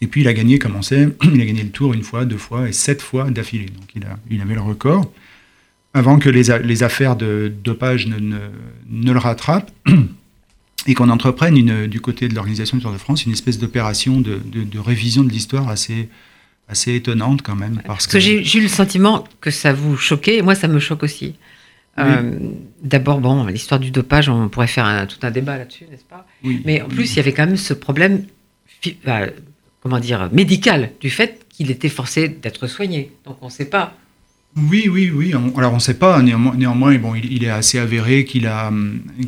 Et 0.00 0.06
puis 0.06 0.22
il 0.22 0.28
a 0.28 0.32
gagné, 0.32 0.58
comme 0.58 0.76
on 0.76 0.82
sait, 0.82 1.08
il 1.22 1.40
a 1.40 1.44
gagné 1.44 1.62
le 1.62 1.70
tour 1.70 1.92
une 1.92 2.02
fois, 2.02 2.24
deux 2.24 2.38
fois 2.38 2.68
et 2.68 2.72
sept 2.72 3.02
fois 3.02 3.30
d'affilée. 3.30 3.66
Donc 3.66 3.88
il, 4.30 4.40
avait 4.40 4.54
le 4.54 4.60
record. 4.60 5.10
Avant 5.92 6.18
que 6.18 6.28
les, 6.28 6.82
affaires 6.82 7.16
de 7.16 7.52
dopage 7.62 8.06
ne, 8.06 8.38
le 8.90 9.18
rattrapent 9.18 9.72
et 10.86 10.94
qu'on 10.94 11.08
entreprenne 11.10 11.86
du 11.86 12.00
côté 12.00 12.28
de 12.28 12.34
l'organisation 12.34 12.76
du 12.76 12.82
Tour 12.82 12.92
de 12.92 12.98
France 12.98 13.26
une 13.26 13.32
espèce 13.32 13.58
d'opération 13.58 14.20
de 14.20 14.78
révision 14.78 15.24
de 15.24 15.30
l'histoire 15.30 15.68
assez, 15.68 16.08
assez 16.68 16.94
étonnante 16.94 17.42
quand 17.42 17.56
même. 17.56 17.80
Parce, 17.86 18.06
que, 18.06 18.18
j'ai 18.18 18.58
eu 18.58 18.62
le 18.62 18.68
sentiment 18.68 19.24
que 19.40 19.50
ça 19.50 19.72
vous 19.72 19.96
choquait, 19.96 20.36
et 20.36 20.42
moi 20.42 20.54
ça 20.54 20.68
me 20.68 20.78
choque 20.78 21.02
aussi. 21.02 21.34
Euh, 21.98 22.38
d'abord, 22.82 23.20
bon, 23.20 23.46
l'histoire 23.46 23.78
du 23.78 23.90
dopage, 23.90 24.28
on 24.28 24.48
pourrait 24.48 24.66
faire 24.66 24.84
un, 24.84 25.06
tout 25.06 25.18
un 25.22 25.30
débat 25.30 25.58
là-dessus, 25.58 25.84
n'est-ce 25.88 26.04
pas? 26.04 26.26
Mais 26.42 26.82
en 26.82 26.88
plus, 26.88 27.12
il 27.12 27.16
y 27.16 27.20
avait 27.20 27.32
quand 27.32 27.46
même 27.46 27.56
ce 27.56 27.72
problème, 27.72 28.24
bah, 29.04 29.26
comment 29.80 30.00
dire, 30.00 30.28
médical, 30.32 30.90
du 31.00 31.10
fait 31.10 31.46
qu'il 31.48 31.70
était 31.70 31.88
forcé 31.88 32.28
d'être 32.28 32.66
soigné. 32.66 33.12
Donc 33.24 33.38
on 33.42 33.46
ne 33.46 33.50
sait 33.50 33.66
pas 33.66 33.94
oui, 34.56 34.88
oui, 34.88 35.10
oui. 35.12 35.34
alors 35.56 35.72
on 35.72 35.76
ne 35.76 35.80
sait 35.80 35.98
pas. 35.98 36.22
Néanmoins, 36.22 36.94
bon, 36.98 37.14
il, 37.14 37.42
est 37.42 37.50
assez 37.50 37.78
avéré 37.78 38.24
qu'il 38.24 38.46
a, 38.46 38.72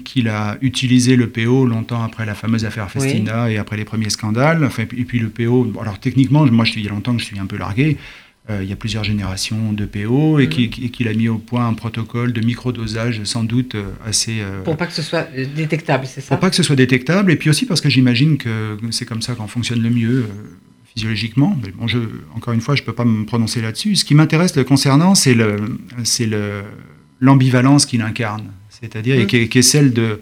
qu'il 0.05 0.29
a 0.29 0.57
utilisé 0.61 1.17
le 1.17 1.29
PO 1.29 1.67
longtemps 1.67 2.03
après 2.03 2.25
la 2.25 2.35
fameuse 2.35 2.65
affaire 2.65 2.91
Festina 2.91 3.51
et 3.51 3.59
après 3.59 3.77
les 3.77 3.85
premiers 3.85 4.11
scandales. 4.11 4.65
Enfin, 4.65 4.85
et 4.85 5.05
puis 5.05 5.19
le 5.19 5.29
PO. 5.29 5.73
alors 5.81 5.99
techniquement, 5.99 6.47
moi, 6.47 6.65
je, 6.65 6.75
il 6.75 6.85
y 6.85 6.89
a 6.89 6.91
longtemps 6.91 7.15
que 7.15 7.21
je 7.21 7.27
suis 7.27 7.39
un 7.39 7.47
peu 7.47 7.57
largué. 7.57 7.97
Euh, 8.49 8.63
il 8.63 8.71
y 8.71 8.73
a 8.73 8.77
plusieurs 8.77 9.03
générations 9.03 9.73
de 9.73 9.87
PO 9.87 10.39
et 10.39 10.47
mm. 10.47 10.91
qu'il 10.91 11.09
a 11.09 11.13
mis 11.15 11.29
au 11.29 11.39
point 11.39 11.67
un 11.67 11.75
protocole 11.75 12.33
de 12.33 12.41
microdosage 12.41 13.25
sans 13.25 13.43
doute 13.43 13.75
euh, 13.75 13.91
assez... 14.07 14.41
Euh, 14.41 14.63
pour 14.63 14.77
pas 14.77 14.87
que 14.87 14.93
ce 14.93 15.03
soit 15.03 15.27
détectable, 15.57 16.07
c'est 16.07 16.21
ça? 16.21 16.29
Pour 16.29 16.39
pas 16.39 16.51
que 16.51 16.55
ce 16.55 16.63
soit 16.63 16.77
détectable 16.77 17.33
et 17.33 17.37
puis 17.37 17.51
aussi 17.51 17.67
parce 17.67 17.81
que 17.81 17.89
j'imagine 17.89 18.39
que 18.39 18.79
c'est 18.93 19.05
comme 19.05 19.21
ça 19.21 19.35
qu'on 19.35 19.49
fonctionne 19.49 19.83
le 19.83 19.91
mieux 19.91 20.27
physiologiquement. 20.97 21.59
Mais 21.63 21.71
bon, 21.73 21.87
je, 21.87 21.99
encore 22.35 22.55
une 22.55 22.61
fois, 22.61 22.75
je 22.75 22.83
ne 22.83 22.87
peux 22.87 22.95
pas 22.95 23.05
me 23.05 23.25
prononcer 23.25 23.61
là-dessus. 23.61 23.97
Ce 23.97 24.05
qui 24.05 24.15
m'intéresse 24.15 24.57
le 24.57 24.65
concernant, 24.65 25.15
c'est 25.15 25.35
le, 25.35 25.79
c'est 26.05 26.27
le, 26.27 26.63
l'ambivalence 27.21 27.87
qu'il 27.87 28.01
incarne, 28.01 28.53
c'est-à-dire 28.71 29.23
mmh. 29.23 29.27
qui, 29.27 29.37
est, 29.59 29.63
celle 29.63 29.93
de. 29.93 30.21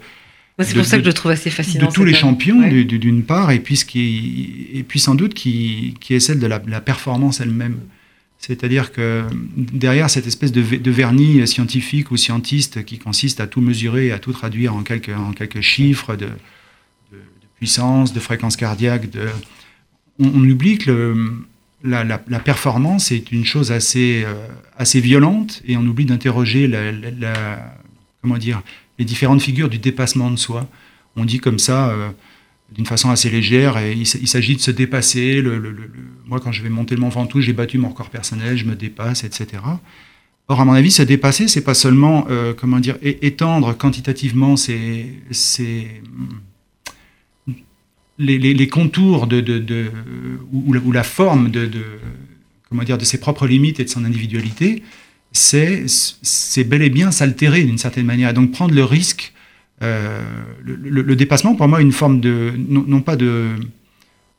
c'est 0.59 0.75
pour 0.75 0.85
ça 0.85 0.97
que 0.97 1.03
je 1.03 1.07
le 1.07 1.13
trouve 1.13 1.31
assez 1.31 1.49
fascinant. 1.49 1.87
De 1.87 1.93
tous 1.93 2.03
les 2.03 2.13
champions, 2.13 2.61
d'une 2.67 3.23
part, 3.23 3.51
et 3.51 3.59
puis, 3.59 3.77
ce 3.77 3.85
qui, 3.85 4.67
et 4.73 4.83
puis 4.83 4.99
sans 4.99 5.15
doute 5.15 5.33
qui, 5.33 5.95
qui 6.01 6.13
est 6.13 6.19
celle 6.19 6.39
de 6.39 6.47
la, 6.47 6.59
performance 6.59 7.39
elle-même. 7.39 7.79
C'est-à-dire 8.37 8.91
que 8.91 9.23
derrière 9.55 10.09
cette 10.09 10.27
espèce 10.27 10.51
de, 10.51 10.61
de, 10.61 10.91
vernis 10.91 11.47
scientifique 11.47 12.11
ou 12.11 12.17
scientiste 12.17 12.83
qui 12.85 12.99
consiste 12.99 13.39
à 13.39 13.47
tout 13.47 13.61
mesurer, 13.61 14.11
à 14.11 14.19
tout 14.19 14.33
traduire 14.33 14.75
en 14.75 14.83
quelques, 14.83 15.09
en 15.09 15.31
quelques 15.31 15.61
chiffres 15.61 16.15
de, 16.15 16.27
de 16.27 17.17
puissance, 17.55 18.13
de 18.13 18.19
fréquence 18.19 18.55
cardiaque, 18.55 19.09
de, 19.09 19.29
on, 20.19 20.49
oublie 20.49 20.77
que 20.77 21.15
la, 21.83 22.17
performance 22.39 23.11
est 23.11 23.31
une 23.31 23.45
chose 23.45 23.71
assez, 23.71 24.23
euh, 24.25 24.47
assez 24.77 24.99
violente 24.99 25.61
et 25.65 25.77
on 25.77 25.85
oublie 25.85 26.05
d'interroger 26.05 26.69
comment 28.21 28.37
dire, 28.37 28.61
les 28.97 29.05
différentes 29.05 29.41
figures 29.41 29.69
du 29.69 29.77
dépassement 29.77 30.31
de 30.31 30.37
soi. 30.37 30.67
On 31.15 31.25
dit 31.25 31.39
comme 31.39 31.59
ça, 31.59 31.89
euh, 31.89 32.09
d'une 32.71 32.85
façon 32.85 33.09
assez 33.09 33.29
légère, 33.29 33.77
et 33.77 33.93
il, 33.93 34.27
s'agit 34.27 34.55
de 34.55 34.61
se 34.61 34.71
dépasser. 34.71 35.43
Moi, 36.25 36.39
quand 36.39 36.51
je 36.51 36.63
vais 36.63 36.69
monter 36.69 36.95
le 36.95 37.01
Mont 37.01 37.09
Ventoux, 37.09 37.41
j'ai 37.41 37.53
battu 37.53 37.77
mon 37.77 37.91
corps 37.91 38.09
personnel, 38.09 38.57
je 38.57 38.65
me 38.65 38.75
dépasse, 38.75 39.23
etc. 39.23 39.61
Or, 40.47 40.61
à 40.61 40.65
mon 40.65 40.73
avis, 40.73 40.91
se 40.91 41.03
dépasser, 41.03 41.47
c'est 41.47 41.63
pas 41.63 41.73
seulement, 41.73 42.27
euh, 42.29 42.53
comment 42.53 42.79
dire, 42.79 42.97
étendre 43.01 43.75
quantitativement 43.77 44.55
ses, 44.55 45.21
les, 48.17 48.67
contours 48.67 49.27
de, 49.27 49.91
ou, 50.51 50.91
la 50.91 51.03
forme 51.03 51.51
de, 51.51 51.69
comment 52.69 52.83
dire, 52.83 52.97
de 52.97 53.05
ses 53.05 53.19
propres 53.19 53.47
limites 53.47 53.79
et 53.79 53.85
de 53.85 53.89
son 53.89 54.05
individualité, 54.05 54.83
c'est 55.31 56.63
bel 56.65 56.81
et 56.81 56.89
bien 56.89 57.11
s'altérer 57.11 57.63
d'une 57.63 57.77
certaine 57.77 58.05
manière. 58.05 58.29
Et 58.29 58.33
donc 58.33 58.51
prendre 58.51 58.73
le 58.73 58.83
risque, 58.83 59.33
euh, 59.83 60.23
le, 60.63 61.15
dépassement, 61.15 61.55
pour 61.55 61.67
moi, 61.67 61.81
une 61.81 61.91
forme 61.91 62.19
de, 62.21 62.53
non, 62.57 63.01
pas 63.01 63.15
de, 63.15 63.49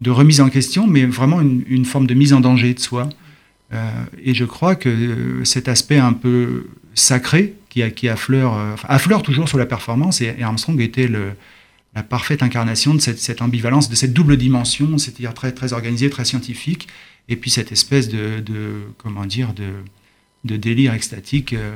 de, 0.00 0.10
remise 0.10 0.40
en 0.40 0.48
question, 0.48 0.86
mais 0.86 1.04
vraiment 1.04 1.40
une, 1.40 1.84
forme 1.84 2.06
de 2.06 2.14
mise 2.14 2.32
en 2.32 2.40
danger 2.40 2.72
de 2.72 2.80
soi. 2.80 3.08
Euh, 3.74 3.90
et 4.22 4.32
je 4.32 4.44
crois 4.44 4.76
que 4.76 5.42
cet 5.44 5.68
aspect 5.68 5.98
un 5.98 6.12
peu 6.12 6.68
sacré 6.94 7.54
qui, 7.68 7.82
qui 7.92 8.08
affleure, 8.08 8.56
euh, 8.56 8.74
affleure 8.84 9.22
toujours 9.22 9.48
sur 9.48 9.58
la 9.58 9.66
performance, 9.66 10.20
et 10.20 10.34
Armstrong 10.40 10.80
était 10.80 11.08
le, 11.08 11.32
la 11.96 12.02
parfaite 12.02 12.42
incarnation 12.42 12.94
de 12.94 13.00
cette, 13.00 13.40
ambivalence, 13.40 13.88
de 13.88 13.94
cette 13.94 14.12
double 14.12 14.36
dimension, 14.36 14.98
c'est-à-dire 14.98 15.32
très, 15.32 15.52
très 15.52 15.72
organisée, 15.72 16.10
très 16.10 16.26
scientifique, 16.26 16.88
et 17.30 17.36
puis 17.36 17.50
cette 17.50 17.72
espèce 17.72 18.10
de, 18.10 18.82
comment 18.98 19.24
dire, 19.24 19.54
de, 19.54 19.72
de 20.44 20.56
délire 20.58 20.92
extatique 20.92 21.54
euh, 21.54 21.74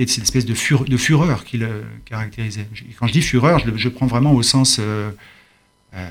et 0.00 0.04
de 0.04 0.10
cette 0.10 0.24
espèce 0.24 0.44
de, 0.44 0.52
de 0.84 0.96
fureur 0.96 1.44
qui 1.44 1.58
le 1.58 1.84
caractérisait. 2.06 2.66
quand 2.98 3.06
je 3.06 3.12
dis 3.12 3.22
fureur, 3.22 3.60
je, 3.76 3.88
prends 3.88 4.08
vraiment 4.08 4.32
au 4.32 4.42
sens, 4.42 4.78
euh, 4.80 5.12
euh, 5.94 6.10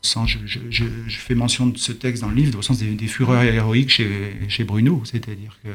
je, 0.00 0.88
fais 1.08 1.34
mention 1.34 1.66
de 1.66 1.76
ce 1.76 1.90
texte 1.90 2.22
dans 2.22 2.28
le 2.28 2.36
livre, 2.36 2.56
au 2.56 2.62
sens 2.62 2.78
des, 2.78 3.06
fureurs 3.08 3.42
héroïques 3.42 3.90
chez, 3.90 4.36
chez 4.48 4.62
Bruno, 4.62 5.02
c'est-à-dire 5.04 5.58
que 5.64 5.70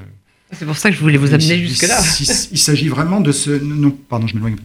c'est 0.52 0.66
pour 0.66 0.78
ça 0.78 0.90
que 0.90 0.96
je 0.96 1.02
voulais 1.02 1.18
vous 1.18 1.34
amener 1.34 1.58
jusque-là. 1.58 2.00
Il, 2.52 2.58
s'agit 2.60 2.88
vraiment 2.88 3.20
de 3.20 3.32
ce. 3.32 3.50
Non, 3.50 3.90
pardon, 3.90 4.28
je 4.28 4.36
m'éloigne 4.36 4.56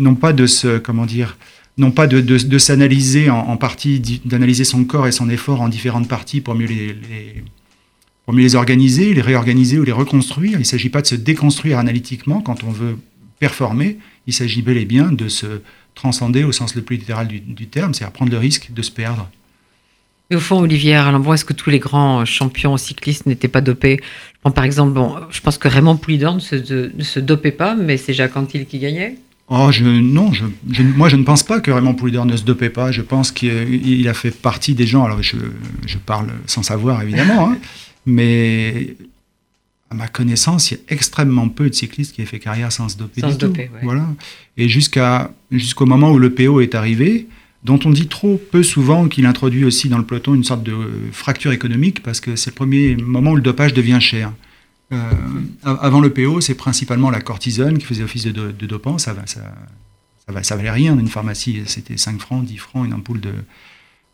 non 0.00 0.14
pas 0.14 0.32
de 0.32 0.46
se, 0.46 0.78
comment 0.78 1.06
dire, 1.06 1.36
non 1.76 1.90
pas 1.92 2.06
de, 2.06 2.58
s'analyser 2.58 3.30
en, 3.30 3.56
partie, 3.56 4.00
d'analyser 4.24 4.64
son 4.64 4.84
corps 4.84 5.06
et 5.06 5.12
son 5.12 5.30
effort 5.30 5.60
en 5.60 5.68
différentes 5.68 6.08
parties 6.08 6.40
pour 6.40 6.54
mieux 6.54 6.66
les, 6.66 8.56
organiser, 8.56 9.14
les 9.14 9.20
réorganiser 9.20 9.78
ou 9.78 9.84
les 9.84 9.92
reconstruire. 9.92 10.54
Il 10.54 10.60
ne 10.60 10.64
s'agit 10.64 10.90
pas 10.90 11.02
de 11.02 11.06
se 11.06 11.14
déconstruire 11.14 11.78
analytiquement 11.78 12.40
quand 12.40 12.64
on 12.64 12.70
veut 12.70 12.98
performer. 13.38 13.98
Il 14.26 14.34
s'agit 14.34 14.62
bel 14.62 14.76
et 14.76 14.84
bien 14.84 15.12
de 15.12 15.28
se 15.28 15.62
transcender 15.94 16.44
au 16.44 16.52
sens 16.52 16.74
le 16.74 16.82
plus 16.82 16.96
littéral 16.96 17.28
du, 17.28 17.66
terme, 17.66 17.94
c'est-à-dire 17.94 18.12
prendre 18.12 18.32
le 18.32 18.38
risque 18.38 18.72
de 18.72 18.82
se 18.82 18.90
perdre. 18.90 19.28
Et 20.30 20.36
au 20.36 20.40
fond, 20.40 20.60
Olivier 20.60 20.94
Arlambois, 20.94 21.34
est-ce 21.34 21.44
que 21.44 21.52
tous 21.52 21.70
les 21.70 21.80
grands 21.80 22.24
champions 22.24 22.76
cyclistes 22.76 23.26
n'étaient 23.26 23.48
pas 23.48 23.60
dopés? 23.60 24.00
Je 24.44 24.50
Par 24.50 24.64
exemple, 24.64 24.92
bon, 24.92 25.16
je 25.30 25.40
pense 25.40 25.58
que 25.58 25.66
Raymond 25.66 25.96
Poulidor 25.96 26.34
ne 26.34 26.40
se, 26.40 26.94
ne 26.94 27.02
se 27.02 27.18
dopait 27.18 27.50
pas, 27.50 27.74
mais 27.74 27.96
c'est 27.96 28.12
Jacques 28.12 28.36
Anquetil 28.36 28.66
qui 28.66 28.78
gagnait 28.78 29.16
Oh, 29.52 29.72
je, 29.72 29.84
non, 29.84 30.32
je, 30.32 30.44
moi 30.82 31.08
je 31.08 31.16
ne 31.16 31.24
pense 31.24 31.42
pas 31.42 31.60
que 31.60 31.72
Raymond 31.72 31.94
Poulidor 31.94 32.24
ne 32.24 32.36
se 32.36 32.44
dopait 32.44 32.70
pas. 32.70 32.92
Je 32.92 33.02
pense 33.02 33.32
qu'il 33.32 34.06
a 34.06 34.14
fait 34.14 34.30
partie 34.30 34.74
des 34.74 34.86
gens. 34.86 35.04
Alors 35.04 35.20
je, 35.22 35.36
parle 36.06 36.28
sans 36.46 36.62
savoir 36.62 37.02
évidemment, 37.02 37.50
hein, 37.50 37.58
mais 38.06 38.94
à 39.90 39.96
ma 39.96 40.06
connaissance, 40.06 40.70
il 40.70 40.74
y 40.74 40.76
a 40.76 40.94
extrêmement 40.94 41.48
peu 41.48 41.68
de 41.68 41.74
cyclistes 41.74 42.14
qui 42.14 42.22
aient 42.22 42.26
fait 42.26 42.38
carrière 42.38 42.70
sans 42.70 42.88
se 42.88 42.96
doper. 42.96 43.22
Sans 43.22 43.26
du 43.26 43.34
se 43.34 43.38
tout. 43.38 43.46
doper, 43.48 43.70
ouais. 43.74 43.80
Voilà. 43.82 44.06
Et 44.56 44.68
jusqu'à 44.68 45.32
jusqu'au 45.50 45.84
moment 45.84 46.12
où 46.12 46.18
le 46.20 46.32
PO 46.32 46.60
est 46.60 46.76
arrivé, 46.76 47.26
dont 47.64 47.80
on 47.84 47.90
dit 47.90 48.06
trop 48.06 48.40
peu 48.52 48.62
souvent 48.62 49.08
qu'il 49.08 49.26
introduit 49.26 49.64
aussi 49.64 49.88
dans 49.88 49.98
le 49.98 50.04
peloton 50.04 50.36
une 50.36 50.44
sorte 50.44 50.62
de 50.62 50.76
fracture 51.10 51.50
économique 51.50 52.04
parce 52.04 52.20
que 52.20 52.36
c'est 52.36 52.50
le 52.50 52.54
premier 52.54 52.94
moment 52.94 53.32
où 53.32 53.36
le 53.36 53.42
dopage 53.42 53.74
devient 53.74 53.98
cher. 54.00 54.32
Euh, 54.92 54.96
avant 55.64 56.00
le 56.00 56.10
PO, 56.12 56.40
c'est 56.40 56.54
principalement 56.54 57.10
la 57.10 57.20
cortisone 57.20 57.78
qui 57.78 57.86
faisait 57.86 58.02
office 58.02 58.24
de, 58.24 58.32
do- 58.32 58.52
de 58.52 58.66
dopant. 58.66 58.98
Ça, 58.98 59.14
ça, 59.26 59.40
ça, 60.26 60.32
va, 60.32 60.42
ça 60.42 60.56
valait 60.56 60.70
rien 60.70 60.98
une 60.98 61.08
pharmacie. 61.08 61.62
C'était 61.66 61.96
5 61.96 62.20
francs, 62.20 62.44
10 62.44 62.56
francs, 62.58 62.86
une 62.86 62.94
ampoule 62.94 63.20
de, 63.20 63.32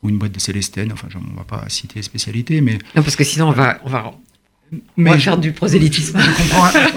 ou 0.02 0.10
une 0.10 0.18
boîte 0.18 0.32
de 0.32 0.40
Célestène. 0.40 0.92
Enfin, 0.92 1.08
on 1.14 1.32
ne 1.32 1.36
va 1.36 1.44
pas 1.44 1.64
citer 1.68 1.94
les 1.96 2.02
spécialités, 2.02 2.60
mais. 2.60 2.74
Non, 2.94 3.02
parce 3.02 3.16
que 3.16 3.24
sinon, 3.24 3.48
on 3.48 3.52
va, 3.52 3.78
on 3.84 3.88
va, 3.88 4.12
on 4.72 4.78
mais 4.98 5.10
va 5.12 5.16
je- 5.18 5.22
faire 5.24 5.38
du 5.38 5.52
prosélytisme. 5.52 6.18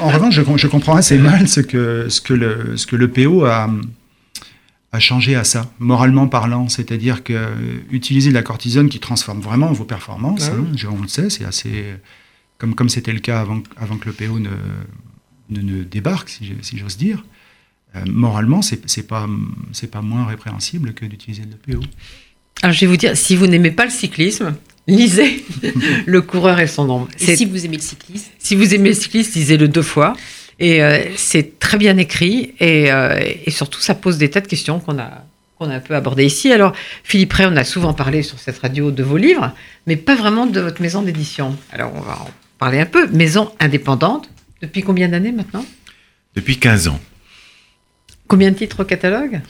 en 0.01 0.09
revanche, 0.09 0.33
je, 0.35 0.41
je 0.57 0.67
comprends 0.67 0.95
assez 0.95 1.17
mal 1.17 1.47
ce 1.47 1.61
que, 1.61 2.07
ce 2.09 2.19
que, 2.19 2.33
le, 2.33 2.75
ce 2.75 2.85
que 2.85 2.97
le 2.97 3.09
PO 3.09 3.45
a, 3.45 3.69
a 4.91 4.99
changé 4.99 5.35
à 5.35 5.45
ça, 5.45 5.71
moralement 5.79 6.27
parlant. 6.27 6.67
C'est-à-dire 6.67 7.23
que 7.23 7.53
utiliser 7.91 8.29
de 8.29 8.35
la 8.35 8.43
cortisone 8.43 8.89
qui 8.89 8.99
transforme 8.99 9.39
vraiment 9.39 9.71
vos 9.71 9.85
performances, 9.85 10.49
Ouais. 10.49 10.55
hein, 10.59 10.65
je- 10.75 10.87
on 10.87 11.01
le 11.01 11.07
sait, 11.07 11.29
c'est 11.29 11.45
assez. 11.45 11.85
Comme 12.59 12.75
comme 12.75 12.89
c'était 12.89 13.13
le 13.13 13.19
cas 13.21 13.39
avant, 13.41 13.63
avant 13.77 13.97
que 13.97 14.05
le 14.07 14.13
PO 14.13 14.37
ne, 14.39 14.49
ne, 15.49 15.61
ne 15.61 15.83
débarque, 15.83 16.29
si 16.29 16.77
j'ose 16.77 16.97
dire. 16.97 17.23
euh, 17.95 18.03
moralement, 18.05 18.61
c'est 18.61 18.81
c'est 18.89 19.07
pas, 19.07 19.27
c'est 19.71 19.89
pas 19.89 20.01
moins 20.01 20.25
répréhensible 20.27 20.93
que 20.93 21.05
d'utiliser 21.05 21.43
le 21.43 21.73
PO. 21.73 21.81
Alors, 22.61 22.73
je 22.73 22.81
vais 22.81 22.87
vous 22.87 22.97
dire, 22.97 23.15
si 23.15 23.35
vous 23.37 23.47
n'aimez 23.47 23.71
pas 23.71 23.85
le 23.85 23.91
cyclisme, 23.91 24.53
lisez 24.87 25.45
Le 26.05 26.21
coureur 26.21 26.59
et 26.59 26.67
son 26.67 26.89
ombre. 26.89 27.07
Et 27.19 27.35
si 27.37 27.45
vous 27.45 27.65
aimez 27.65 27.77
le 27.77 27.81
cyclisme, 27.81 28.29
Si 28.37 28.55
vous 28.55 28.73
aimez 28.75 28.89
le 28.89 28.95
cyclisme, 28.95 29.31
lisez-le 29.39 29.67
deux 29.69 29.81
fois. 29.81 30.13
Et 30.59 30.83
euh, 30.83 30.99
c'est 31.15 31.57
très 31.59 31.77
bien 31.77 31.95
écrit. 31.97 32.53
Et, 32.59 32.91
euh, 32.91 33.17
et 33.45 33.49
surtout, 33.49 33.79
ça 33.79 33.95
pose 33.95 34.17
des 34.17 34.29
tas 34.29 34.41
de 34.41 34.47
questions 34.47 34.81
qu'on 34.81 34.99
a, 34.99 35.23
qu'on 35.57 35.69
a 35.69 35.75
un 35.75 35.79
peu 35.79 35.95
abordées 35.95 36.25
ici. 36.25 36.51
Alors, 36.51 36.73
Philippe 37.05 37.31
Ray, 37.31 37.47
on 37.49 37.55
a 37.55 37.63
souvent 37.63 37.93
parlé 37.93 38.23
sur 38.23 38.37
cette 38.39 38.59
radio 38.59 38.91
de 38.91 39.03
vos 39.03 39.15
livres, 39.15 39.53
mais 39.87 39.95
pas 39.95 40.15
vraiment 40.15 40.45
de 40.45 40.59
votre 40.59 40.81
maison 40.81 41.01
d'édition. 41.01 41.55
Alors, 41.71 41.93
on 41.95 42.01
va 42.01 42.19
en 42.21 42.29
parler 42.59 42.79
un 42.79 42.85
peu. 42.85 43.07
Maison 43.07 43.51
indépendante. 43.59 44.29
Depuis 44.61 44.83
combien 44.83 45.07
d'années 45.07 45.31
maintenant 45.31 45.65
Depuis 46.35 46.59
15 46.59 46.89
ans. 46.89 46.99
Combien 48.27 48.51
de 48.51 48.57
titres 48.57 48.83
au 48.83 48.85
catalogue 48.85 49.41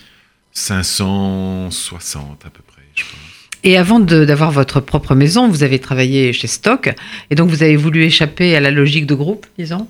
560 0.54 2.46
à 2.46 2.50
peu 2.50 2.62
près, 2.66 2.82
je 2.96 3.04
pense. 3.04 3.20
Et 3.64 3.78
avant 3.78 4.00
d'avoir 4.00 4.52
votre 4.52 4.80
propre 4.80 5.16
maison, 5.16 5.50
vous 5.50 5.64
avez 5.64 5.80
travaillé 5.80 6.32
chez 6.32 6.48
Stock. 6.48 6.94
Et 7.30 7.36
donc, 7.36 7.50
vous 7.50 7.62
avez 7.62 7.76
voulu 7.76 8.04
échapper 8.04 8.56
à 8.56 8.62
la 8.62 8.72
logique 8.72 9.06
de 9.06 9.16
groupe, 9.16 9.46
disons? 9.58 9.88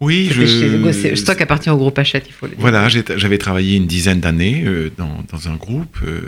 Oui, 0.00 0.30
je... 0.32 0.46
chez- 0.92 1.16
Stock 1.16 1.40
appartient 1.40 1.70
au 1.70 1.76
groupe 1.76 1.98
Hachette, 1.98 2.26
il 2.28 2.32
faut 2.32 2.46
le 2.46 2.52
dire. 2.52 2.60
Voilà, 2.60 2.88
j'avais 2.88 3.38
travaillé 3.38 3.76
une 3.76 3.88
dizaine 3.88 4.20
d'années 4.20 4.62
euh, 4.64 4.92
dans, 4.96 5.24
dans 5.30 5.48
un 5.48 5.56
groupe, 5.56 5.98
euh, 6.04 6.20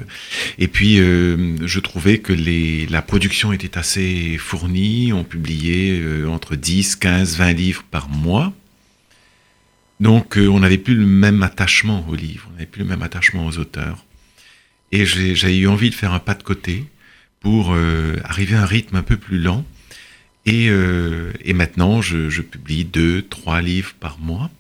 et 0.59 0.67
puis 0.67 0.99
euh, 0.99 1.55
je 1.65 1.79
trouvais 1.79 2.19
que 2.19 2.33
les, 2.33 2.87
la 2.87 3.01
production 3.01 3.53
était 3.53 3.79
assez 3.79 4.37
fournie. 4.39 5.13
On 5.13 5.23
publiait 5.23 6.03
entre 6.27 6.57
10, 6.57 6.97
15, 6.97 7.37
20 7.37 7.53
livres 7.53 7.85
par 7.91 8.09
mois. 8.09 8.53
Donc 10.01 10.37
on 10.37 10.61
n'avait 10.61 10.79
plus 10.79 10.95
le 10.95 11.07
même 11.07 11.43
attachement 11.45 12.05
aux 12.09 12.15
livres, 12.17 12.49
on 12.51 12.55
n'avait 12.55 12.67
plus 12.67 12.83
le 12.83 12.89
même 12.89 13.03
attachement 13.03 13.47
aux 13.47 13.59
auteurs. 13.59 14.05
Et 14.93 15.07
j'ai 15.07 15.57
eu 15.59 15.69
envie 15.69 15.91
de 15.91 15.95
faire 15.95 16.13
un 16.13 16.19
pas 16.19 16.35
de 16.35 16.43
côté 16.43 16.85
pour 17.41 17.77
arriver 18.25 18.57
à 18.57 18.63
un 18.63 18.67
rythme 18.67 18.97
un 18.97 19.03
peu 19.03 19.17
plus 19.17 19.39
lent. 19.39 19.65
Et, 20.47 20.69
euh, 20.69 21.33
et 21.45 21.53
maintenant, 21.53 22.01
je, 22.01 22.41
publie 22.41 22.85
deux, 22.85 23.23
trois 23.23 23.61
livres 23.61 23.95
par 23.99 24.19
mois 24.19 24.51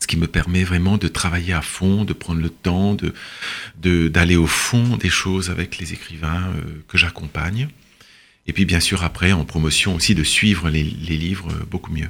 ce 0.00 0.08
qui 0.08 0.16
me 0.16 0.26
permet 0.26 0.64
vraiment 0.64 0.98
de 0.98 1.06
travailler 1.06 1.52
à 1.52 1.62
fond, 1.62 2.04
de 2.04 2.12
prendre 2.12 2.40
le 2.40 2.50
temps, 2.50 2.96
de 2.96 4.08
d'aller 4.08 4.34
au 4.34 4.48
fond 4.48 4.96
des 4.96 5.08
choses 5.08 5.48
avec 5.48 5.78
les 5.78 5.92
écrivains 5.92 6.52
euh, 6.56 6.82
que 6.88 6.98
j'accompagne. 6.98 7.68
Et 8.48 8.52
puis 8.52 8.64
bien 8.64 8.80
sûr 8.80 9.04
après, 9.04 9.30
en 9.30 9.44
promotion 9.44 9.94
aussi, 9.94 10.16
de 10.16 10.24
suivre 10.24 10.70
les, 10.70 10.82
les 10.82 11.16
livres 11.16 11.50
euh, 11.52 11.64
beaucoup 11.70 11.92
mieux. 11.92 12.08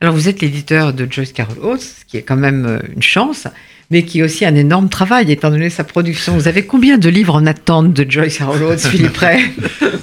Alors, 0.00 0.14
vous 0.14 0.28
êtes 0.28 0.40
l'éditeur 0.40 0.94
de 0.94 1.06
Joyce 1.10 1.34
Carol 1.34 1.58
Oates, 1.58 1.82
ce 1.82 2.04
qui 2.06 2.16
est 2.16 2.22
quand 2.22 2.36
même 2.36 2.80
une 2.94 3.02
chance, 3.02 3.48
mais 3.90 4.04
qui 4.04 4.18
est 4.18 4.22
aussi 4.22 4.44
un 4.44 4.54
énorme 4.54 4.88
travail, 4.88 5.30
étant 5.30 5.50
donné 5.50 5.70
sa 5.70 5.84
production. 5.84 6.34
Vous 6.36 6.48
avez 6.48 6.64
combien 6.66 6.98
de 6.98 7.08
livres 7.08 7.34
en 7.34 7.46
attente 7.46 7.92
de 7.92 8.10
Joyce 8.10 8.40
Oates, 8.40 8.80
Philippe 8.90 9.16
Ray? 9.16 9.44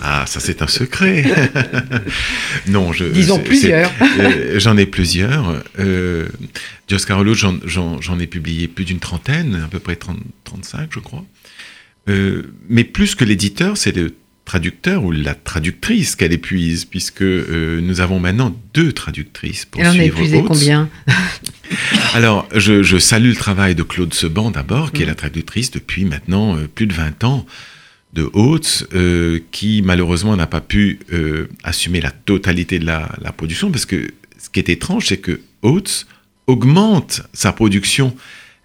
Ah, 0.01 0.23
ça 0.27 0.39
c'est 0.39 0.61
un 0.61 0.67
secret. 0.67 1.23
non, 2.67 2.93
je. 2.93 3.05
Disons 3.05 3.39
plusieurs. 3.39 3.91
euh, 4.19 4.59
j'en 4.59 4.77
ai 4.77 4.85
plusieurs. 4.85 5.61
Euh, 5.79 6.27
j'en- 6.89 7.57
j'en 7.65 8.01
j'en 8.01 8.19
ai 8.19 8.27
publié 8.27 8.67
plus 8.67 8.85
d'une 8.85 8.99
trentaine, 8.99 9.61
à 9.65 9.67
peu 9.67 9.79
près 9.79 9.95
30, 9.95 10.17
35, 10.43 10.89
je 10.93 10.99
crois. 10.99 11.23
Euh, 12.09 12.53
mais 12.69 12.83
plus 12.83 13.15
que 13.15 13.23
l'éditeur, 13.23 13.77
c'est 13.77 13.95
le 13.95 14.13
traducteur 14.45 15.03
ou 15.03 15.11
la 15.11 15.35
traductrice 15.35 16.15
qu'elle 16.15 16.33
épuise, 16.33 16.85
puisque 16.85 17.21
euh, 17.21 17.79
nous 17.81 18.01
avons 18.01 18.19
maintenant 18.19 18.55
deux 18.73 18.91
traductrices 18.91 19.65
pour 19.65 19.81
Elle 19.81 19.87
en 19.87 19.91
a 19.91 19.93
suivre 19.93 20.17
épuisé 20.17 20.43
combien 20.43 20.89
Alors, 22.13 22.47
je, 22.53 22.83
je 22.83 22.97
salue 22.97 23.29
le 23.29 23.35
travail 23.35 23.73
de 23.73 23.83
Claude 23.83 24.13
Seban 24.13 24.51
d'abord, 24.51 24.91
qui 24.91 25.03
est 25.03 25.05
la 25.05 25.15
traductrice 25.15 25.71
depuis 25.71 26.05
maintenant 26.05 26.57
euh, 26.57 26.67
plus 26.67 26.87
de 26.87 26.93
20 26.93 27.23
ans 27.23 27.45
de 28.13 28.29
Haute, 28.33 28.87
euh, 28.93 29.39
qui 29.51 29.81
malheureusement 29.81 30.35
n'a 30.35 30.45
pas 30.45 30.61
pu 30.61 30.99
assumer 31.63 31.99
la 31.99 32.11
totalité 32.11 32.77
de 32.77 32.85
la, 32.85 33.09
la 33.21 33.31
production, 33.31 33.71
parce 33.71 33.87
que 33.87 34.07
ce 34.37 34.49
qui 34.49 34.59
est 34.59 34.69
étrange, 34.69 35.07
c'est 35.07 35.17
que 35.17 35.41
Haute 35.63 36.05
augmente 36.47 37.23
sa 37.33 37.53
production. 37.53 38.15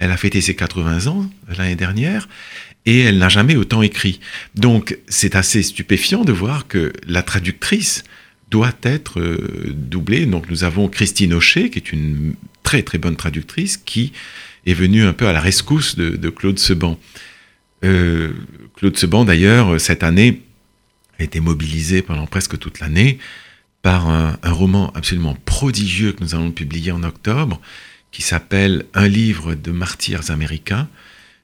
Elle 0.01 0.11
a 0.11 0.17
fêté 0.17 0.41
ses 0.41 0.55
80 0.55 1.07
ans 1.07 1.29
l'année 1.57 1.75
dernière, 1.75 2.29
et 2.89 3.01
elle 3.01 3.19
n'a 3.19 3.29
jamais 3.29 3.55
autant 3.55 3.83
écrit. 3.83 4.19
Donc, 4.55 4.99
c'est 5.09 5.37
assez 5.37 5.63
stupéfiant 5.63 6.25
de 6.25 6.33
voir 6.33 6.67
que 6.67 6.91
la 7.07 7.23
traductrice 7.23 8.03
doit 8.51 8.73
être 8.83 9.21
euh, 9.21 9.75
doublée. 9.75 10.25
Donc, 10.25 10.49
nous 10.49 10.65
avons 10.65 10.89
Christine 10.89 11.35
Aucher, 11.35 11.69
qui 11.69 11.79
est 11.79 11.93
une 11.93 12.35
très 12.63 12.83
très 12.83 12.97
bonne 12.97 13.17
traductrice, 13.17 13.77
qui 13.77 14.15
est 14.65 14.73
venue 14.73 15.05
un 15.05 15.13
peu 15.13 15.29
à 15.29 15.35
la 15.35 15.41
rescousse 15.41 15.97
de, 15.97 16.17
de 16.17 16.31
Claude 16.31 16.59
Seban. 16.59 16.99
Euh, 17.85 18.33
Claude 18.77 18.97
Seban, 18.97 19.27
d'ailleurs, 19.27 19.79
cette 19.79 20.03
année, 20.03 20.41
a 21.19 21.25
été 21.25 21.41
mobilisé 21.41 22.01
pendant 22.01 22.27
presque 22.27 22.59
toute 22.59 22.81
l'année 22.81 23.19
par 23.83 24.09
un 24.09 24.39
roman 24.45 24.93
absolument 24.95 25.37
prodigieux 25.45 26.13
que 26.13 26.25
nous 26.25 26.35
allons 26.35 26.53
publier 26.53 26.91
en 26.91 27.03
octobre, 27.03 27.61
qui 28.13 28.23
s'appelle 28.23 28.87
Un 28.95 29.09
livre 29.09 29.55
de 29.55 29.73
martyrs 29.73 30.31
américains 30.31 30.89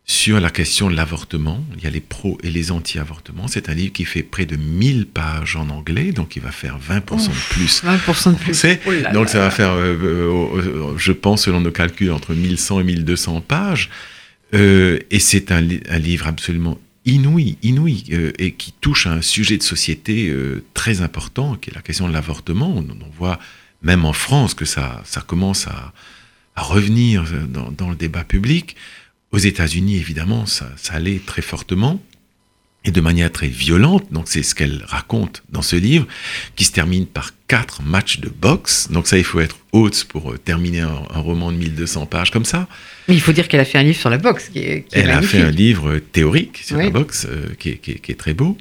sur 0.06 0.38
la 0.38 0.50
question 0.50 0.90
de 0.90 0.94
l'avortement. 0.96 1.64
Il 1.78 1.82
y 1.84 1.86
a 1.86 1.90
les 1.90 2.00
pros 2.00 2.36
et 2.42 2.50
les 2.50 2.70
anti-avortements. 2.72 3.48
C'est 3.48 3.70
un 3.70 3.74
livre 3.74 3.92
qui 3.92 4.04
fait 4.04 4.22
près 4.22 4.44
de 4.44 4.56
1000 4.56 5.06
pages 5.06 5.56
en 5.56 5.70
anglais, 5.70 6.12
donc 6.12 6.36
il 6.36 6.42
va 6.42 6.50
faire 6.52 6.78
20% 6.78 7.28
de 7.28 7.48
plus 7.54 7.82
20% 7.82 8.32
de 8.32 8.38
plus. 8.38 8.66
Oh 8.86 8.90
là 8.92 9.12
Donc 9.12 9.24
là 9.26 9.32
ça 9.32 9.38
va 9.38 9.50
faire, 9.50 9.70
euh, 9.72 9.96
euh, 10.02 10.60
euh, 10.92 10.98
je 10.98 11.12
pense, 11.12 11.44
selon 11.44 11.60
nos 11.62 11.70
calculs, 11.70 12.10
entre 12.12 12.34
1100 12.34 12.80
et 12.80 12.84
1200 12.84 13.40
pages. 13.40 13.88
Euh, 14.52 14.98
et 15.10 15.18
c'est 15.20 15.50
un, 15.50 15.60
li- 15.62 15.80
un 15.88 15.98
livre 15.98 16.26
absolument 16.26 16.78
inouï, 17.06 17.56
inouï, 17.62 18.04
et 18.38 18.52
qui 18.52 18.72
touche 18.72 19.06
à 19.06 19.12
un 19.12 19.22
sujet 19.22 19.56
de 19.58 19.62
société 19.62 20.34
très 20.74 21.00
important, 21.02 21.54
qui 21.56 21.68
est 21.70 21.74
la 21.74 21.82
question 21.82 22.08
de 22.08 22.12
l'avortement. 22.14 22.74
On, 22.76 22.80
on 22.82 23.10
voit 23.18 23.38
même 23.82 24.04
en 24.06 24.12
France 24.14 24.54
que 24.54 24.64
ça, 24.64 25.02
ça 25.04 25.20
commence 25.20 25.66
à, 25.66 25.92
à 26.56 26.62
revenir 26.62 27.24
dans, 27.48 27.70
dans 27.70 27.90
le 27.90 27.96
débat 27.96 28.24
public. 28.24 28.76
Aux 29.34 29.38
États-Unis, 29.38 29.96
évidemment, 29.96 30.46
ça, 30.46 30.70
ça 30.76 30.94
allait 30.94 31.20
très 31.24 31.42
fortement 31.42 32.00
et 32.86 32.90
de 32.90 33.00
manière 33.00 33.32
très 33.32 33.48
violente. 33.48 34.04
Donc 34.12 34.26
c'est 34.28 34.42
ce 34.42 34.54
qu'elle 34.54 34.84
raconte 34.86 35.42
dans 35.50 35.62
ce 35.62 35.74
livre, 35.76 36.06
qui 36.54 36.64
se 36.64 36.70
termine 36.72 37.06
par 37.06 37.30
quatre 37.48 37.82
matchs 37.82 38.20
de 38.20 38.28
boxe. 38.28 38.88
Donc 38.90 39.06
ça, 39.06 39.16
il 39.18 39.24
faut 39.24 39.40
être 39.40 39.56
haute 39.72 40.04
pour 40.04 40.32
euh, 40.32 40.38
terminer 40.38 40.80
un, 40.82 41.02
un 41.14 41.18
roman 41.20 41.50
de 41.50 41.56
1200 41.56 42.06
pages 42.06 42.30
comme 42.30 42.44
ça. 42.44 42.68
Mais 43.08 43.14
il 43.14 43.20
faut 43.20 43.32
dire 43.32 43.48
qu'elle 43.48 43.60
a 43.60 43.64
fait 43.64 43.78
un 43.78 43.82
livre 43.82 43.98
sur 43.98 44.10
la 44.10 44.18
boxe, 44.18 44.50
qui 44.50 44.58
est, 44.60 44.82
qui 44.88 44.96
est 44.96 45.00
Elle 45.00 45.10
a 45.10 45.22
fait 45.22 45.40
un 45.40 45.50
livre 45.50 45.98
théorique 45.98 46.60
sur 46.64 46.76
Oui. 46.76 46.84
la 46.84 46.90
boxe 46.90 47.26
euh, 47.28 47.46
qui, 47.58 47.70
est, 47.70 47.76
qui 47.78 47.92
est- 47.92 47.98
qui 48.00 48.12
est 48.12 48.16
très 48.16 48.34
beau. 48.34 48.56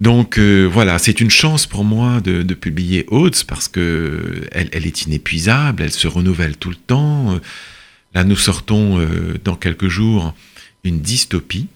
Donc 0.00 0.38
euh, 0.38 0.64
voilà, 0.70 0.98
c'est 0.98 1.20
une 1.20 1.30
chance 1.30 1.66
pour 1.66 1.84
moi 1.84 2.20
de, 2.20 2.42
de 2.42 2.54
publier 2.54 3.06
Oates 3.10 3.44
parce 3.44 3.68
que 3.68 4.42
elle, 4.50 4.68
elle 4.72 4.86
est 4.86 5.02
inépuisable, 5.02 5.84
elle 5.84 5.92
se 5.92 6.08
renouvelle 6.08 6.56
tout 6.56 6.70
le 6.70 6.76
temps. 6.76 7.38
Là, 8.14 8.22
nous 8.22 8.36
sortons 8.36 8.98
euh, 8.98 9.38
dans 9.44 9.56
quelques 9.56 9.88
jours 9.88 10.34
une 10.84 11.00
dystopie. 11.00 11.66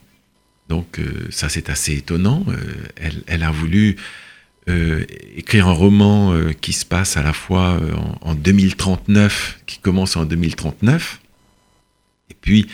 Donc 0.68 0.98
euh, 0.98 1.26
ça, 1.30 1.48
c'est 1.48 1.68
assez 1.68 1.94
étonnant. 1.94 2.44
Euh, 2.48 3.14
elle, 3.26 3.42
a 3.42 3.50
voulu 3.50 3.96
écrire 5.34 5.66
un 5.66 5.72
roman 5.72 6.38
qui 6.60 6.74
se 6.74 6.84
passe 6.84 7.16
à 7.16 7.22
la 7.22 7.32
fois 7.32 7.80
en, 8.22 8.32
en 8.32 8.34
2039, 8.34 9.60
qui 9.64 9.78
commence 9.78 10.14
en 10.14 10.26
2039. 10.26 11.20
Et 12.28 12.34
puis, 12.38 12.66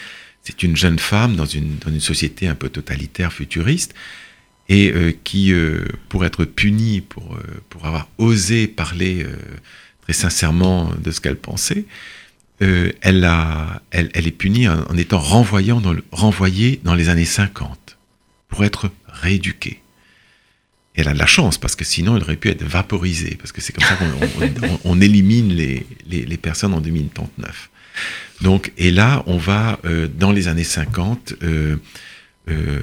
c'est 0.42 0.64
une 0.64 0.76
jeune 0.76 0.98
femme 0.98 1.36
dans 1.36 1.46
une, 1.46 1.78
dans 1.78 1.92
une 1.92 2.00
société 2.00 2.48
un 2.48 2.56
peu 2.56 2.68
totalitaire, 2.68 3.32
futuriste, 3.32 3.94
et 4.68 4.92
qui, 5.22 5.54
pour 6.08 6.24
être 6.24 6.44
punie, 6.44 7.00
pour, 7.00 7.38
pour 7.70 7.86
avoir 7.86 8.08
osé 8.18 8.66
parler 8.66 9.24
très 10.00 10.14
sincèrement 10.14 10.92
de 11.00 11.12
ce 11.12 11.20
qu'elle 11.20 11.36
pensait, 11.36 11.84
elle, 12.60 13.24
a, 13.24 13.82
elle, 13.90 14.10
est 14.14 14.30
punie 14.30 14.68
en, 14.68 14.96
étant 14.96 15.18
renvoyée 15.18 15.72
dans, 16.82 16.94
les 16.94 17.08
années 17.08 17.24
50 17.24 17.98
pour 18.48 18.64
être 18.64 18.90
rééduquée. 19.08 19.80
Elle 20.94 21.08
a 21.08 21.12
de 21.12 21.18
la 21.18 21.26
chance, 21.26 21.58
parce 21.58 21.74
que 21.74 21.84
sinon 21.84 22.16
elle 22.16 22.22
aurait 22.22 22.36
pu 22.36 22.48
être 22.48 22.62
vaporisée, 22.62 23.36
parce 23.36 23.50
que 23.50 23.60
c'est 23.60 23.72
comme 23.72 23.84
ça 23.84 23.96
qu'on 23.96 24.78
on, 24.84 25.00
élimine 25.00 25.52
les, 25.52 26.36
personnes 26.36 26.72
en 26.72 26.80
2039. 26.80 27.70
Donc, 28.42 28.72
et 28.78 28.90
là, 28.90 29.22
on 29.26 29.36
va, 29.36 29.78
euh, 29.84 30.08
dans 30.08 30.32
les 30.32 30.48
années 30.48 30.64
50, 30.64 31.34
euh, 31.42 31.76
euh, 32.48 32.80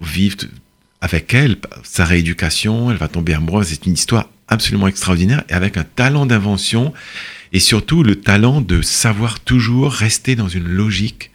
vivre 0.00 0.38
avec 1.00 1.34
elle 1.34 1.56
sa 1.84 2.04
rééducation, 2.04 2.90
elle 2.90 2.96
va 2.96 3.08
tomber 3.08 3.34
amoureuse, 3.34 3.68
c'est 3.68 3.86
une 3.86 3.94
histoire 3.94 4.28
absolument 4.48 4.88
extraordinaire, 4.88 5.44
et 5.48 5.52
avec 5.52 5.76
un 5.76 5.84
talent 5.84 6.26
d'invention, 6.26 6.92
et 7.52 7.60
surtout 7.60 8.02
le 8.02 8.16
talent 8.16 8.60
de 8.60 8.82
savoir 8.82 9.40
toujours 9.40 9.92
rester 9.92 10.36
dans 10.36 10.48
une 10.48 10.68
logique 10.68 11.30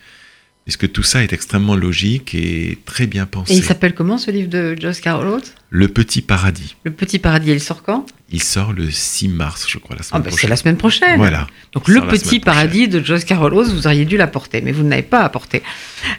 que 0.78 0.86
tout 0.86 1.04
ça 1.04 1.24
est 1.24 1.34
extrêmement 1.34 1.76
logique 1.76 2.34
et 2.36 2.78
très 2.86 3.06
bien 3.06 3.26
pensé. 3.26 3.54
Et 3.54 3.58
il 3.58 3.64
s'appelle 3.64 3.94
comment 3.94 4.18
ce 4.18 4.32
livre 4.32 4.50
de 4.50 4.76
Joyce 4.80 5.02
Carol 5.02 5.42
Le 5.70 5.88
Petit 5.88 6.22
Paradis. 6.22 6.76
Le 6.84 6.92
Petit 6.92 7.20
Paradis, 7.20 7.52
il 7.52 7.60
sort 7.60 7.84
quand? 7.84 8.06
Il 8.32 8.42
sort 8.42 8.74
le 8.74 8.90
6 8.90 9.28
mars, 9.28 9.66
je 9.70 9.78
crois, 9.78 9.96
la 9.96 10.04
semaine 10.04 10.24
ah 10.26 10.30
bah 10.30 10.36
C'est 10.38 10.48
la 10.48 10.56
semaine 10.56 10.78
prochaine. 10.78 11.18
Voilà. 11.18 11.48
Donc 11.74 11.88
Le 11.88 12.02
Petit 12.08 12.40
Paradis 12.40 12.88
de 12.88 13.04
Joyce 13.04 13.26
Carol 13.26 13.54
vous 13.54 13.88
auriez 13.88 14.06
dû 14.06 14.18
l'apporter, 14.18 14.62
mais 14.62 14.72
vous 14.72 14.84
ne 14.84 14.90
l'avez 14.90 15.04
pas 15.04 15.22
apporté. 15.22 15.62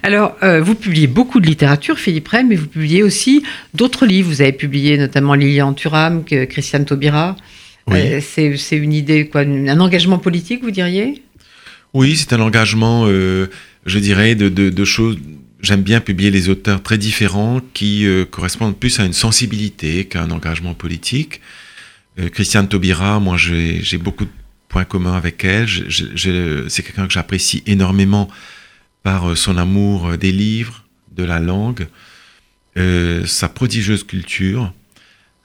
Alors, 0.03 0.37
euh, 0.43 0.61
vous 0.61 0.75
publiez 0.75 1.07
beaucoup 1.07 1.41
de 1.41 1.47
littérature, 1.47 1.99
Philippe 1.99 2.29
Ray, 2.29 2.45
mais 2.45 2.57
vous 2.57 2.69
publiez 2.69 3.03
aussi 3.03 3.43
d'autres 3.73 4.07
livres. 4.07 4.29
Vous 4.29 4.43
avez 4.43 4.53
publié 4.53 4.99
notamment 4.99 5.35
Lilian 5.35 5.73
Thuram, 5.73 6.25
Christiane 6.25 6.85
Taubira. 6.85 7.37
Oui. 7.87 7.99
Euh, 7.99 8.21
c'est 8.57 8.77
une 8.77 8.93
idée, 8.93 9.29
quoi, 9.29 9.43
un 9.43 9.81
engagement 9.81 10.19
politique, 10.19 10.63
vous 10.63 10.71
diriez? 10.71 11.23
Oui, 11.93 12.17
c'est 12.17 12.33
un 12.33 12.41
engagement... 12.41 13.05
Euh, 13.07 13.49
je 13.87 13.99
dirais, 13.99 14.35
de, 14.35 14.49
de, 14.49 14.71
de 14.71 14.85
choses. 14.87 15.19
J'aime 15.61 15.83
bien 15.83 16.01
publier 16.01 16.31
les 16.31 16.49
auteurs 16.49 16.83
très 16.83 16.97
différents 16.97 17.61
qui 17.75 18.07
euh, 18.07 18.25
correspondent 18.25 18.79
plus 18.79 18.99
à 18.99 19.05
une 19.05 19.13
sensibilité 19.13 20.07
qu'à 20.07 20.23
un 20.23 20.31
engagement 20.31 20.73
politique. 20.73 21.43
Euh, 22.19 22.31
Christiane 22.31 22.67
Taubira, 22.67 23.21
moi 23.21 23.37
j'ai 23.37 23.99
beaucoup 23.99 24.25
de 24.25 24.31
points 24.69 24.87
communs 24.87 25.13
avec 25.13 25.45
elle. 25.45 25.69
C'est 26.69 26.83
quelqu'un 26.83 27.07
que 27.07 27.13
j'apprécie 27.13 27.63
énormément 27.67 28.31
par 29.03 29.37
son 29.37 29.59
amour 29.59 30.17
des 30.17 30.33
livres, 30.33 30.85
de 31.15 31.25
la 31.25 31.41
langue, 31.41 31.87
sa 33.27 33.49
prodigieuse 33.51 34.05
culture, 34.05 34.73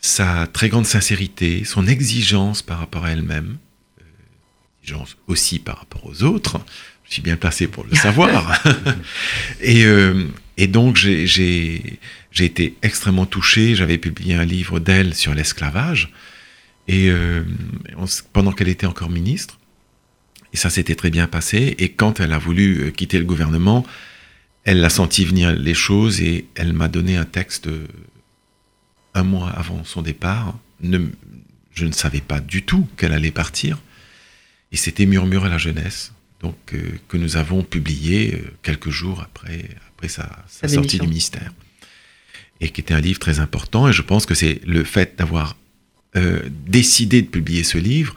sa 0.01 0.47
très 0.47 0.69
grande 0.69 0.85
sincérité, 0.85 1.63
son 1.65 1.87
exigence 1.87 2.61
par 2.61 2.79
rapport 2.79 3.05
à 3.05 3.11
elle-même, 3.11 3.57
exigence 4.81 5.17
aussi 5.27 5.59
par 5.59 5.77
rapport 5.79 6.05
aux 6.05 6.23
autres 6.23 6.61
je 7.09 7.15
suis 7.15 7.21
bien 7.23 7.37
placé 7.37 7.67
pour 7.67 7.85
le 7.85 7.95
savoir. 7.95 8.61
et, 9.61 9.83
euh, 9.85 10.25
et, 10.57 10.67
donc, 10.67 10.95
j'ai 10.95 11.99
été 12.37 12.75
extrêmement 12.83 13.25
touché. 13.25 13.73
J'avais 13.73 13.97
publié 13.97 14.35
un 14.35 14.45
livre 14.45 14.79
d'elle 14.79 15.15
sur 15.15 15.33
l'esclavage, 15.33 16.13
et 16.87 17.09
euh, 17.09 17.43
pendant 18.31 18.51
qu'elle 18.51 18.69
était 18.69 18.85
encore 18.85 19.09
ministre. 19.09 19.59
Et 20.53 20.57
ça 20.57 20.69
s'était 20.69 20.95
très 20.95 21.09
bien 21.09 21.27
passé. 21.27 21.75
Et 21.79 21.89
quand 21.89 22.19
elle 22.19 22.31
a 22.31 22.39
voulu 22.39 22.81
euh, 22.81 22.91
quitter 22.91 23.19
le 23.19 23.25
gouvernement, 23.25 23.85
elle 24.63 24.83
a 24.83 24.89
senti 24.89 25.25
venir 25.25 25.51
les 25.51 25.73
choses 25.73 26.21
et 26.21 26.45
elle 26.55 26.73
m'a 26.73 26.87
donné 26.87 27.17
un 27.17 27.25
texte 27.25 27.67
euh, 27.67 27.87
un 29.19 29.23
mois 29.23 29.49
avant 29.49 29.83
son 29.83 30.01
départ. 30.01 30.57
Ne, 30.81 30.99
je 31.73 31.85
ne 31.85 31.91
savais 31.91 32.21
pas 32.21 32.39
du 32.39 32.63
tout 32.63 32.87
qu'elle 32.97 33.13
allait 33.13 33.31
partir. 33.31 33.77
Et 34.71 34.77
c'était 34.77 35.05
Murmure 35.05 35.45
à 35.45 35.49
la 35.49 35.57
jeunesse 35.57 36.13
donc, 36.41 36.55
euh, 36.73 36.91
que 37.07 37.17
nous 37.17 37.37
avons 37.37 37.63
publié 37.63 38.35
euh, 38.35 38.53
quelques 38.63 38.89
jours 38.89 39.21
après, 39.21 39.65
après 39.89 40.07
sa, 40.07 40.45
sa 40.47 40.67
sortie 40.67 40.99
du 40.99 41.07
ministère. 41.07 41.51
Et 42.61 42.69
qui 42.69 42.81
était 42.81 42.93
un 42.93 43.01
livre 43.01 43.19
très 43.19 43.39
important. 43.39 43.87
Et 43.87 43.93
je 43.93 44.01
pense 44.01 44.25
que 44.25 44.35
c'est 44.35 44.61
le 44.65 44.83
fait 44.83 45.17
d'avoir 45.17 45.55
euh, 46.15 46.41
décidé 46.65 47.21
de 47.21 47.27
publier 47.27 47.63
ce 47.63 47.77
livre, 47.77 48.15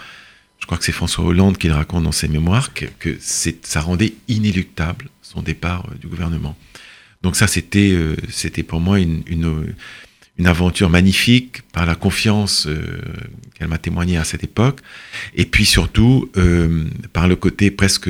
je 0.63 0.67
crois 0.67 0.79
que 0.79 0.85
c'est 0.85 0.93
François 0.93 1.25
Hollande 1.25 1.59
qui 1.59 1.67
le 1.67 1.75
raconte 1.75 2.05
dans 2.05 2.13
ses 2.13 2.29
mémoires, 2.29 2.73
que, 2.73 2.87
que 3.01 3.19
ça 3.21 3.81
rendait 3.81 4.15
inéluctable 4.29 5.11
son 5.21 5.43
départ 5.43 5.87
euh, 5.91 5.99
du 5.99 6.07
gouvernement. 6.07 6.57
Donc 7.23 7.37
ça, 7.37 7.47
c'était 7.47 7.91
euh, 7.91 8.17
c'était 8.31 8.63
pour 8.63 8.81
moi 8.81 9.01
une, 9.01 9.25
une, 9.27 9.75
une 10.39 10.47
aventure 10.47 10.89
magnifique 10.89 11.61
par 11.73 11.85
la 11.85 11.95
confiance 11.95 12.67
euh, 12.67 13.03
qu'elle 13.55 13.69
m'a 13.69 13.77
témoigné 13.79 14.17
à 14.17 14.25
cette 14.25 14.43
époque, 14.43 14.81
et 15.35 15.45
puis 15.45 15.67
surtout 15.67 16.31
euh, 16.39 16.85
par 17.13 17.29
le 17.29 17.37
côté 17.37 17.71
presque 17.71 18.09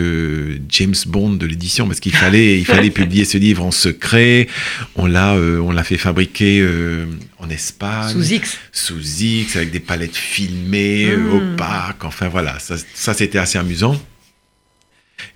James 0.69 0.95
Bond 1.07 1.35
de 1.35 1.47
l'édition, 1.47 1.87
parce 1.89 1.99
qu'il 1.99 2.15
fallait, 2.15 2.59
il 2.59 2.65
fallait 2.65 2.91
publier 3.03 3.25
ce 3.25 3.39
livre 3.39 3.65
en 3.65 3.73
secret. 3.73 4.47
On 4.95 5.07
l'a, 5.07 5.35
euh, 5.35 5.59
on 5.59 5.73
l'a 5.73 5.83
fait 5.83 5.99
fabriquer 5.99 6.61
euh, 6.61 7.07
en 7.39 7.51
Espagne, 7.51 8.13
sous 8.13 8.33
X, 8.33 8.59
sous 8.71 9.23
X, 9.23 9.57
avec 9.57 9.73
des 9.73 9.81
palettes 9.81 10.17
filmées, 10.17 11.17
mmh. 11.17 11.33
opaques. 11.35 12.05
Enfin 12.05 12.29
voilà, 12.29 12.59
ça, 12.61 12.77
ça 12.95 13.15
c'était 13.15 13.39
assez 13.39 13.59
amusant. 13.59 14.01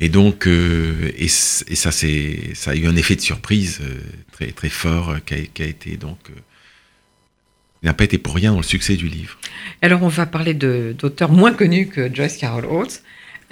Et 0.00 0.08
donc, 0.08 0.46
euh, 0.46 1.10
et, 1.16 1.24
et, 1.24 1.28
ça, 1.28 1.90
c'est, 1.90 2.54
ça 2.54 2.72
a 2.72 2.74
eu 2.74 2.86
un 2.86 2.96
effet 2.96 3.16
de 3.16 3.20
surprise 3.20 3.80
euh, 3.82 3.98
très 4.32 4.52
très 4.52 4.68
fort 4.68 5.16
qui 5.24 5.34
a, 5.34 5.38
qui 5.52 5.62
a 5.62 5.66
été 5.66 5.96
donc 5.96 6.18
n'a 7.82 7.94
pas 7.94 8.04
été 8.04 8.18
pour 8.18 8.34
rien 8.34 8.52
dans 8.52 8.58
le 8.58 8.62
succès 8.62 8.96
du 8.96 9.08
livre. 9.08 9.38
Alors, 9.82 10.02
on 10.02 10.08
va 10.08 10.26
parler 10.26 10.54
d'auteurs 10.54 11.30
moins 11.30 11.52
connus 11.52 11.88
que 11.88 12.12
Joyce 12.14 12.36
Carol 12.36 12.64
Oates. 12.66 13.02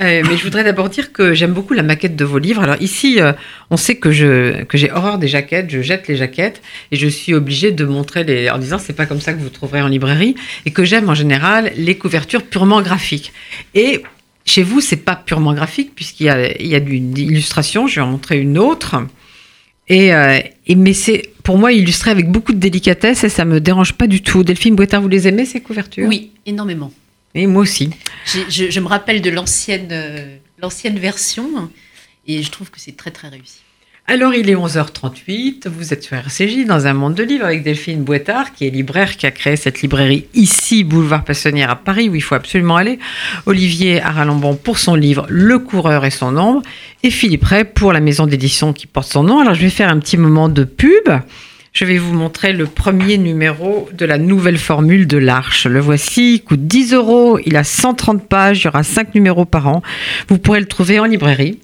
Euh, 0.00 0.22
mais 0.28 0.36
je 0.36 0.42
voudrais 0.42 0.64
d'abord 0.64 0.88
dire 0.88 1.12
que 1.12 1.34
j'aime 1.34 1.52
beaucoup 1.52 1.72
la 1.72 1.84
maquette 1.84 2.16
de 2.16 2.24
vos 2.24 2.38
livres. 2.38 2.62
Alors 2.62 2.80
ici, 2.80 3.20
euh, 3.20 3.32
on 3.70 3.76
sait 3.76 3.94
que 3.94 4.10
je 4.10 4.64
que 4.64 4.76
j'ai 4.76 4.90
horreur 4.90 5.18
des 5.18 5.28
jaquettes, 5.28 5.70
je 5.70 5.82
jette 5.82 6.08
les 6.08 6.16
jaquettes 6.16 6.62
et 6.90 6.96
je 6.96 7.06
suis 7.06 7.32
obligée 7.32 7.70
de 7.70 7.84
montrer 7.84 8.24
les 8.24 8.50
en 8.50 8.58
disant 8.58 8.78
c'est 8.78 8.92
pas 8.92 9.06
comme 9.06 9.20
ça 9.20 9.32
que 9.32 9.38
vous 9.38 9.50
trouverez 9.50 9.82
en 9.82 9.86
librairie 9.86 10.34
et 10.66 10.72
que 10.72 10.84
j'aime 10.84 11.08
en 11.08 11.14
général 11.14 11.72
les 11.76 11.96
couvertures 11.96 12.42
purement 12.42 12.82
graphiques. 12.82 13.32
Et 13.74 14.02
chez 14.44 14.64
vous, 14.64 14.80
c'est 14.80 14.96
pas 14.96 15.14
purement 15.14 15.54
graphique 15.54 15.92
puisqu'il 15.94 16.26
y 16.26 16.28
a 16.28 16.52
il 16.60 16.66
y 16.66 16.74
a 16.74 16.78
une 16.78 17.16
illustration. 17.16 17.86
Je 17.86 17.94
vais 17.96 18.00
en 18.00 18.08
montrer 18.08 18.40
une 18.40 18.58
autre. 18.58 18.96
Et, 19.88 20.14
euh, 20.14 20.38
et 20.66 20.74
mais 20.74 20.94
c'est 20.94 21.30
pour 21.42 21.58
moi 21.58 21.72
illustré 21.72 22.10
avec 22.10 22.30
beaucoup 22.30 22.52
de 22.52 22.58
délicatesse 22.58 23.24
et 23.24 23.28
ça 23.28 23.44
me 23.44 23.60
dérange 23.60 23.92
pas 23.92 24.06
du 24.06 24.22
tout. 24.22 24.42
Delphine 24.42 24.74
Boitard, 24.74 25.02
vous 25.02 25.08
les 25.08 25.28
aimez 25.28 25.44
ces 25.44 25.60
couvertures? 25.60 26.08
Oui, 26.08 26.30
énormément. 26.46 26.92
Et 27.34 27.46
moi 27.46 27.62
aussi. 27.62 27.90
Je, 28.26 28.70
je 28.70 28.80
me 28.80 28.86
rappelle 28.86 29.20
de 29.20 29.30
l'ancienne 29.30 29.88
euh, 29.90 30.36
l'ancienne 30.58 30.98
version 30.98 31.70
et 32.26 32.42
je 32.42 32.50
trouve 32.50 32.70
que 32.70 32.80
c'est 32.80 32.96
très 32.96 33.10
très 33.10 33.28
réussi. 33.28 33.60
Alors, 34.06 34.34
il 34.34 34.50
est 34.50 34.54
11h38, 34.54 35.66
vous 35.66 35.94
êtes 35.94 36.02
sur 36.02 36.14
RCJ 36.14 36.66
dans 36.66 36.86
un 36.86 36.92
monde 36.92 37.14
de 37.14 37.22
livres 37.22 37.46
avec 37.46 37.62
Delphine 37.62 38.04
Boitard, 38.04 38.52
qui 38.52 38.66
est 38.66 38.70
libraire, 38.70 39.16
qui 39.16 39.24
a 39.24 39.30
créé 39.30 39.56
cette 39.56 39.80
librairie 39.80 40.26
ici, 40.34 40.84
boulevard 40.84 41.24
Passonnière 41.24 41.70
à 41.70 41.76
Paris, 41.76 42.10
où 42.10 42.14
il 42.14 42.20
faut 42.20 42.34
absolument 42.34 42.76
aller. 42.76 42.98
Olivier 43.46 44.02
Aralambon 44.02 44.56
pour 44.56 44.76
son 44.76 44.94
livre 44.94 45.24
Le 45.30 45.58
coureur 45.58 46.04
et 46.04 46.10
son 46.10 46.36
ombre, 46.36 46.60
et 47.02 47.10
Philippe 47.10 47.44
Ray 47.44 47.64
pour 47.64 47.94
la 47.94 48.00
maison 48.00 48.26
d'édition 48.26 48.74
qui 48.74 48.86
porte 48.86 49.10
son 49.10 49.22
nom. 49.22 49.40
Alors, 49.40 49.54
je 49.54 49.62
vais 49.62 49.70
faire 49.70 49.88
un 49.88 49.98
petit 50.00 50.18
moment 50.18 50.50
de 50.50 50.64
pub. 50.64 51.08
Je 51.72 51.86
vais 51.86 51.96
vous 51.96 52.12
montrer 52.12 52.52
le 52.52 52.66
premier 52.66 53.16
numéro 53.16 53.88
de 53.94 54.04
la 54.04 54.18
nouvelle 54.18 54.58
formule 54.58 55.06
de 55.06 55.16
l'Arche. 55.16 55.66
Le 55.66 55.80
voici, 55.80 56.42
coûte 56.46 56.66
10 56.66 56.92
euros, 56.92 57.38
il 57.46 57.56
a 57.56 57.64
130 57.64 58.28
pages, 58.28 58.60
il 58.60 58.64
y 58.66 58.68
aura 58.68 58.82
5 58.82 59.14
numéros 59.14 59.46
par 59.46 59.66
an. 59.66 59.82
Vous 60.28 60.36
pourrez 60.36 60.60
le 60.60 60.66
trouver 60.66 61.00
en 61.00 61.06
librairie. 61.06 61.58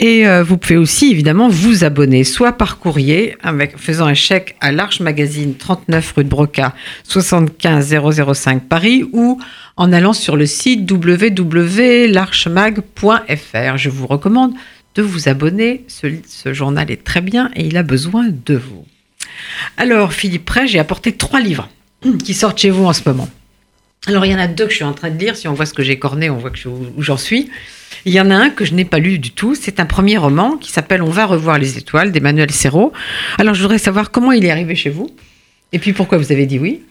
Et 0.00 0.26
euh, 0.26 0.42
vous 0.42 0.58
pouvez 0.58 0.76
aussi 0.76 1.10
évidemment 1.10 1.48
vous 1.48 1.84
abonner, 1.84 2.24
soit 2.24 2.52
par 2.52 2.78
courrier, 2.78 3.36
avec, 3.42 3.78
faisant 3.78 4.06
un 4.06 4.14
chèque 4.14 4.56
à 4.60 4.72
l'Arche 4.72 5.00
Magazine 5.00 5.54
39 5.56 6.14
rue 6.16 6.24
de 6.24 6.28
Broca 6.28 6.74
75 7.04 7.94
005 8.32 8.68
Paris, 8.68 9.04
ou 9.12 9.40
en 9.76 9.92
allant 9.92 10.12
sur 10.12 10.36
le 10.36 10.46
site 10.46 10.90
www.larchemag.fr. 10.90 13.76
Je 13.76 13.88
vous 13.88 14.06
recommande 14.06 14.52
de 14.94 15.02
vous 15.02 15.28
abonner, 15.28 15.84
ce, 15.88 16.06
ce, 16.28 16.52
journal 16.52 16.88
est 16.90 17.02
très 17.02 17.20
bien 17.20 17.50
et 17.56 17.66
il 17.66 17.76
a 17.76 17.82
besoin 17.82 18.26
de 18.28 18.54
vous. 18.54 18.84
Alors 19.76 20.12
Philippe 20.12 20.44
Prêt, 20.44 20.68
j'ai 20.68 20.78
apporté 20.78 21.10
trois 21.12 21.40
livres 21.40 21.68
qui 22.24 22.34
sortent 22.34 22.58
chez 22.58 22.70
vous 22.70 22.84
en 22.84 22.92
ce 22.92 23.00
moment. 23.06 23.28
Alors 24.06 24.26
il 24.26 24.32
y 24.32 24.34
en 24.34 24.38
a 24.38 24.46
deux 24.46 24.64
que 24.64 24.70
je 24.70 24.76
suis 24.76 24.84
en 24.84 24.92
train 24.92 25.10
de 25.10 25.18
lire, 25.18 25.36
si 25.36 25.48
on 25.48 25.54
voit 25.54 25.66
ce 25.66 25.74
que 25.74 25.82
j'ai 25.82 25.98
corné, 25.98 26.30
on 26.30 26.36
voit 26.36 26.50
que 26.50 26.68
où 26.68 27.02
j'en 27.02 27.16
suis. 27.16 27.50
Il 28.04 28.12
y 28.12 28.20
en 28.20 28.30
a 28.30 28.34
un 28.34 28.50
que 28.50 28.64
je 28.64 28.74
n'ai 28.74 28.84
pas 28.84 28.98
lu 28.98 29.18
du 29.18 29.30
tout. 29.30 29.54
C'est 29.54 29.80
un 29.80 29.86
premier 29.86 30.18
roman 30.18 30.56
qui 30.56 30.70
s'appelle 30.70 31.02
On 31.02 31.10
va 31.10 31.24
revoir 31.24 31.58
les 31.58 31.78
étoiles 31.78 32.12
d'Emmanuel 32.12 32.50
Serrault. 32.50 32.92
Alors, 33.38 33.54
je 33.54 33.62
voudrais 33.62 33.78
savoir 33.78 34.10
comment 34.10 34.32
il 34.32 34.44
est 34.44 34.50
arrivé 34.50 34.74
chez 34.74 34.90
vous 34.90 35.14
et 35.72 35.78
puis 35.78 35.92
pourquoi 35.92 36.18
vous 36.18 36.30
avez 36.30 36.46
dit 36.46 36.58
oui. 36.58 36.82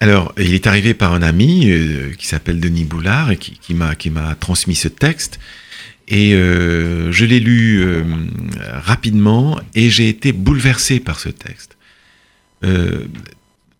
Alors, 0.00 0.32
il 0.36 0.54
est 0.54 0.66
arrivé 0.66 0.94
par 0.94 1.12
un 1.12 1.22
ami 1.22 1.70
euh, 1.70 2.12
qui 2.18 2.26
s'appelle 2.26 2.58
Denis 2.58 2.84
Boulard 2.84 3.30
et 3.30 3.36
qui, 3.36 3.58
qui 3.60 3.74
m'a 4.10 4.34
transmis 4.34 4.74
ce 4.74 4.88
texte. 4.88 5.38
Et 6.08 6.34
euh, 6.34 7.12
je 7.12 7.24
l'ai 7.24 7.38
lu 7.38 7.80
euh, 7.80 8.02
rapidement 8.84 9.60
et 9.74 9.90
j'ai 9.90 10.08
été 10.08 10.32
bouleversé 10.32 10.98
par 10.98 11.20
ce 11.20 11.28
texte. 11.28 11.76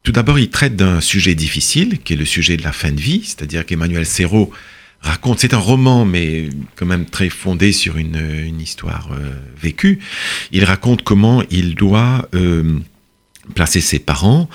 Euh, 0.03 0.13
tout 0.13 0.13
d'abord, 0.13 0.39
il 0.39 0.51
traite 0.51 0.77
d'un 0.77 1.01
sujet 1.01 1.35
difficile, 1.35 1.99
qui 1.99 2.15
est 2.15 2.17
le 2.17 2.25
sujet 2.25 2.57
de 2.57 2.63
la 2.63 2.73
fin 2.73 2.93
de 2.93 3.01
vie, 3.01 3.23
c'est-à-dire 3.25 3.65
qu'Emmanuel 3.67 4.07
Serrault 4.07 4.51
raconte, 5.01 5.41
c'est 5.41 5.55
un 5.55 5.59
roman, 5.59 6.05
mais 6.05 6.49
quand 6.77 6.87
même 6.87 7.07
très 7.07 7.29
fondé 7.29 7.73
sur 7.73 7.97
une, 7.97 8.61
histoire 8.61 9.11
vécue, 9.61 9.99
il 10.53 10.65
raconte 10.65 11.03
comment 11.03 11.43
il 11.51 11.75
doit 11.75 12.29
placer 13.55 13.81
ses 13.81 13.99
parents 13.99 14.49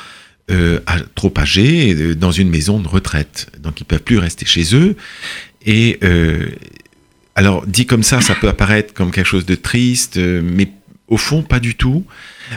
euh, 0.50 0.80
trop 1.16 1.34
âgés 1.38 2.16
dans 2.16 2.32
une 2.32 2.50
maison 2.50 2.80
de 2.80 2.88
retraite. 2.88 3.48
Donc 3.60 3.82
ils 3.82 3.84
peuvent 3.84 4.02
plus 4.02 4.18
rester 4.18 4.46
chez 4.46 4.74
eux. 4.74 4.96
Et 5.66 6.00
euh, 6.04 6.46
alors 7.36 7.68
dit 7.68 7.86
comme 7.86 8.04
ça, 8.04 8.22
ça 8.22 8.34
peut 8.34 8.48
apparaître 8.48 8.94
comme 8.94 9.12
quelque 9.12 9.28
chose 9.28 9.46
de 9.46 9.56
triste, 9.56 10.16
euh, 10.16 10.42
mais 10.42 10.72
au 11.08 11.18
fond 11.18 11.44
pas 11.44 11.60
du 11.60 11.76
tout, 11.76 12.06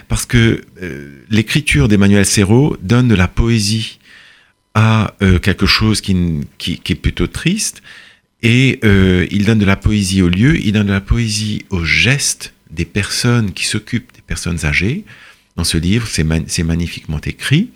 parce 0.08 0.26
que 0.26 0.64
euh, 0.82 1.22
l'écriture 1.30 1.88
d'Emmanuel 1.88 2.26
Serrault 2.26 2.76
donne 2.82 3.08
de 3.08 3.14
la 3.14 3.28
poésie 3.28 3.98
à 4.74 5.14
euh, 5.22 5.38
quelque 5.38 5.66
chose 5.66 6.00
qui, 6.00 6.16
qui, 6.58 6.78
qui, 6.78 6.92
est 6.92 6.96
plutôt 6.96 7.26
triste, 7.26 7.82
et 8.42 8.80
il 9.30 9.44
donne 9.44 9.58
de 9.58 9.66
la 9.66 9.76
poésie 9.76 10.22
au 10.22 10.28
lieu, 10.28 10.58
il 10.58 10.72
donne 10.72 10.86
de 10.86 10.92
la 10.92 11.02
poésie 11.02 11.66
aux 11.68 11.84
gestes 11.84 12.54
des 12.70 12.86
personnes 12.86 13.52
qui 13.52 13.66
s'occupent 13.66 14.12
des 14.14 14.22
personnes 14.22 14.64
âgées. 14.64 15.04
Dans 15.56 15.64
ce 15.64 15.76
livre, 15.76 16.08
c'est 16.08 16.62
magnifiquement 16.62 17.20
écrit. 17.20 17.68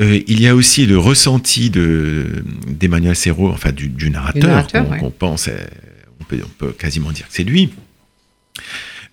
Euh, 0.00 0.20
il 0.26 0.40
y 0.40 0.48
a 0.48 0.54
aussi 0.54 0.86
le 0.86 0.98
ressenti 0.98 1.70
d'Emmanuel 1.70 3.16
Serrault, 3.16 3.50
enfin 3.50 3.72
du, 3.72 3.88
du 3.88 4.10
narrateur, 4.10 4.66
qu'on 4.98 5.10
pense, 5.10 5.48
euh, 5.48 5.58
on 6.20 6.24
peut, 6.24 6.40
on 6.44 6.48
peut, 6.48 6.72
quasiment 6.72 7.12
dire 7.12 7.28
que 7.28 7.34
c'est 7.34 7.44
lui, 7.44 7.70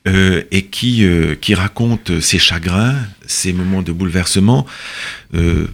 euh, 0.07 0.43
et 0.51 0.63
qui, 0.63 1.03
euh, 1.03 1.35
qui 1.35 1.53
raconte 1.53 2.19
ses 2.19 2.39
chagrins, 2.39 2.95
ses 3.25 3.53
moments 3.53 3.81
de 3.81 3.91
bouleversement. 3.91 4.65
Euh, 5.35 5.67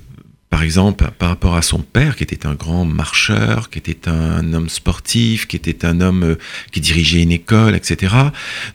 par 0.53 0.61
exemple, 0.61 1.09
par 1.17 1.29
rapport 1.29 1.55
à 1.55 1.63
son 1.63 1.79
père, 1.79 2.15
qui 2.15 2.23
était 2.23 2.45
un 2.45 2.53
grand 2.53 2.85
marcheur, 2.85 3.71
qui 3.71 3.79
était 3.79 4.07
un 4.07 4.53
homme 4.53 4.69
sportif, 4.69 5.47
qui 5.47 5.55
était 5.55 5.83
un 5.83 5.99
homme 5.99 6.23
euh, 6.23 6.35
qui 6.71 6.79
dirigeait 6.79 7.23
une 7.23 7.31
école, 7.31 7.73
etc., 7.73 8.13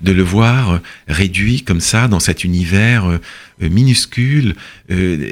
de 0.00 0.10
le 0.10 0.24
voir 0.24 0.80
réduit 1.06 1.62
comme 1.62 1.80
ça 1.80 2.08
dans 2.08 2.18
cet 2.18 2.42
univers 2.42 3.06
euh, 3.08 3.20
minuscule, 3.60 4.56
euh, 4.90 5.30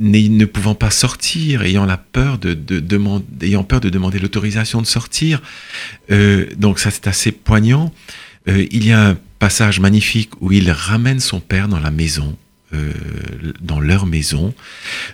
ne 0.00 0.44
pouvant 0.46 0.74
pas 0.74 0.90
sortir, 0.90 1.60
ayant 1.60 1.84
la 1.84 1.98
peur 1.98 2.38
de, 2.38 2.54
de 2.54 2.80
demander, 2.80 3.26
ayant 3.42 3.62
peur 3.62 3.80
de 3.80 3.90
demander 3.90 4.18
l'autorisation 4.18 4.80
de 4.80 4.86
sortir. 4.86 5.42
Donc 6.56 6.78
ça, 6.78 6.90
c'est 6.90 7.06
assez 7.06 7.32
poignant. 7.32 7.92
Euh, 8.48 8.66
il 8.70 8.86
y 8.86 8.92
a 8.92 9.10
un 9.10 9.18
passage 9.38 9.80
magnifique 9.80 10.30
où 10.40 10.52
il 10.52 10.70
ramène 10.70 11.20
son 11.20 11.40
père 11.40 11.68
dans 11.68 11.80
la 11.80 11.90
maison 11.90 12.36
euh, 12.74 12.92
dans 13.60 13.80
leur 13.80 14.06
maison, 14.06 14.54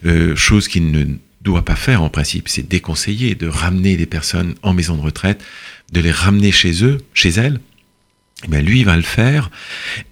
euh, 0.07 0.37
chose 0.37 0.69
qu'il 0.69 0.93
ne 0.93 1.07
doit 1.43 1.65
pas 1.65 1.75
faire 1.75 2.03
en 2.03 2.09
principe. 2.09 2.49
C'est 2.49 2.69
déconseillé 2.69 3.35
de 3.35 3.49
ramener 3.49 3.97
les 3.97 4.07
personnes 4.07 4.55
en 4.63 4.73
maison 4.75 4.95
de 4.95 5.01
retraite, 5.01 5.43
de 5.93 6.01
les 6.01 6.13
ramener 6.13 6.53
chez 6.53 6.85
eux, 6.85 6.99
chez 7.15 7.31
elles. 7.31 7.59
Eh 8.45 8.49
bien, 8.49 8.61
lui, 8.61 8.81
il 8.81 8.85
va 8.85 8.95
le 8.95 9.03
faire 9.03 9.51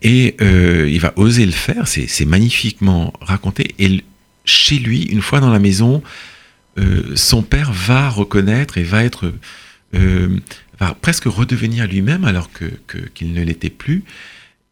et 0.03 0.35
euh, 0.41 0.91
il 0.91 0.99
va 0.99 1.13
oser 1.15 1.47
le 1.47 1.53
faire. 1.53 1.87
C'est 1.87 2.25
magnifiquement 2.25 3.13
raconté. 3.21 3.77
Et 3.79 4.03
chez 4.45 4.81
lui, 4.81 5.03
une 5.03 5.23
fois 5.23 5.39
dans 5.39 5.51
la 5.51 5.61
maison, 5.61 6.03
euh, 6.79 7.13
son 7.15 7.43
père 7.43 7.71
va 7.73 8.09
reconnaître 8.09 8.77
et 8.77 8.83
va 8.83 9.05
être 9.05 9.33
va 10.79 10.95
presque 10.95 11.25
redevenir 11.25 11.87
lui-même 11.87 12.25
alors 12.25 12.51
que 12.53 12.67
qu'il 13.15 13.33
ne 13.33 13.43
l'était 13.43 13.71
plus. 13.71 14.05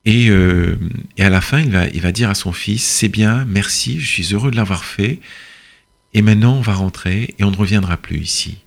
Et, 0.05 0.29
euh, 0.29 0.77
et, 1.17 1.25
à 1.25 1.31
la 1.31 1.41
fin, 1.41 1.61
il 1.61 1.71
va, 1.71 1.89
il 1.89 2.01
va 2.01 2.13
dire 2.13 2.29
à 2.29 2.35
son 2.35 2.53
fils, 2.53 2.83
c'est 2.83 3.09
bien, 3.09 3.47
merci, 3.49 3.99
je 4.01 4.07
suis 4.07 4.35
heureux 4.35 4.51
de 4.51 4.57
l'avoir 4.57 4.85
fait. 4.85 5.19
Et 6.13 6.23
maintenant, 6.23 6.57
on 6.57 6.61
va 6.61 6.75
rentrer 6.75 7.35
et 7.39 7.45
on 7.45 7.51
ne 7.51 7.57
reviendra 7.57 7.97
plus 7.97 8.19
ici. 8.19 8.59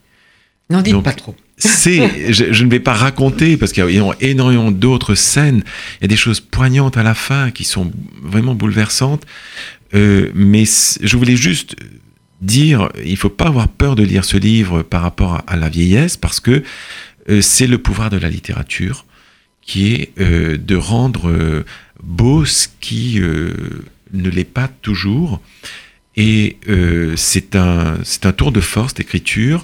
N'en 0.70 0.82
dites 0.82 0.94
Donc, 0.94 1.06
pas 1.06 1.14
trop. 1.14 1.36
c'est, 1.58 2.34
je, 2.34 2.52
je, 2.52 2.64
ne 2.64 2.70
vais 2.70 2.80
pas 2.80 2.94
raconter 2.94 3.56
parce 3.56 3.72
qu'il 3.72 3.88
y 3.90 4.00
a 4.00 4.12
énormément 4.20 4.72
d'autres 4.72 5.16
scènes. 5.16 5.64
Il 6.00 6.04
y 6.04 6.06
a 6.06 6.08
des 6.08 6.18
choses 6.18 6.42
poignantes 6.42 6.98
à 6.98 7.04
la 7.04 7.14
fin 7.14 7.52
qui 7.52 7.64
sont 7.64 7.92
vraiment 8.22 8.56
bouleversantes. 8.56 9.26
Euh, 9.94 10.32
mais 10.34 10.66
je 10.66 11.18
voulais 11.18 11.38
juste 11.38 11.76
dire, 12.42 12.90
il 13.06 13.16
faut 13.16 13.30
pas 13.30 13.48
avoir 13.48 13.68
peur 13.68 13.96
de 13.96 14.04
lire 14.04 14.26
ce 14.26 14.38
livre 14.38 14.82
par 14.82 15.02
rapport 15.04 15.36
à, 15.36 15.44
à 15.48 15.56
la 15.56 15.70
vieillesse 15.70 16.18
parce 16.18 16.40
que 16.40 16.64
c'est 17.42 17.68
le 17.68 17.78
pouvoir 17.78 18.10
de 18.10 18.18
la 18.18 18.30
littérature 18.30 19.06
qui 19.62 19.94
est 19.94 20.14
euh, 20.20 20.58
de 20.58 20.76
rendre 20.76 21.30
euh, 21.30 21.66
beau 22.02 22.46
ce 22.46 22.68
qui 22.80 23.20
euh, 23.20 23.54
ne 24.14 24.30
l'est 24.30 24.46
pas 24.46 24.70
toujours. 24.70 25.42
Et 26.16 26.58
c'est 27.16 27.56
un, 27.56 28.00
un 28.24 28.32
tour 28.32 28.52
de 28.52 28.60
force 28.60 28.96
d'écriture. 28.96 29.64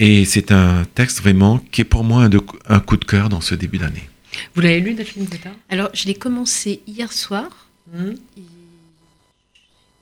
Et 0.00 0.24
c'est 0.24 0.50
un 0.50 0.84
texte 0.96 1.20
vraiment 1.20 1.58
qui 1.70 1.82
est 1.82 1.84
pour 1.84 2.02
moi 2.02 2.24
un, 2.24 2.28
de, 2.28 2.40
un 2.68 2.80
coup 2.80 2.96
de 2.96 3.04
cœur 3.04 3.28
dans 3.28 3.40
ce 3.40 3.54
début 3.54 3.78
d'année. 3.78 4.08
Vous 4.54 4.60
l'avez 4.60 4.80
lu, 4.80 4.94
Delphine 4.94 5.28
Zeta 5.30 5.50
Alors, 5.68 5.90
je 5.94 6.06
l'ai 6.06 6.14
commencé 6.14 6.80
hier 6.88 7.12
soir. 7.12 7.68
Mmh. 7.92 8.10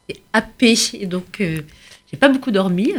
Et 0.08 0.16
happé, 0.32 0.74
et 0.94 1.06
donc 1.06 1.40
euh, 1.40 1.60
j'ai 2.10 2.16
pas 2.16 2.28
beaucoup 2.28 2.50
dormi. 2.50 2.92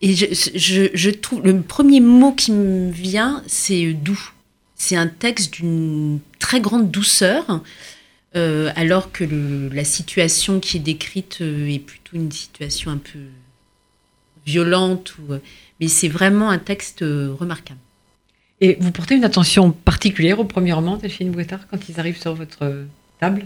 Et 0.00 0.14
je, 0.14 0.26
je, 0.54 0.90
je, 0.94 1.10
trouve 1.10 1.42
le 1.44 1.60
premier 1.60 2.00
mot 2.00 2.32
qui 2.32 2.52
me 2.52 2.90
vient, 2.90 3.42
c'est 3.46 3.92
doux. 3.92 4.32
C'est 4.76 4.96
un 4.96 5.08
texte 5.08 5.54
d'une 5.54 6.20
très 6.38 6.60
grande 6.60 6.90
douceur, 6.90 7.62
euh, 8.36 8.70
alors 8.76 9.10
que 9.10 9.24
le, 9.24 9.68
la 9.70 9.84
situation 9.84 10.60
qui 10.60 10.76
est 10.76 10.80
décrite 10.80 11.38
euh, 11.40 11.66
est 11.68 11.80
plutôt 11.80 12.16
une 12.16 12.30
situation 12.30 12.92
un 12.92 12.98
peu 12.98 13.18
violente. 14.46 15.16
Ou, 15.18 15.32
euh, 15.32 15.38
mais 15.80 15.88
c'est 15.88 16.08
vraiment 16.08 16.50
un 16.50 16.58
texte 16.58 17.00
remarquable. 17.00 17.80
Et 18.60 18.76
vous 18.80 18.92
portez 18.92 19.14
une 19.14 19.24
attention 19.24 19.70
particulière 19.72 20.38
au 20.38 20.44
premier 20.44 20.72
roman, 20.72 20.96
Delphine 20.96 21.30
Bouettard, 21.30 21.66
quand 21.68 21.88
ils 21.88 21.98
arrivent 21.98 22.20
sur 22.20 22.34
votre 22.34 22.86
table? 23.20 23.42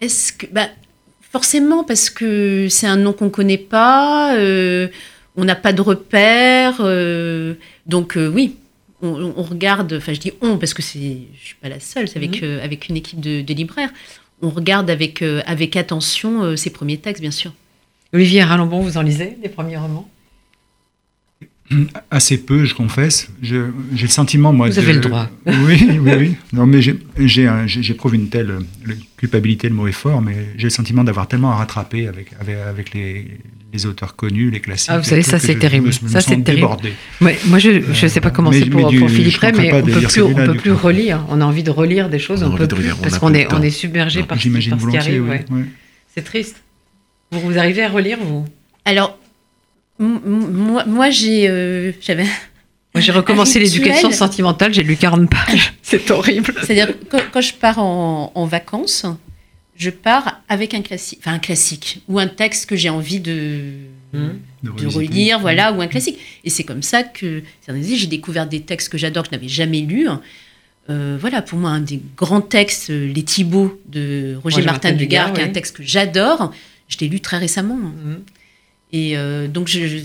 Est-ce 0.00 0.32
que. 0.32 0.46
Bah, 0.46 0.68
forcément, 1.32 1.82
parce 1.82 2.10
que 2.10 2.68
c'est 2.68 2.86
un 2.86 2.96
nom 2.96 3.12
qu'on 3.14 3.26
ne 3.26 3.30
connaît 3.30 3.58
pas, 3.58 4.36
euh, 4.36 4.88
on 5.36 5.44
n'a 5.44 5.54
pas 5.54 5.72
de 5.72 5.80
repères. 5.80 6.78
donc, 7.86 8.16
oui, 8.16 8.56
on, 9.02 9.34
on, 9.36 9.42
regarde, 9.42 9.92
enfin 9.94 10.12
je 10.12 10.20
dis 10.20 10.32
on 10.40 10.58
parce 10.58 10.74
que 10.74 10.82
c'est, 10.82 11.18
je 11.34 11.44
suis 11.44 11.56
pas 11.56 11.68
la 11.68 11.80
seule, 11.80 12.08
c'est 12.08 12.16
avec, 12.16 12.40
mmh. 12.40 12.44
euh, 12.44 12.64
avec 12.64 12.88
une 12.88 12.96
équipe 12.96 13.20
de, 13.20 13.42
de, 13.42 13.54
libraires. 13.54 13.90
On 14.40 14.50
regarde 14.50 14.88
avec, 14.90 15.22
euh, 15.22 15.42
avec 15.44 15.76
attention 15.76 16.42
euh, 16.42 16.56
ces 16.56 16.70
premiers 16.70 16.98
textes, 16.98 17.20
bien 17.20 17.30
sûr. 17.30 17.52
Olivier 18.12 18.42
Ralambon, 18.44 18.80
vous 18.80 18.96
en 18.96 19.02
lisez 19.02 19.36
des 19.42 19.48
premiers 19.48 19.76
romans? 19.76 20.08
Assez 22.10 22.38
peu, 22.38 22.64
je 22.64 22.74
confesse. 22.74 23.28
J'ai 23.42 23.58
le 23.58 24.08
sentiment, 24.08 24.52
moi. 24.52 24.68
Vous 24.68 24.78
avez 24.78 24.92
le 24.92 25.00
droit. 25.00 25.28
Oui, 25.46 25.98
oui, 26.00 26.12
oui. 26.18 26.36
Non, 26.52 26.66
mais 26.66 26.80
j'éprouve 26.82 28.14
une 28.14 28.28
telle 28.28 28.58
culpabilité, 29.16 29.68
le 29.68 29.74
mot 29.74 29.86
est 29.86 29.92
fort, 29.92 30.20
mais 30.20 30.34
j'ai 30.56 30.64
le 30.64 30.70
sentiment 30.70 31.04
d'avoir 31.04 31.28
tellement 31.28 31.52
à 31.52 31.56
rattraper 31.56 32.08
avec, 32.08 32.32
avec, 32.40 32.56
avec 32.56 32.94
les, 32.94 33.38
les 33.72 33.86
auteurs 33.86 34.16
connus, 34.16 34.50
les 34.50 34.60
classiques. 34.60 34.90
Ah, 34.92 34.98
vous 34.98 35.04
savez, 35.04 35.22
ça 35.22 35.38
c'est 35.38 35.58
terrible. 35.58 35.86
Me, 35.86 36.08
ça 36.08 36.20
c'est 36.20 36.42
terrible. 36.42 36.68
Ouais, 37.20 37.38
moi, 37.46 37.58
je 37.58 37.70
ne 37.70 38.08
sais 38.08 38.20
pas 38.20 38.30
comment 38.30 38.52
c'est 38.52 38.66
pour, 38.66 38.82
pour 38.94 39.10
Philippe 39.10 39.36
Ray, 39.36 39.52
mais 39.56 39.72
on 39.72 39.82
peut 39.82 40.00
plus, 40.00 40.22
on 40.22 40.34
peut 40.34 40.54
plus 40.54 40.72
relire. 40.72 41.24
On 41.28 41.40
a 41.40 41.44
envie 41.44 41.62
de 41.62 41.70
relire 41.70 42.08
des 42.08 42.18
choses, 42.18 42.42
on, 42.42 42.52
on 42.52 42.56
peut 42.56 42.68
plus, 42.68 42.78
relire, 42.78 42.96
parce 42.98 43.18
qu'on 43.18 43.34
est, 43.34 43.52
on 43.52 43.62
est 43.62 43.70
submergé 43.70 44.20
par, 44.20 44.38
par 44.38 44.40
ce 44.40 44.48
qui 44.88 44.96
arrive. 44.96 45.28
Ouais. 45.28 45.44
Ouais. 45.50 45.64
C'est 46.14 46.22
triste. 46.22 46.62
Vous, 47.30 47.40
vous 47.40 47.58
arrivez 47.58 47.82
à 47.82 47.88
relire, 47.88 48.18
vous? 48.22 48.44
Alors, 48.84 49.18
moi, 50.02 50.84
moi 50.84 51.10
j'ai, 51.10 51.48
euh, 51.48 51.92
j'avais. 52.00 52.24
Moi, 52.94 53.00
j'ai 53.00 53.12
recommencé 53.12 53.58
l'éducation 53.58 54.10
sentimentale, 54.10 54.74
j'ai 54.74 54.82
lu 54.82 54.96
40 54.96 55.30
pages. 55.30 55.74
C'est 55.82 56.10
horrible. 56.10 56.54
C'est-à-dire, 56.62 56.94
quand, 57.08 57.22
quand, 57.32 57.40
je 57.40 57.54
pars 57.54 57.78
en, 57.78 58.32
en 58.34 58.46
vacances, 58.46 59.06
je 59.76 59.90
pars 59.90 60.42
avec 60.48 60.74
un 60.74 60.82
classique, 60.82 61.20
enfin 61.22 61.34
un 61.34 61.38
classique, 61.38 62.02
ou 62.08 62.18
un 62.18 62.26
texte 62.26 62.66
que 62.66 62.76
j'ai 62.76 62.90
envie 62.90 63.20
de, 63.20 63.72
mmh. 64.12 64.28
de, 64.62 64.70
de 64.70 64.86
relire, 64.86 65.38
mmh. 65.38 65.42
voilà, 65.42 65.72
ou 65.72 65.80
un 65.80 65.86
classique. 65.86 66.18
Et 66.44 66.50
c'est 66.50 66.64
comme 66.64 66.82
ça 66.82 67.02
que 67.02 67.42
j'ai 67.66 68.06
découvert 68.06 68.46
des 68.46 68.60
textes 68.60 68.90
que 68.90 68.98
j'adore, 68.98 69.24
que 69.24 69.30
je 69.30 69.36
n'avais 69.36 69.48
jamais 69.48 69.80
lus. 69.80 70.08
Euh, 70.90 71.16
voilà, 71.20 71.42
pour 71.42 71.58
moi, 71.58 71.70
un 71.70 71.80
des 71.80 72.00
grands 72.16 72.40
textes, 72.40 72.88
Les 72.88 73.22
Thibauts 73.22 73.80
de 73.86 74.34
Roger, 74.42 74.56
Roger 74.56 74.66
Martin, 74.66 74.88
Martin 74.90 74.92
Dugard, 74.92 75.28
oui. 75.28 75.34
qui 75.34 75.40
est 75.40 75.44
un 75.44 75.52
texte 75.52 75.76
que 75.76 75.82
j'adore. 75.82 76.52
Je 76.88 76.98
l'ai 76.98 77.08
lu 77.08 77.20
très 77.20 77.38
récemment. 77.38 77.76
Mmh. 77.76 78.16
Et 78.92 79.16
euh, 79.16 79.48
donc, 79.48 79.68
je, 79.68 79.86
je 79.86 79.98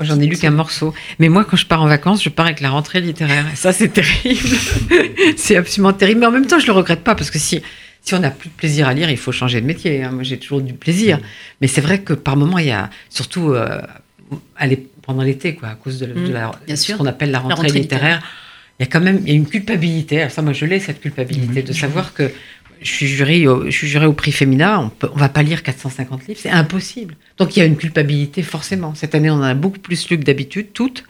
J'en 0.00 0.18
ai 0.18 0.26
lu 0.26 0.36
qu'un 0.36 0.50
morceau. 0.50 0.94
Mais 1.18 1.28
moi, 1.28 1.44
quand 1.44 1.56
je 1.56 1.66
pars 1.66 1.82
en 1.82 1.86
vacances, 1.86 2.22
je 2.22 2.28
pars 2.28 2.46
avec 2.46 2.60
la 2.60 2.70
rentrée 2.70 3.00
littéraire. 3.00 3.46
Et 3.52 3.56
ça, 3.56 3.72
c'est 3.72 3.88
terrible. 3.88 4.56
c'est 5.36 5.56
absolument 5.56 5.92
terrible. 5.92 6.20
Mais 6.20 6.26
en 6.26 6.30
même 6.30 6.46
temps, 6.46 6.58
je 6.58 6.66
le 6.66 6.72
regrette 6.72 7.04
pas 7.04 7.14
parce 7.14 7.30
que 7.30 7.38
si 7.38 7.62
si 8.02 8.14
on 8.14 8.18
n'a 8.18 8.30
plus 8.30 8.48
de 8.48 8.54
plaisir 8.54 8.88
à 8.88 8.94
lire, 8.94 9.10
il 9.10 9.18
faut 9.18 9.32
changer 9.32 9.60
de 9.60 9.66
métier. 9.66 10.02
Hein. 10.02 10.12
Moi, 10.12 10.22
j'ai 10.22 10.38
toujours 10.38 10.62
du 10.62 10.72
plaisir. 10.72 11.18
Mmh. 11.18 11.22
Mais 11.60 11.66
c'est 11.66 11.82
vrai 11.82 12.00
que 12.00 12.14
par 12.14 12.36
moments, 12.36 12.58
il 12.58 12.66
y 12.66 12.70
a, 12.70 12.88
surtout 13.10 13.52
euh, 13.52 13.80
pendant 15.02 15.22
l'été, 15.22 15.54
quoi, 15.54 15.68
à 15.68 15.74
cause 15.74 15.98
de, 15.98 16.06
mmh, 16.06 16.28
de 16.28 16.32
la, 16.32 16.76
ce 16.76 16.92
qu'on 16.94 17.06
appelle 17.06 17.30
la 17.30 17.40
rentrée, 17.40 17.56
la 17.56 17.62
rentrée 17.62 17.78
littéraire, 17.78 18.16
littéraire, 18.16 18.30
il 18.78 18.84
y 18.84 18.88
a 18.88 18.90
quand 18.90 19.00
même 19.00 19.20
il 19.24 19.28
y 19.28 19.32
a 19.32 19.34
une 19.34 19.46
culpabilité. 19.46 20.20
Alors 20.20 20.32
ça, 20.32 20.40
moi, 20.40 20.54
je 20.54 20.64
l'ai, 20.64 20.80
cette 20.80 21.00
culpabilité, 21.00 21.62
de 21.62 21.72
savoir 21.74 22.14
que 22.14 22.30
je 22.80 22.90
suis 22.90 23.06
juré 23.06 23.46
au, 23.46 24.12
prix 24.12 24.32
Femina, 24.32 24.80
on 24.80 24.84
ne 24.84 25.08
on 25.12 25.16
va 25.16 25.28
pas 25.28 25.42
lire 25.42 25.62
450 25.62 26.26
livres, 26.26 26.40
c'est 26.42 26.50
impossible. 26.50 27.16
Donc 27.36 27.56
il 27.56 27.60
y 27.60 27.62
a 27.62 27.66
une 27.66 27.76
culpabilité, 27.76 28.42
forcément. 28.42 28.94
Cette 28.94 29.14
année, 29.14 29.30
on 29.30 29.34
en 29.34 29.42
a 29.42 29.54
beaucoup 29.54 29.78
plus 29.78 30.08
lu 30.08 30.18
que 30.18 30.24
d'habitude, 30.24 30.72
toutes, 30.72 31.04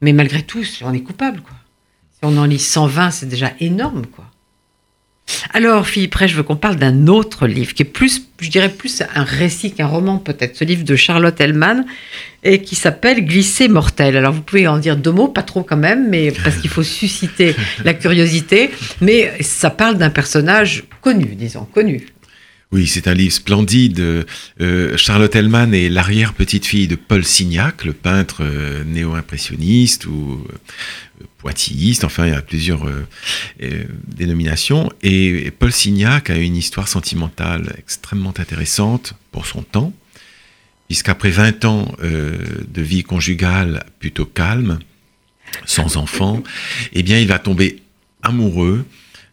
mais 0.00 0.12
malgré 0.12 0.42
tout, 0.42 0.62
on 0.82 0.92
est 0.92 1.00
coupable, 1.00 1.40
quoi. 1.40 1.56
Si 2.12 2.20
on 2.22 2.36
en 2.36 2.44
lit 2.44 2.58
120, 2.58 3.10
c'est 3.10 3.26
déjà 3.26 3.52
énorme, 3.60 4.06
quoi. 4.06 4.26
Alors, 5.52 5.86
Philippe 5.86 6.14
Ray, 6.16 6.28
je 6.28 6.36
veux 6.36 6.42
qu'on 6.42 6.56
parle 6.56 6.76
d'un 6.76 7.06
autre 7.06 7.46
livre 7.46 7.74
qui 7.74 7.82
est 7.82 7.86
plus, 7.86 8.28
je 8.40 8.50
dirais 8.50 8.68
plus 8.68 9.02
un 9.14 9.24
récit 9.24 9.72
qu'un 9.72 9.86
roman 9.86 10.18
peut-être, 10.18 10.56
ce 10.56 10.64
livre 10.64 10.84
de 10.84 10.96
Charlotte 10.96 11.40
Hellman 11.40 11.84
et 12.42 12.60
qui 12.60 12.74
s'appelle 12.74 13.24
Glisser 13.24 13.68
mortel. 13.68 14.16
Alors, 14.16 14.32
vous 14.32 14.42
pouvez 14.42 14.66
en 14.68 14.78
dire 14.78 14.96
deux 14.96 15.12
mots, 15.12 15.28
pas 15.28 15.42
trop 15.42 15.62
quand 15.62 15.76
même, 15.76 16.08
mais 16.10 16.30
parce 16.30 16.56
qu'il 16.56 16.70
faut 16.70 16.82
susciter 16.82 17.54
la 17.84 17.94
curiosité, 17.94 18.70
mais 19.00 19.32
ça 19.40 19.70
parle 19.70 19.96
d'un 19.96 20.10
personnage 20.10 20.84
connu, 21.00 21.24
disons, 21.36 21.64
connu. 21.64 22.06
Oui, 22.74 22.88
c'est 22.88 23.06
un 23.06 23.14
livre 23.14 23.32
splendide. 23.32 24.26
Euh, 24.60 24.96
Charlotte 24.96 25.32
Hellman 25.32 25.72
est 25.72 25.88
l'arrière-petite-fille 25.88 26.88
de 26.88 26.96
Paul 26.96 27.24
Signac, 27.24 27.84
le 27.84 27.92
peintre 27.92 28.38
euh, 28.40 28.82
néo-impressionniste 28.82 30.06
ou 30.06 30.44
euh, 30.50 31.24
poitilliste, 31.38 32.02
enfin 32.02 32.26
il 32.26 32.32
y 32.32 32.36
a 32.36 32.42
plusieurs 32.42 32.84
euh, 32.88 33.84
dénominations. 34.08 34.90
Et, 35.04 35.52
Paul 35.56 35.70
Signac 35.70 36.30
a 36.30 36.36
une 36.36 36.56
histoire 36.56 36.88
sentimentale 36.88 37.76
extrêmement 37.78 38.34
intéressante 38.36 39.14
pour 39.30 39.46
son 39.46 39.62
temps, 39.62 39.92
puisqu'après 40.88 41.30
20 41.30 41.64
ans 41.66 41.92
de 42.02 42.82
vie 42.82 43.04
conjugale 43.04 43.86
plutôt 44.00 44.26
calme, 44.26 44.80
sans 45.64 45.96
enfants, 45.96 46.42
eh 46.92 47.04
bien 47.04 47.20
il 47.20 47.28
va 47.28 47.38
tomber 47.38 47.82
amoureux 48.24 48.84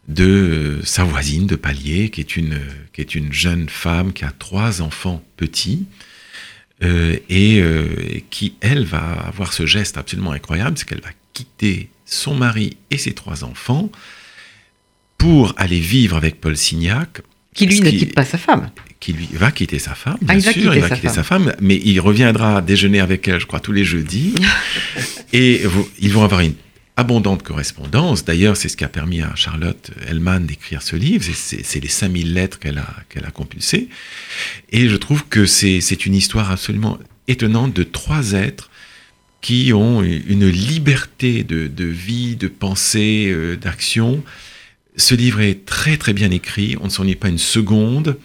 de 0.08 0.24
euh, 0.24 0.84
sa 0.84 1.04
voisine 1.04 1.46
de 1.46 1.56
palier, 1.56 2.10
qui 2.10 2.20
est 2.20 2.36
une, 2.36 2.58
qui 2.92 3.00
est 3.00 3.14
une 3.14 3.32
jeune 3.32 3.68
femme 3.68 4.12
qui 4.12 4.24
a 4.24 4.32
trois 4.36 4.82
enfants 4.82 5.22
petits, 5.36 5.86
euh, 6.82 7.16
et 7.28 7.60
euh, 7.60 7.86
qui, 8.30 8.54
elle, 8.60 8.84
va 8.84 9.12
avoir 9.12 9.52
ce 9.52 9.66
geste 9.66 9.96
absolument 9.96 10.32
incroyable, 10.32 10.76
c'est 10.76 10.86
qu'elle 10.88 11.00
va 11.00 11.10
quitter 11.32 11.88
son 12.04 12.34
mari 12.34 12.76
et 12.90 12.98
ses 12.98 13.12
trois 13.12 13.44
enfants 13.44 13.90
pour 15.18 15.54
aller 15.56 15.78
vivre 15.78 16.16
avec 16.16 16.40
Paul 16.40 16.56
Signac. 16.56 17.22
Qui 17.54 17.66
lui 17.66 17.80
ne 17.80 17.90
quitte 17.90 18.14
pas 18.14 18.24
sa 18.24 18.38
femme. 18.38 18.70
Qui 18.98 19.12
lui 19.12 19.28
va 19.32 19.50
quitter 19.52 19.78
sa 19.78 19.94
femme, 19.94 20.16
Ah, 20.22 20.34
bien 20.34 20.38
va 20.38 20.52
sûr, 20.52 20.52
quitter 20.52 20.74
il 20.76 20.80
va 20.80 20.88
sa 20.88 20.94
quitter 20.96 21.06
femme. 21.08 21.14
sa 21.16 21.22
femme, 21.22 21.52
mais 21.60 21.80
il 21.84 22.00
reviendra 22.00 22.60
déjeuner 22.62 22.98
avec 23.00 23.28
elle, 23.28 23.38
je 23.40 23.46
crois, 23.46 23.60
tous 23.60 23.72
les 23.72 23.84
jeudis. 23.84 24.34
et 25.32 25.58
vous- 25.64 25.88
ils 26.00 26.12
vont 26.12 26.24
avoir 26.24 26.40
une 26.40 26.54
abondante 27.02 27.42
correspondance. 27.42 28.24
D'ailleurs, 28.24 28.56
c'est 28.56 28.68
ce 28.68 28.76
qui 28.76 28.84
a 28.84 28.88
permis 28.88 29.20
à 29.22 29.34
Charlotte 29.34 29.90
Hellman 30.08 30.46
d'écrire 30.46 30.82
ce 30.82 30.96
livre. 30.96 31.24
C'est- 31.34 31.80
les 31.80 31.88
5000 31.88 32.32
lettres 32.32 32.58
qu'elle 32.58 32.78
a, 32.78 32.88
qu'elle 33.08 33.24
a 33.24 33.30
compulsées. 33.30 33.88
Et 34.70 34.88
je 34.88 34.96
trouve 34.96 35.26
que 35.28 35.44
c'est 35.46 36.06
une 36.06 36.14
histoire 36.14 36.50
absolument 36.50 36.98
étonnante 37.28 37.74
de 37.74 37.82
trois 37.82 38.32
êtres 38.32 38.70
qui 39.40 39.72
ont 39.72 40.02
une 40.02 40.48
liberté 40.48 41.42
de, 41.42 41.66
de 41.66 41.84
vie, 41.84 42.36
de 42.36 42.46
pensée, 42.48 43.26
euh, 43.28 43.56
d'action. 43.56 44.22
Ce 44.96 45.14
livre 45.16 45.40
est 45.40 45.64
très 45.66 45.96
très 45.96 46.12
bien 46.12 46.30
écrit, 46.30 46.76
on 46.80 46.84
ne 46.84 46.90
s'ennuie 46.90 47.16
pas 47.16 47.28
une 47.28 47.38
seconde. 47.38 48.16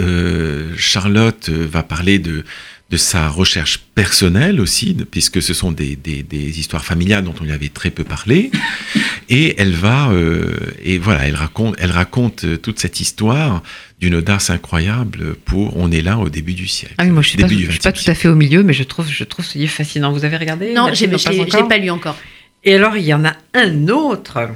Euh, 0.00 0.74
Charlotte 0.76 1.48
va 1.48 1.82
parler 1.82 2.18
de, 2.18 2.44
de 2.90 2.96
sa 2.96 3.28
recherche 3.28 3.80
personnelle 3.94 4.60
aussi, 4.60 4.96
puisque 5.10 5.42
ce 5.42 5.52
sont 5.52 5.72
des, 5.72 5.94
des- 5.94 6.22
des 6.22 6.58
histoires 6.58 6.84
familiales 6.86 7.22
dont 7.24 7.34
on 7.40 7.44
lui 7.44 7.52
avait 7.52 7.68
très 7.68 7.90
peu 7.90 8.02
parlé. 8.04 8.50
Et 9.30 9.60
elle 9.60 9.72
va, 9.74 10.08
euh, 10.08 10.56
et 10.82 10.96
voilà, 10.96 11.28
elle 11.28 11.34
raconte, 11.34 11.74
elle 11.78 11.90
raconte 11.90 12.44
euh, 12.44 12.56
toute 12.56 12.78
cette 12.78 12.98
histoire 12.98 13.62
d'une 14.00 14.14
audace 14.14 14.48
incroyable 14.48 15.34
pour, 15.44 15.76
on 15.76 15.90
est 15.92 16.00
là 16.00 16.16
au 16.16 16.30
début 16.30 16.54
du 16.54 16.66
siècle. 16.66 16.94
Ah 16.96 17.04
oui, 17.04 17.10
moi 17.10 17.20
je 17.20 17.28
suis 17.28 17.36
pas, 17.36 17.42
Début 17.46 17.56
du 17.56 17.66
je 17.66 17.70
suis 17.72 17.80
pas 17.80 17.90
20e 17.90 18.04
tout 18.04 18.10
à 18.10 18.14
fait 18.14 18.28
au 18.28 18.34
milieu, 18.34 18.62
mais 18.62 18.72
je 18.72 18.84
trouve, 18.84 19.06
je 19.10 19.24
trouve 19.24 19.44
ce 19.44 19.58
livre 19.58 19.70
fascinant. 19.70 20.12
Vous 20.12 20.24
avez 20.24 20.38
regardé 20.38 20.72
Non, 20.72 20.88
j'ai- 20.94 21.10
je 21.10 21.44
pas 21.50 21.62
pas 21.64 21.76
lu 21.76 21.90
encore. 21.90 22.16
Et 22.64 22.74
alors, 22.74 22.96
il 22.96 23.04
y 23.04 23.12
en 23.12 23.22
a 23.26 23.34
un 23.52 23.88
autre 23.88 24.48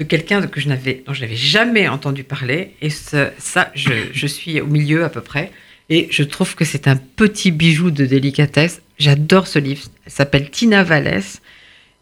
de 0.00 0.04
quelqu'un 0.04 0.46
que 0.46 0.60
je 0.62 0.68
n'avais, 0.70 1.02
dont 1.06 1.12
je 1.12 1.20
n'avais 1.20 1.36
jamais 1.36 1.86
entendu 1.86 2.24
parler. 2.24 2.70
Et 2.80 2.88
ce- 2.88 3.28
ça, 3.38 3.70
je, 3.74 3.92
je 4.14 4.26
suis 4.26 4.62
au 4.62 4.66
milieu 4.66 5.04
à 5.04 5.10
peu 5.10 5.20
près. 5.20 5.52
Et 5.88 6.08
je 6.10 6.22
trouve 6.22 6.54
que 6.54 6.64
c'est 6.64 6.88
un 6.88 6.96
petit 6.96 7.50
bijou 7.50 7.90
de 7.90 8.04
délicatesse. 8.04 8.82
J'adore 8.98 9.46
ce 9.46 9.58
livre. 9.58 9.82
Elle 10.04 10.12
s'appelle 10.12 10.50
Tina 10.50 10.82
Vallès. 10.82 11.40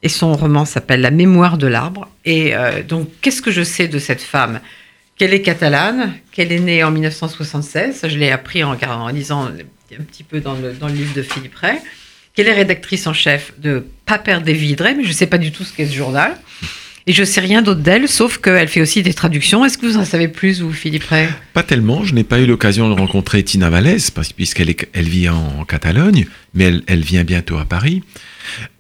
Et 0.03 0.09
son 0.09 0.35
roman 0.35 0.65
s'appelle 0.65 1.01
La 1.01 1.11
mémoire 1.11 1.57
de 1.59 1.67
l'arbre. 1.67 2.09
Et 2.25 2.55
euh, 2.55 2.83
donc, 2.83 3.09
qu'est-ce 3.21 3.41
que 3.41 3.51
je 3.51 3.63
sais 3.63 3.89
de 3.89 3.99
cette 3.99 4.21
femme? 4.21 4.61
Qu'elle 5.17 5.33
est 5.33 5.43
catalane, 5.43 6.15
qu'elle 6.33 6.53
est 6.53 6.61
née 6.61 6.85
en 6.85 6.91
1976. 6.91 7.97
Ça, 7.97 8.09
je 8.09 8.19
l'ai 8.19 8.31
appris 8.31 8.65
en, 8.65 8.77
en 8.77 9.09
lisant 9.09 9.47
un 9.47 10.03
petit 10.03 10.25
peu 10.25 10.41
dans 10.41 10.55
le, 10.55 10.73
dans 10.73 10.89
le 10.89 10.95
livre 10.95 11.15
de 11.15 11.23
Philippe 11.23 11.55
Ray 11.55 11.79
qu'elle 12.35 12.49
est 12.49 12.53
rédactrice 12.53 13.07
en 13.07 13.13
chef 13.13 13.53
de 13.59 13.87
Paper 14.07 14.41
des 14.45 14.53
Vidrés, 14.53 14.95
mais 14.95 15.05
je 15.05 15.09
ne 15.09 15.15
sais 15.15 15.27
pas 15.27 15.39
du 15.39 15.53
tout 15.53 15.65
ce 15.65 15.73
qu'est 15.73 15.87
ce 15.87 15.95
journal. 15.95 16.37
Et 17.07 17.13
je 17.13 17.23
sais 17.23 17.41
rien 17.41 17.61
d'autre 17.61 17.81
d'elle, 17.81 18.09
sauf 18.09 18.39
qu'elle 18.39 18.69
fait 18.69 18.81
aussi 18.81 19.03
des 19.03 19.13
traductions. 19.13 19.63
Est-ce 19.65 19.77
que 19.77 19.85
vous 19.85 19.99
en 19.99 20.07
savez 20.07 20.27
plus, 20.27 20.63
vous, 20.63 20.73
Philippe 20.73 21.05
Ray? 21.05 21.29
Pas 21.53 21.63
tellement, 21.63 22.03
je 22.03 22.15
n'ai 22.15 22.25
pas 22.25 22.41
eu 22.41 22.47
l'occasion 22.47 22.89
de 22.89 22.95
rencontrer 22.95 23.43
Tina 23.43 23.69
Vallès, 23.69 24.11
puisqu'elle 24.11 24.75
vit 24.95 25.29
en, 25.29 25.67
Catalogne, 25.67 26.27
mais 26.55 26.73
elle, 26.87 27.03
vient 27.03 27.25
bientôt 27.25 27.59
à 27.59 27.67
Paris. 27.67 28.03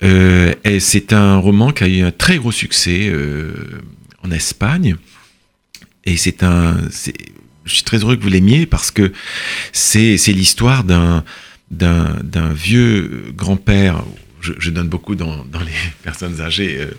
Euh, 0.02 0.54
c'est 0.80 1.12
un 1.12 1.36
roman 1.36 1.70
qui 1.70 1.84
a 1.84 1.88
eu 1.88 2.02
un 2.02 2.10
très 2.10 2.38
gros 2.38 2.52
succès 2.52 3.08
euh, 3.08 3.52
en 4.22 4.30
Espagne. 4.30 4.96
Et 6.06 6.16
c'est 6.16 6.42
un. 6.42 6.76
Je 7.64 7.72
suis 7.72 7.82
très 7.82 7.98
heureux 7.98 8.16
que 8.16 8.22
vous 8.22 8.28
l'aimiez 8.28 8.64
parce 8.64 8.90
que 8.90 9.12
c'est 9.72 10.16
l'histoire 10.28 10.84
d'un 10.84 11.24
vieux 12.54 13.32
grand-père. 13.36 14.02
Je, 14.40 14.70
donne 14.70 14.88
beaucoup 14.88 15.14
dans, 15.14 15.44
les 15.60 15.72
personnes 16.02 16.40
âgées 16.40 16.76
euh, 16.78 16.90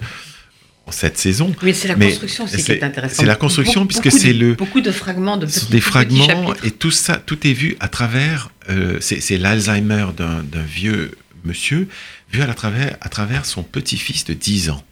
cette 0.94 1.18
saison. 1.18 1.56
Oui, 1.64 1.74
c'est 1.74 1.88
la 1.88 1.96
Mais 1.96 2.08
construction 2.10 2.44
aussi 2.46 2.58
qui 2.58 2.62
c'est- 2.62 2.76
est 2.78 2.84
intéressante. 2.84 3.18
c'est 3.20 3.26
la 3.26 3.36
construction, 3.36 3.86
puisque 3.88 4.12
c'est 4.12 4.34
le- 4.34 4.54
Beaucoup 4.56 4.82
de 4.82 4.92
fragments, 4.92 5.38
de 5.38 5.46
petits, 5.46 5.66
des 5.68 5.82
fragments 5.82 6.54
et 6.64 6.72
tout 6.72 6.92
ça, 6.92 7.18
tout 7.18 7.46
est 7.48 7.54
vu 7.54 7.76
à 7.80 7.88
travers. 7.88 8.50
euh, 8.70 8.98
c'est 9.00 9.22
c'est 9.22 9.38
l'Alzheimer 9.38 10.08
d'un 10.18 10.64
vieux 10.64 11.12
monsieur 11.44 11.88
vu 12.32 12.42
à 12.42 12.48
la 12.48 12.56
travers, 12.56 12.98
à 13.02 13.10
travers 13.10 13.46
son 13.46 13.62
petit-fils 13.62 14.26
de 14.26 14.34
10 14.34 14.70
ans. 14.72 14.84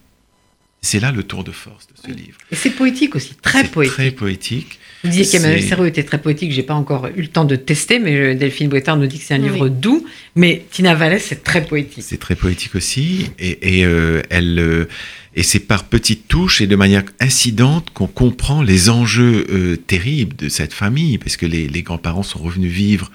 C'est 0.80 1.00
là 1.00 1.10
le 1.12 1.22
tour 1.24 1.42
de 1.44 1.50
force 1.50 1.86
de 1.88 1.92
ce 2.06 2.12
livre. 2.12 2.38
Et 2.52 2.56
c'est 2.56 2.70
poétique 2.70 3.14
aussi, 3.16 3.34
très 3.42 3.62
C'est 3.62 3.68
poétique. 3.72 3.94
Très 3.94 4.10
poétique. 4.12 4.78
Vous 5.04 5.10
disiez 5.10 5.26
qu'Emmanuel 5.26 5.62
Serrault 5.62 5.84
était 5.84 6.02
très 6.02 6.18
poétique, 6.20 6.50
j'ai 6.50 6.62
pas 6.62 6.72
encore 6.74 7.08
eu 7.14 7.20
le 7.20 7.28
temps 7.28 7.44
de 7.44 7.56
tester, 7.56 7.98
mais 7.98 8.16
euh, 8.16 8.34
Delphine 8.34 8.70
Boitard 8.70 8.96
nous 8.96 9.06
dit 9.06 9.18
que 9.18 9.24
c'est 9.24 9.34
un 9.34 9.42
Oui. 9.42 9.50
livre 9.50 9.68
doux. 9.68 10.04
Mais 10.34 10.64
Tina 10.70 10.94
Vallès, 10.94 11.22
c'est 11.22 11.44
très 11.44 11.62
poétique. 11.64 12.02
C'est 12.06 12.18
très 12.18 12.34
poétique 12.34 12.74
aussi. 12.74 13.26
Et, 13.38 13.80
et, 13.80 13.84
euh, 13.84 14.22
elle, 14.30 14.58
euh, 14.58 14.88
et 15.36 15.42
c'est 15.42 15.60
par 15.60 15.84
petites 15.84 16.26
touches 16.26 16.62
et 16.62 16.66
de 16.66 16.74
manière 16.74 17.02
incidente 17.20 17.88
qu'on 17.92 18.06
comprend 18.06 18.62
les 18.62 18.88
enjeux 18.88 19.46
euh, 19.50 19.76
terribles 19.76 20.36
de 20.36 20.48
cette 20.48 20.72
famille, 20.72 21.18
parce 21.18 21.36
que 21.36 21.44
les, 21.44 21.68
les 21.68 21.82
grands-parents 21.82 22.22
sont 22.22 22.38
revenus 22.38 22.72
vivre 22.72 23.10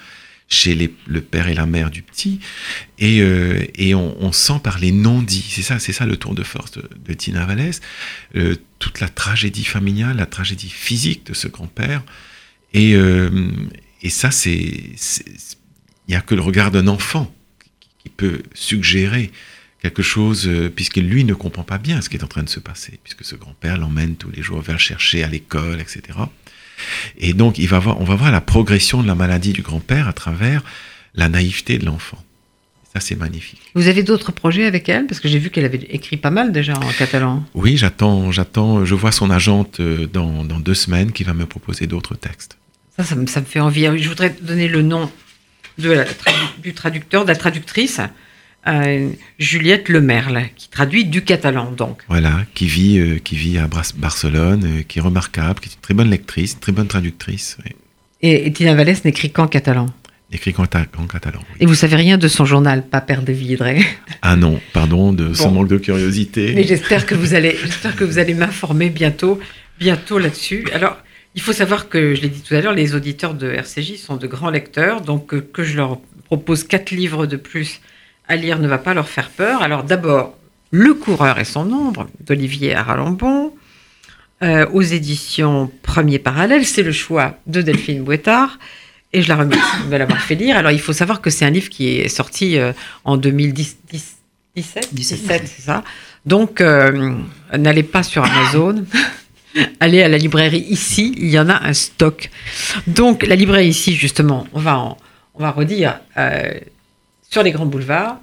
chez 0.50 0.74
les- 0.76 0.94
le 1.08 1.22
père 1.22 1.48
et 1.48 1.54
la 1.54 1.66
mère 1.68 1.92
du 1.92 2.02
petit, 2.02 2.40
et, 2.98 3.22
euh, 3.22 3.64
et 3.76 3.94
on, 3.94 4.20
on 4.22 4.32
sent 4.32 4.60
par 4.64 4.80
les 4.80 4.92
non-dits, 4.92 5.46
c'est 5.50 5.62
ça, 5.62 5.78
c'est 5.80 5.94
ça 5.94 6.06
le 6.08 6.18
tour 6.18 6.34
de 6.34 6.44
force 6.44 6.72
de, 6.72 7.14
Tina 7.14 7.46
Vallès, 7.46 7.82
euh, 8.36 8.56
toute 8.80 9.00
la 9.00 9.10
tragédie 9.10 9.64
familiale, 9.66 10.18
la 10.18 10.26
tragédie 10.26 10.70
physique 10.70 11.26
de 11.28 11.34
ce 11.36 11.48
grand-père, 11.48 12.04
et, 12.74 12.96
euh, 12.96 13.30
et 14.02 14.10
ça, 14.10 14.32
c'est, 14.32 14.56
il 14.58 16.10
n'y 16.10 16.16
a 16.16 16.22
que 16.22 16.34
le 16.36 16.42
regard 16.42 16.72
d'un 16.72 16.88
enfant 16.88 17.34
qui- 18.00 18.10
peut 18.10 18.42
suggérer 18.54 19.32
quelque 19.82 20.02
chose, 20.02 20.46
euh, 20.48 20.70
puisque 20.76 20.98
lui 20.98 21.24
ne 21.24 21.34
comprend 21.34 21.64
pas 21.64 21.78
bien 21.78 22.02
ce 22.02 22.10
qui 22.10 22.18
est 22.18 22.24
en 22.24 22.28
train 22.28 22.44
de 22.44 22.50
se 22.50 22.60
passer, 22.60 23.00
puisque 23.04 23.24
ce 23.24 23.36
grand-père 23.36 23.78
l'emmène 23.78 24.16
tous 24.18 24.30
les 24.32 24.42
jours, 24.42 24.62
va 24.62 24.74
le 24.74 24.80
chercher 24.80 25.24
à 25.24 25.28
l'école, 25.28 25.80
etc. 25.80 26.02
Et 27.18 27.34
donc, 27.34 27.58
il 27.58 27.68
va 27.68 27.80
voir, 27.80 28.00
on 28.02 28.04
va 28.04 28.16
voir 28.16 28.32
la 28.32 28.42
progression 28.42 29.02
de 29.02 29.08
la 29.08 29.16
maladie 29.16 29.54
du 29.54 29.62
grand-père 29.62 30.08
à 30.08 30.14
travers 30.14 30.64
la 31.16 31.30
naïveté 31.30 31.78
de 31.78 31.86
l'enfant. 31.86 32.24
Ça, 32.94 33.00
c'est 33.00 33.16
magnifique. 33.16 33.62
Vous 33.76 33.88
avez 33.88 34.02
d'autres 34.02 34.32
projets 34.32 34.66
avec 34.66 34.90
elle? 34.90 35.06
Parce 35.06 35.20
que 35.20 35.28
j'ai 35.28 35.38
vu 35.38 35.52
qu'elle 35.52 35.66
avait 35.66 35.86
écrit 35.92 36.18
pas 36.18 36.32
mal 36.32 36.52
déjà 36.52 36.74
en 36.74 36.92
catalan. 36.98 37.44
Oui, 37.54 37.78
j'attends, 37.78 38.32
j'attends, 38.32 38.84
je 38.84 38.96
vois 38.96 39.12
son 39.12 39.30
agente 39.30 39.80
euh, 39.80 40.08
dans, 40.08 40.44
dans 40.44 40.60
deux 40.60 40.74
semaines 40.74 41.12
qui 41.12 41.24
va 41.24 41.34
me 41.34 41.46
proposer 41.46 41.86
d'autres 41.86 42.16
textes. 42.16 42.58
Ça, 42.98 43.04
ça 43.04 43.16
me, 43.16 43.28
ça 43.28 43.42
me 43.42 43.46
fait 43.46 43.60
envie. 43.60 43.86
Je 44.02 44.10
voudrais 44.10 44.36
donner 44.42 44.68
le 44.68 44.82
nom 44.82 45.12
de 45.78 45.92
la 45.92 46.04
tradu- 46.04 46.62
du 46.64 46.74
traducteur, 46.74 47.24
de 47.24 47.30
la 47.30 47.36
traductrice, 47.36 48.02
euh, 48.68 49.10
Juliette 49.38 49.90
Lemerle, 49.90 50.44
qui 50.56 50.70
traduit 50.70 51.06
du 51.06 51.24
catalan, 51.24 51.72
donc. 51.72 52.02
Voilà, 52.08 52.46
qui 52.54 52.68
vit, 52.68 53.00
euh, 53.00 53.20
qui 53.24 53.36
vit 53.36 53.58
à 53.58 53.68
Bras- 53.68 53.94
Barcelone, 53.98 54.64
euh, 54.66 54.82
qui 54.88 55.00
est 55.00 55.02
remarquable, 55.02 55.60
qui 55.60 55.70
est 55.70 55.74
une 55.74 55.82
très 55.82 55.94
bonne 55.94 56.10
lectrice, 56.10 56.54
une 56.54 56.60
très 56.60 56.72
bonne 56.72 56.88
traductrice. 56.88 57.58
oui. 57.66 57.72
Et, 58.22 58.48
et 58.48 58.52
Tina 58.52 58.76
Vallès 58.76 59.06
n'écrit 59.06 59.32
qu'en 59.32 59.48
catalan. 59.48 59.86
Écrit 60.32 60.54
en, 60.58 60.64
en 60.64 61.08
catalan. 61.08 61.40
Et 61.60 61.66
vous 61.66 61.74
savez 61.74 61.96
rien 61.96 62.18
de 62.18 62.28
son 62.28 62.46
journal, 62.46 62.86
Paper 62.86 63.20
de 63.26 63.32
Vidré 63.34 63.84
Ah 64.22 64.36
non, 64.36 64.60
pardon 64.74 65.12
de 65.14 65.34
son 65.34 65.52
manque 65.52 65.70
de 65.70 65.78
curiosité. 65.78 66.52
Mais 66.54 66.64
j'espère 66.66 67.06
que 67.06 67.16
vous 67.16 67.34
allez, 67.34 67.56
j'espère 67.64 67.96
que 67.96 68.04
vous 68.04 68.20
allez 68.20 68.34
m'informer 68.36 68.90
bientôt, 68.90 69.40
bientôt 69.80 70.20
là-dessus. 70.20 70.66
Alors, 70.74 70.98
il 71.34 71.42
faut 71.42 71.54
savoir 71.54 71.90
que, 71.90 72.14
je 72.14 72.22
l'ai 72.22 72.28
dit 72.30 72.42
tout 72.42 72.54
à 72.54 72.62
l'heure, 72.62 72.74
les 72.74 72.94
auditeurs 72.94 73.34
de 73.34 73.50
RCJ 73.50 73.96
sont 73.96 74.18
de 74.18 74.28
grands 74.28 74.50
lecteurs, 74.52 75.02
donc 75.02 75.34
euh, 75.34 75.42
que 75.54 75.64
je 75.64 75.78
leur 75.78 76.00
propose 76.26 76.64
quatre 76.66 76.92
livres 76.92 77.26
de 77.26 77.38
plus 77.38 77.80
à 78.30 78.36
lire 78.38 78.60
ne 78.60 78.68
va 78.68 78.78
pas 78.78 78.94
leur 78.94 79.10
faire 79.10 79.30
peur. 79.30 79.62
Alors 79.62 79.84
d'abord, 79.84 80.36
Le 80.72 80.94
coureur 80.94 81.40
et 81.40 81.46
son 81.46 81.72
ombre 81.72 82.08
d'Olivier 82.22 82.76
Aralambon, 82.76 83.54
euh, 84.44 84.66
aux 84.72 84.84
éditions 84.84 85.70
Premier 85.82 86.20
Parallèle, 86.20 86.64
c'est 86.66 86.84
le 86.84 86.92
choix 86.92 87.36
de 87.48 87.62
Delphine 87.62 88.04
Bouettard. 88.04 88.60
Et 89.12 89.24
je 89.24 89.28
la 89.30 89.38
remercie 89.38 89.88
de 89.92 89.96
l'avoir 89.96 90.22
fait 90.22 90.36
lire. 90.36 90.56
Alors, 90.56 90.72
il 90.72 90.80
faut 90.80 90.94
savoir 90.94 91.20
que 91.22 91.32
c'est 91.32 91.44
un 91.44 91.50
livre 91.50 91.70
qui 91.70 91.88
est 91.98 92.08
sorti 92.10 92.58
euh, 92.60 92.72
en 93.04 93.18
2017, 93.18 93.76
17, 94.56 94.90
17, 94.94 95.42
c'est 95.48 95.62
ça. 95.64 95.84
Donc, 96.28 96.62
euh, 96.62 97.16
n'allez 97.58 97.82
pas 97.82 98.04
sur 98.04 98.24
Amazon. 98.24 98.86
Allez 99.80 100.04
à 100.04 100.08
la 100.08 100.18
librairie 100.20 100.64
ici, 100.70 101.16
il 101.18 101.30
y 101.30 101.40
en 101.40 101.50
a 101.50 101.64
un 101.68 101.74
stock. 101.74 102.30
Donc, 102.86 103.26
la 103.26 103.36
librairie 103.36 103.70
ici, 103.70 103.96
justement, 103.96 104.46
on 104.54 104.60
va, 104.60 104.78
en- 104.78 104.98
on 105.34 105.42
va 105.42 105.50
redire 105.50 106.00
sur 107.30 107.44
les 107.44 107.52
grands 107.52 107.66
boulevards, 107.66 108.18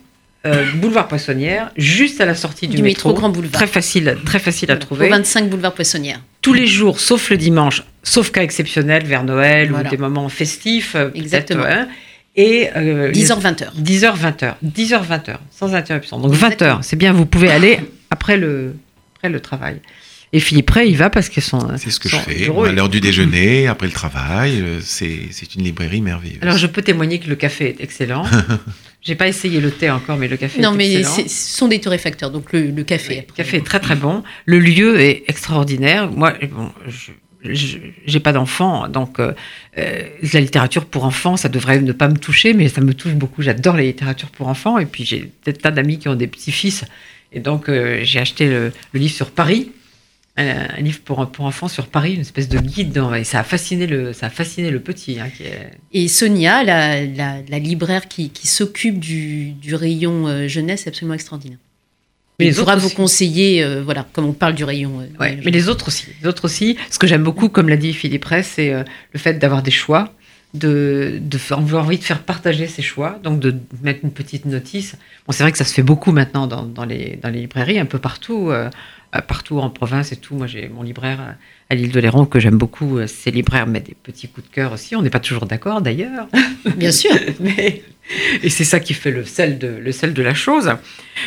euh, 0.46 0.64
boulevard 0.76 1.08
Poissonnière, 1.08 1.70
juste 1.76 2.20
à 2.20 2.26
la 2.26 2.34
sortie 2.34 2.68
du, 2.68 2.76
Du 2.76 2.82
métro 2.82 3.12
Grand 3.14 3.28
Boulevard. 3.30 3.52
Très 3.60 3.66
facile, 3.66 4.16
très 4.24 4.38
facile 4.38 4.70
à 4.70 4.74
Au 4.74 4.78
trouver. 4.78 5.08
25 5.08 5.48
boulevard 5.48 5.74
Poissonnière. 5.74 6.20
Tous 6.42 6.52
les 6.54 6.66
jours, 6.66 7.00
sauf 7.00 7.30
le 7.30 7.36
dimanche, 7.36 7.82
sauf 8.02 8.30
cas 8.30 8.42
exceptionnel 8.42 9.04
vers 9.04 9.24
Noël 9.24 9.70
Voilà. 9.70 9.88
ou 9.88 9.90
des 9.90 9.96
moments 9.96 10.28
festifs. 10.28 10.94
euh, 10.94 11.06
peut-être, 11.08 11.16
Exactement. 11.22 11.64
hein. 11.68 11.88
et 12.36 12.68
euh, 12.76 13.10
10h, 13.12 13.40
20h. 13.40 13.64
10h, 13.80 14.14
20h. 14.16 14.54
10h, 14.64 15.00
20h, 15.06 15.36
sans 15.50 15.74
interruption. 15.74 16.18
Donc 16.20 16.34
20h, 16.34 16.78
c'est 16.82 16.96
bien, 16.96 17.12
vous 17.12 17.26
pouvez 17.26 17.50
aller 17.50 17.80
après 18.10 18.36
le, 18.36 18.76
après 19.16 19.28
le 19.30 19.40
travail. 19.40 19.80
Et 20.32 20.40
Philippe 20.40 20.70
Ray, 20.70 20.90
il 20.90 20.96
va 20.96 21.08
parce 21.08 21.28
qu'ils 21.28 21.42
sont. 21.42 21.66
C'est 21.78 21.90
ce 21.90 22.00
que 22.00 22.08
je 22.08 22.16
fais. 22.16 22.48
À 22.50 22.72
l'heure 22.72 22.88
du 22.88 23.00
déjeuner, 23.08 23.68
après 23.68 23.86
le 23.86 23.92
travail, 23.92 24.60
euh, 24.60 24.80
c'est 24.82 25.28
c'est 25.30 25.54
une 25.54 25.62
librairie 25.62 26.00
merveilleuse. 26.00 26.38
Alors 26.42 26.58
je 26.58 26.66
peux 26.66 26.82
témoigner 26.82 27.20
que 27.20 27.28
le 27.28 27.36
café 27.36 27.68
est 27.78 27.82
excellent. 27.82 28.24
J'ai 29.02 29.14
pas 29.14 29.28
essayé 29.28 29.60
le 29.60 29.70
thé 29.70 29.88
encore, 29.88 30.16
mais 30.16 30.26
le 30.26 30.36
café 30.36 30.60
Non, 30.60 30.72
est 30.74 30.76
mais 30.76 30.92
excellent. 30.94 31.14
c'est- 31.14 31.28
ce 31.28 31.56
sont 31.58 31.68
des 31.68 31.80
torréfacteurs, 31.80 32.32
donc 32.32 32.52
le, 32.52 32.70
le 32.72 32.82
café. 32.82 33.24
Le 33.28 33.34
café 33.34 33.58
est 33.58 33.64
très 33.64 33.78
très 33.78 33.94
bon. 33.94 34.24
Le 34.46 34.58
lieu 34.58 34.98
est 35.00 35.22
extraordinaire. 35.28 36.10
Moi, 36.10 36.34
bon, 36.50 36.72
je 36.88 37.12
j'ai 38.04 38.18
pas 38.18 38.32
d'enfants, 38.32 38.88
donc 38.88 39.20
euh, 39.20 39.32
euh, 39.78 40.02
la 40.32 40.40
littérature 40.40 40.84
pour 40.86 41.04
enfants, 41.04 41.36
ça 41.36 41.48
devrait 41.48 41.80
ne 41.80 41.92
pas 41.92 42.08
me 42.08 42.16
toucher, 42.16 42.54
mais 42.54 42.68
ça 42.68 42.80
me 42.80 42.92
touche 42.92 43.12
beaucoup. 43.14 43.42
J'adore 43.42 43.76
la 43.76 43.82
littérature 43.84 44.30
pour 44.30 44.48
enfants, 44.48 44.78
et 44.78 44.86
puis 44.86 45.04
j'ai 45.04 45.30
des 45.44 45.52
tas 45.52 45.70
d'amis 45.70 46.00
qui 46.00 46.08
ont 46.08 46.16
des 46.16 46.26
petits-fils, 46.26 46.84
et 47.32 47.38
donc 47.38 47.68
euh, 47.68 48.00
j'ai 48.02 48.18
acheté 48.18 48.48
le, 48.48 48.72
le 48.92 48.98
livre 48.98 49.14
sur 49.14 49.30
Paris, 49.30 49.70
un, 50.36 50.80
livre 50.80 51.00
pour, 51.04 51.26
pour 51.30 51.44
enfants 51.46 51.68
sur 51.68 51.86
Paris, 51.86 52.14
une 52.14 52.20
espèce 52.20 52.48
de 52.48 52.58
guide, 52.58 52.92
dans- 52.92 53.14
et 53.14 53.24
ça 53.24 53.40
a 53.40 53.42
fasciné 53.44 53.86
le, 53.86 54.12
ça 54.12 54.26
a 54.26 54.30
fasciné 54.30 54.70
le 54.70 54.80
petit, 54.80 55.18
hein, 55.18 55.28
qui 55.34 55.44
est 55.44 55.70
Et 55.92 56.08
Sonia, 56.08 56.62
la, 56.62 57.04
la- 57.06 57.38
la 57.48 57.58
libraire 57.58 58.06
qui, 58.08 58.30
qui 58.30 58.46
s'occupe 58.46 58.98
du, 58.98 59.52
du 59.52 59.74
rayon 59.74 60.26
euh, 60.28 60.46
jeunesse, 60.48 60.86
est 60.86 60.90
absolument 60.90 61.14
extraordinaire. 61.14 61.58
Mais 62.38 62.46
les 62.50 62.52
pourra 62.52 62.76
vous 62.76 62.90
conseiller, 62.90 63.64
euh, 63.64 63.82
voilà, 63.82 64.06
comme 64.12 64.26
on 64.26 64.34
parle 64.34 64.54
du 64.54 64.64
rayon. 64.64 65.00
euh, 65.00 65.06
Ouais, 65.18 65.38
mais 65.42 65.50
les 65.50 65.70
autres 65.70 65.88
aussi. 65.88 66.08
Les 66.20 66.28
autres 66.28 66.44
aussi. 66.44 66.76
Ce 66.90 66.98
que 66.98 67.06
j'aime 67.06 67.22
beaucoup, 67.22 67.48
comme 67.48 67.70
l'a 67.70 67.78
dit 67.78 67.94
Philippe 67.94 68.26
Rey, 68.26 68.42
c'est 68.42 68.74
euh, 68.74 68.84
le 69.12 69.18
fait 69.18 69.34
d'avoir 69.38 69.62
des 69.62 69.70
choix, 69.70 70.12
de, 70.52 71.18
de 71.18 71.38
faire, 71.38 71.56
avoir 71.58 71.84
envie 71.86 71.96
de 71.96 72.04
faire 72.04 72.22
partager 72.22 72.66
ses 72.66 72.82
choix, 72.82 73.18
donc 73.22 73.40
de 73.40 73.54
mettre 73.82 74.00
une 74.04 74.10
petite 74.10 74.44
notice. 74.44 74.96
Bon, 75.26 75.32
c'est 75.32 75.44
vrai 75.44 75.52
que 75.52 75.56
ça 75.58 75.64
se 75.64 75.72
fait 75.72 75.82
beaucoup 75.82 76.12
maintenant 76.12 76.46
dans, 76.46 76.62
dans 76.64 76.84
les, 76.84 77.18
dans 77.22 77.30
les 77.30 77.40
librairies, 77.40 77.78
un 77.78 77.86
peu 77.86 77.98
partout, 77.98 78.50
partout 79.26 79.58
en 79.60 79.70
province 79.70 80.12
et 80.12 80.16
tout. 80.16 80.34
Moi, 80.34 80.46
j'ai 80.46 80.68
mon 80.68 80.82
libraire 80.82 81.20
euh, 81.20 81.32
à 81.70 81.74
l'île 81.74 81.90
de 81.92 82.00
Léron 82.00 82.26
que 82.26 82.38
j'aime 82.40 82.58
beaucoup. 82.58 82.98
euh, 82.98 83.06
Ces 83.06 83.30
libraires 83.30 83.66
mettent 83.66 83.86
des 83.86 83.94
petits 84.00 84.28
coups 84.28 84.48
de 84.48 84.52
cœur 84.54 84.72
aussi. 84.72 84.94
On 84.96 85.02
n'est 85.02 85.10
pas 85.10 85.20
toujours 85.20 85.46
d'accord 85.46 85.80
d'ailleurs. 85.80 86.28
Bien 86.76 86.92
sûr. 86.92 87.12
Mais- 87.40 87.82
et 88.42 88.50
c'est 88.50 88.64
ça 88.64 88.78
qui 88.78 88.94
fait 88.94 89.10
le 89.10 89.24
sel 89.24 89.58
de, 89.58 89.66
le 89.66 89.90
sel 89.90 90.14
de 90.14 90.22
la 90.22 90.32
chose. 90.34 90.70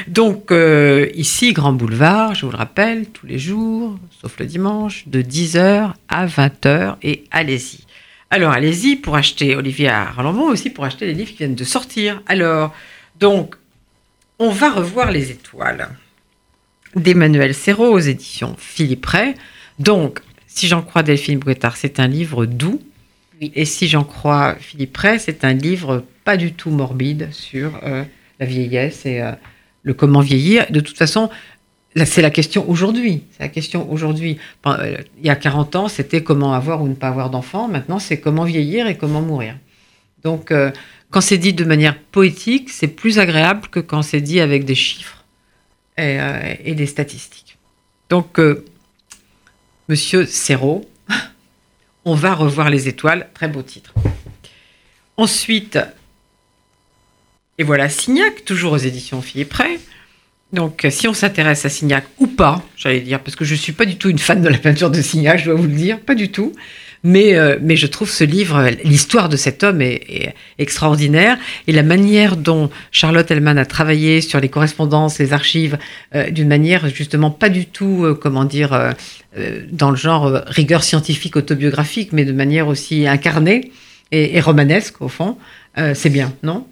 Donc, 0.08 0.50
euh, 0.52 1.10
ici, 1.14 1.52
Grand 1.52 1.74
Boulevard, 1.74 2.36
je 2.36 2.46
vous 2.46 2.52
le 2.54 2.58
rappelle, 2.58 3.08
tous 3.10 3.26
les 3.26 3.38
jours, 3.38 4.00
sauf 4.22 4.40
le 4.40 4.46
dimanche, 4.46 5.06
de 5.08 5.22
10h 5.22 5.92
à 6.08 6.26
20h, 6.26 6.96
et 7.04 7.26
allez-y. 7.32 7.80
Alors, 8.30 8.54
allez-y 8.54 8.96
pour 8.96 9.16
acheter 9.18 9.56
Olivier 9.58 9.90
Arlambon, 9.90 10.44
aussi 10.50 10.70
pour 10.70 10.86
acheter 10.86 11.06
les 11.06 11.14
livres 11.14 11.32
qui 11.32 11.38
viennent 11.40 11.56
de 11.56 11.64
sortir. 11.66 12.22
Alors, 12.28 12.74
donc, 13.20 13.56
on 14.38 14.50
va 14.50 14.70
revoir 14.72 15.12
les 15.12 15.32
étoiles 15.32 15.90
d'Emmanuel 16.96 17.54
Serrault 17.54 17.92
aux 17.92 18.00
éditions 18.00 18.56
Philippe 18.58 19.06
Ray. 19.06 19.36
Donc, 19.80 20.22
si 20.48 20.68
j'en 20.68 20.82
crois 20.82 21.04
Delphine 21.04 21.40
Bouettard, 21.40 21.78
c'est 21.78 22.00
un 22.00 22.08
livre 22.08 22.46
doux. 22.46 22.82
Oui. 23.42 23.52
Et 23.56 23.66
si 23.66 23.88
j'en 23.88 24.04
crois 24.04 24.56
Philippe 24.60 24.98
Ray, 24.98 25.20
c'est 25.20 25.44
un 25.44 25.54
livre 25.54 26.04
pas 26.26 26.38
du 26.38 26.54
tout 26.54 26.70
morbide 26.70 27.30
sur 27.32 27.80
euh, 27.84 28.04
la 28.40 28.46
vieillesse 28.46 29.06
et 29.06 29.22
euh, 29.22 29.32
le 29.84 29.94
comment 29.94 30.22
vieillir. 30.22 30.66
De 30.70 30.80
toute 30.80 30.98
façon, 30.98 31.30
c'est 32.06 32.22
la 32.22 32.30
question 32.30 32.70
aujourd'hui. 32.70 33.24
C'est 33.32 33.44
la 33.44 33.50
question 33.50 33.92
aujourd'hui. 33.92 34.38
Euh, 34.68 34.98
Il 35.20 35.26
y 35.26 35.30
a 35.30 35.36
40 35.36 35.76
ans, 35.76 35.88
c'était 35.88 36.24
comment 36.24 36.54
avoir 36.54 36.82
ou 36.82 36.88
ne 36.88 36.94
pas 36.94 37.08
avoir 37.08 37.30
d'enfants. 37.30 37.68
Maintenant, 37.68 38.00
c'est 38.00 38.20
comment 38.20 38.44
vieillir 38.44 38.88
et 38.88 38.98
comment 38.98 39.22
mourir. 39.22 39.56
Donc, 40.24 40.52
euh, 40.52 40.72
quand 41.10 41.22
c'est 41.22 41.38
dit 41.38 41.54
de 41.54 41.64
manière 41.64 41.98
poétique, 41.98 42.70
c'est 42.70 42.88
plus 42.88 43.20
agréable 43.20 43.68
que 43.72 43.80
quand 43.80 44.02
c'est 44.02 44.22
dit 44.22 44.40
avec 44.40 44.66
des 44.66 44.76
chiffres 44.76 45.19
et, 46.00 46.20
euh, 46.20 46.56
et 46.64 46.76
des 46.76 46.88
statistiques. 46.88 47.58
Donc, 48.10 48.40
euh, 48.40 48.66
Monsieur 49.88 50.26
Serrault, 50.26 50.90
on 52.06 52.16
va 52.16 52.34
revoir 52.34 52.70
les 52.70 52.88
étoiles. 52.88 53.28
Très 53.34 53.48
beau 53.48 53.62
titre. 53.62 53.94
Ensuite, 55.18 55.78
et 57.58 57.64
voilà 57.64 57.90
Signac, 57.90 58.46
toujours 58.46 58.74
aux 58.74 58.78
éditions 58.78 59.22
Philippe. 59.22 59.54
Donc, 60.54 60.86
euh, 60.86 60.90
si 60.90 61.08
on 61.08 61.14
s'intéresse 61.14 61.66
à 61.66 61.70
Signac 61.70 62.06
ou 62.18 62.28
pas, 62.28 62.64
j'allais 62.78 63.02
dire, 63.02 63.20
parce 63.20 63.36
que 63.36 63.46
je 63.46 63.54
ne 63.54 63.60
suis 63.60 63.74
pas 63.74 63.86
du 63.86 63.98
tout 63.98 64.10
une 64.10 64.18
fan 64.18 64.42
de 64.42 64.48
la 64.48 64.58
peinture 64.58 64.90
de 64.90 65.02
Signac, 65.02 65.40
je 65.40 65.46
dois 65.46 65.56
vous 65.56 65.68
le 65.68 65.76
dire, 65.76 66.00
pas 66.00 66.16
du 66.16 66.32
tout. 66.32 66.54
Mais, 67.04 67.36
euh, 67.36 67.58
mais 67.62 67.78
je 67.78 67.88
trouve 67.88 68.10
ce 68.10 68.24
livre, 68.26 68.70
l'histoire 68.84 69.30
de 69.30 69.38
cet 69.38 69.64
homme 69.64 69.82
est, 69.82 70.04
est 70.10 70.36
extraordinaire. 70.58 71.38
Et 71.68 71.72
la 71.72 71.84
manière 71.84 72.36
dont 72.36 72.70
Charlotte 72.92 73.30
Hellman 73.32 73.58
a 73.58 73.66
travaillé 73.66 74.20
sur 74.22 74.40
les 74.42 74.50
correspondances, 74.50 75.18
les 75.20 75.32
archives, 75.32 75.78
euh, 76.16 76.30
d'une 76.30 76.50
manière 76.50 76.90
justement 76.90 77.32
pas 77.32 77.50
du 77.50 77.66
tout, 77.66 78.04
euh, 78.04 78.14
comment 78.14 78.44
dire, 78.46 78.94
dans 79.72 79.92
le 79.92 79.96
genre 79.96 80.42
rigueur 80.48 80.84
scientifique 80.84 81.36
autobiographique, 81.36 82.12
mais 82.12 82.26
de 82.26 82.34
manière 82.34 82.68
aussi 82.68 83.08
incarnée 83.08 83.72
et, 84.12 84.36
et 84.36 84.42
romanesque, 84.42 85.02
au 85.02 85.08
fond, 85.08 85.38
c'est 85.94 86.10
bien, 86.10 86.34
non? 86.44 86.68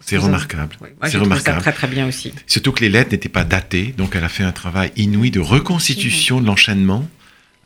C'est 0.00 0.16
Vous 0.16 0.26
remarquable. 0.26 0.76
Oui, 0.80 0.88
C'est 1.04 1.10
trouvé 1.10 1.12
ça 1.12 1.24
remarquable. 1.24 1.60
très 1.60 1.72
très 1.72 1.86
bien 1.86 2.08
aussi. 2.08 2.32
Surtout 2.46 2.72
que 2.72 2.80
les 2.80 2.88
lettres 2.88 3.12
n'étaient 3.12 3.28
pas 3.28 3.44
datées, 3.44 3.94
donc 3.96 4.16
elle 4.16 4.24
a 4.24 4.28
fait 4.28 4.42
un 4.42 4.50
travail 4.52 4.90
inouï 4.96 5.30
de 5.30 5.40
reconstitution 5.40 6.40
de 6.40 6.46
l'enchaînement 6.46 7.06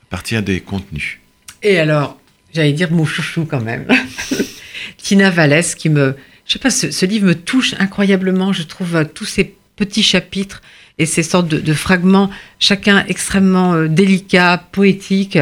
à 0.02 0.06
partir 0.10 0.42
des 0.42 0.60
contenus. 0.60 1.20
Et 1.64 1.78
alors, 1.78 2.18
j'allais 2.52 2.72
dire 2.72 2.90
mon 2.92 3.04
chouchou 3.04 3.46
quand 3.46 3.60
même. 3.60 3.86
Tina 4.98 5.30
Vallès 5.30 5.74
qui 5.74 5.88
me... 5.88 6.14
Je 6.46 6.52
sais 6.52 6.58
pas, 6.58 6.70
ce, 6.70 7.06
livre 7.06 7.26
me 7.26 7.34
touche 7.34 7.74
incroyablement. 7.78 8.52
Je 8.52 8.62
trouve 8.62 8.96
euh, 8.96 9.04
tous 9.04 9.24
ces 9.24 9.54
petits 9.76 10.02
chapitres 10.02 10.60
et 10.98 11.06
ces 11.06 11.22
sortes 11.22 11.48
de, 11.48 11.72
fragments, 11.74 12.30
chacun 12.60 13.04
extrêmement 13.08 13.74
euh, 13.74 13.88
délicat, 13.88 14.62
poétique. 14.70 15.38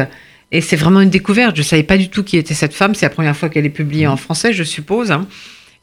Et 0.51 0.61
c'est 0.61 0.77
vraiment 0.77 1.01
une 1.01 1.09
découverte. 1.09 1.55
Je 1.55 1.61
ne 1.61 1.65
savais 1.65 1.83
pas 1.83 1.97
du 1.97 2.09
tout 2.09 2.23
qui 2.23 2.37
était 2.37 2.53
cette 2.53 2.73
femme. 2.73 2.95
C'est 2.95 3.05
la 3.05 3.09
première 3.09 3.35
fois 3.35 3.49
qu'elle 3.49 3.65
est 3.65 3.69
publiée 3.69 4.07
en 4.07 4.17
français, 4.17 4.53
je 4.53 4.63
suppose. 4.63 5.11
hein. 5.11 5.27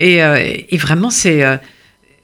Et, 0.00 0.22
euh, 0.22 0.38
et 0.68 0.76
vraiment, 0.78 1.10
c'est... 1.10 1.44
euh, 1.44 1.56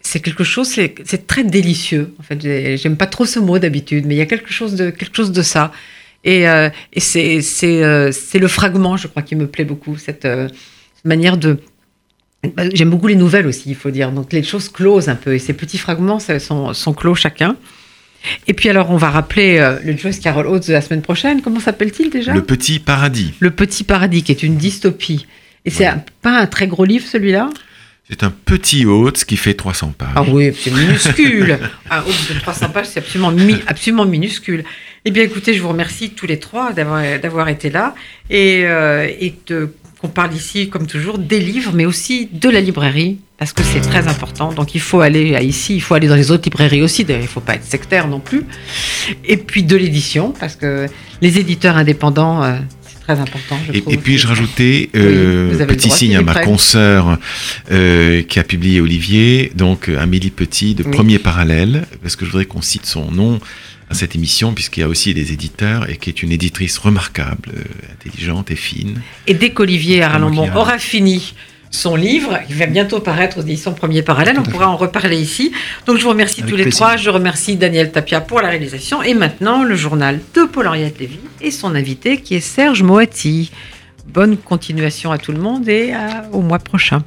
c'est 0.00 0.20
quelque 0.20 0.44
chose, 0.44 0.68
c'est 0.68 1.26
très 1.26 1.42
délicieux. 1.42 2.14
En 2.20 2.22
fait, 2.22 2.40
J'ai- 2.40 2.76
j'aime 2.76 2.96
pas 2.96 3.06
trop 3.06 3.26
ce 3.26 3.40
mot 3.40 3.58
d'habitude, 3.58 4.06
mais 4.06 4.14
il 4.14 4.18
y 4.18 4.22
a 4.22 4.26
quelque 4.26 4.52
chose 4.52 4.76
de 4.76 4.90
quelque 4.90 5.16
chose 5.16 5.32
de 5.32 5.42
ça. 5.42 5.72
Et, 6.26 6.48
euh, 6.48 6.68
et 6.92 7.00
c'est 7.00 7.40
c'est 7.40 7.82
euh, 7.84 8.10
c'est 8.12 8.38
le 8.40 8.48
fragment, 8.48 8.96
je 8.98 9.06
crois, 9.06 9.22
qui 9.22 9.34
me 9.36 9.46
plaît 9.46 9.64
beaucoup, 9.64 9.96
cette 9.96 10.24
euh, 10.24 10.48
manière 11.04 11.36
de. 11.38 11.58
bah, 12.56 12.64
J'aime 12.74 12.90
beaucoup 12.90 13.06
les 13.06 13.14
nouvelles 13.14 13.46
aussi, 13.46 13.70
il 13.70 13.76
faut 13.76 13.90
dire. 13.90 14.10
Donc 14.10 14.32
les 14.32 14.42
choses 14.42 14.68
closent 14.68 15.08
un 15.08 15.14
peu, 15.14 15.34
et 15.34 15.38
ces 15.38 15.52
petits 15.54 15.78
fragments 15.78 16.18
ça, 16.18 16.38
sont, 16.40 16.74
sont 16.74 16.92
clos 16.92 17.14
chacun. 17.14 17.56
Et 18.48 18.54
puis 18.54 18.68
alors, 18.68 18.90
on 18.90 18.96
va 18.96 19.10
rappeler 19.10 19.58
euh, 19.58 19.78
le 19.84 19.96
Joyce 19.96 20.18
Carol 20.18 20.48
Oates 20.48 20.66
de 20.66 20.72
la 20.72 20.80
semaine 20.80 21.02
prochaine. 21.02 21.42
Comment 21.42 21.60
s'appelle-t-il 21.60 22.10
déjà? 22.10 22.32
Le 22.34 22.42
petit 22.42 22.80
paradis. 22.80 23.34
Le 23.38 23.52
Petit 23.52 23.84
Paradis, 23.84 24.24
qui 24.24 24.32
est 24.32 24.42
une 24.42 24.56
dystopie. 24.56 25.26
Et 25.64 25.70
c'est 25.70 25.86
un- 25.86 26.02
pas 26.22 26.40
un 26.40 26.46
très 26.46 26.66
gros 26.66 26.84
livre 26.84 27.06
celui-là? 27.06 27.50
C'est 28.08 28.22
un 28.22 28.30
petit 28.30 28.86
hôte 28.86 29.24
qui 29.24 29.36
fait 29.36 29.54
300 29.54 29.94
pages. 29.98 30.08
Ah 30.14 30.22
oui, 30.22 30.52
c'est 30.56 30.70
minuscule. 30.70 31.58
Un 31.90 32.02
hôte 32.02 32.32
de 32.32 32.38
300 32.38 32.68
pages, 32.68 32.86
c'est 32.86 33.00
absolument, 33.00 33.32
mi- 33.32 33.58
absolument 33.66 34.04
minuscule. 34.06 34.62
Eh 35.04 35.10
bien, 35.10 35.24
écoutez, 35.24 35.54
je 35.54 35.60
vous 35.62 35.68
remercie 35.70 36.10
tous 36.10 36.26
les 36.26 36.38
trois 36.38 36.72
d'avoir 36.72 37.48
été 37.48 37.68
là 37.68 37.94
et, 38.30 38.62
euh, 38.64 39.08
et 39.20 39.34
qu'on 40.00 40.06
parle 40.08 40.32
ici, 40.34 40.68
comme 40.68 40.86
toujours, 40.86 41.18
des 41.18 41.40
livres, 41.40 41.72
mais 41.74 41.84
aussi 41.84 42.28
de 42.32 42.48
la 42.48 42.60
librairie, 42.60 43.18
parce 43.38 43.52
que 43.52 43.64
c'est 43.64 43.80
très 43.80 44.06
important. 44.06 44.52
Donc, 44.52 44.76
il 44.76 44.80
faut 44.80 45.00
aller 45.00 45.34
à 45.34 45.42
ici, 45.42 45.74
il 45.74 45.80
faut 45.82 45.94
aller 45.94 46.06
dans 46.08 46.14
les 46.16 46.30
autres 46.30 46.44
librairies 46.44 46.82
aussi. 46.82 47.02
Il 47.08 47.16
ne 47.18 47.22
faut 47.26 47.40
pas 47.40 47.56
être 47.56 47.64
sectaire 47.64 48.06
non 48.06 48.20
plus. 48.20 48.44
Et 49.24 49.36
puis 49.36 49.64
de 49.64 49.74
l'édition, 49.76 50.32
parce 50.38 50.54
que 50.54 50.86
les 51.22 51.38
éditeurs 51.40 51.76
indépendants, 51.76 52.44
euh, 52.44 52.54
très 53.06 53.20
important. 53.20 53.58
Je 53.66 53.72
Et, 53.78 53.82
et 53.94 53.96
puis 53.96 54.18
je 54.18 54.26
rajoutais 54.26 54.90
Oui, 54.94 55.00
euh, 55.00 55.58
le 55.58 55.66
petit 55.66 55.88
droit, 55.88 55.96
signe 55.98 56.16
à 56.16 56.22
ma 56.22 56.34
consoeur 56.42 57.18
euh, 57.70 58.22
qui 58.22 58.38
a 58.38 58.44
publié 58.44 58.80
Olivier, 58.80 59.52
donc 59.54 59.88
euh, 59.88 59.98
Amélie 60.00 60.30
Petit 60.30 60.74
de 60.74 60.82
Oui. 60.84 60.90
Premier 60.90 61.18
Parallèle, 61.18 61.86
parce 62.02 62.16
que 62.16 62.24
je 62.24 62.30
voudrais 62.30 62.46
qu'on 62.46 62.62
cite 62.62 62.86
son 62.86 63.10
nom 63.10 63.40
à 63.88 63.94
cette 63.94 64.16
émission 64.16 64.52
puisqu'il 64.52 64.80
y 64.80 64.82
a 64.82 64.88
aussi 64.88 65.14
des 65.14 65.32
éditeurs 65.32 65.88
et 65.88 65.96
qui 65.96 66.10
est 66.10 66.20
une 66.22 66.32
éditrice 66.32 66.76
remarquable, 66.78 67.50
euh, 67.56 67.62
intelligente 67.92 68.50
et 68.50 68.56
fine. 68.56 69.00
Et 69.28 69.34
dès 69.34 69.50
qu'Olivier 69.50 70.02
Aralambon 70.02 70.44
qui 70.44 70.50
a- 70.50 70.58
aura 70.58 70.78
fini 70.78 71.34
son 71.70 71.96
livre, 71.96 72.38
il 72.48 72.54
va 72.54 72.66
bientôt 72.66 73.00
paraître 73.00 73.38
aux 73.38 73.42
éditions 73.42 73.72
Premier 73.74 74.02
Parallèle, 74.02 74.36
on 74.38 74.42
pourra 74.42 74.68
en 74.68 74.76
reparler 74.76 75.18
ici. 75.20 75.52
Donc 75.86 75.98
je 75.98 76.02
vous 76.04 76.08
remercie 76.10 76.40
Avec 76.40 76.50
tous 76.50 76.56
les 76.56 76.62
plaisir. 76.64 76.78
trois, 76.86 76.96
je 76.96 77.10
remercie 77.10 77.56
Daniel 77.56 77.92
Tapia 77.92 78.20
pour 78.20 78.40
la 78.40 78.48
réalisation 78.48 79.02
et 79.02 79.14
maintenant 79.14 79.62
le 79.62 79.74
journal 79.76 80.20
de 80.34 80.44
Paul-Henriette 80.44 80.98
Lévy 80.98 81.18
et 81.40 81.50
son 81.50 81.74
invité 81.74 82.18
qui 82.18 82.34
est 82.36 82.40
Serge 82.40 82.82
Moati. 82.82 83.50
Bonne 84.06 84.36
continuation 84.36 85.10
à 85.12 85.18
tout 85.18 85.32
le 85.32 85.38
monde 85.38 85.68
et 85.68 85.92
à- 85.92 86.24
au 86.32 86.40
mois 86.40 86.58
prochain. 86.60 87.02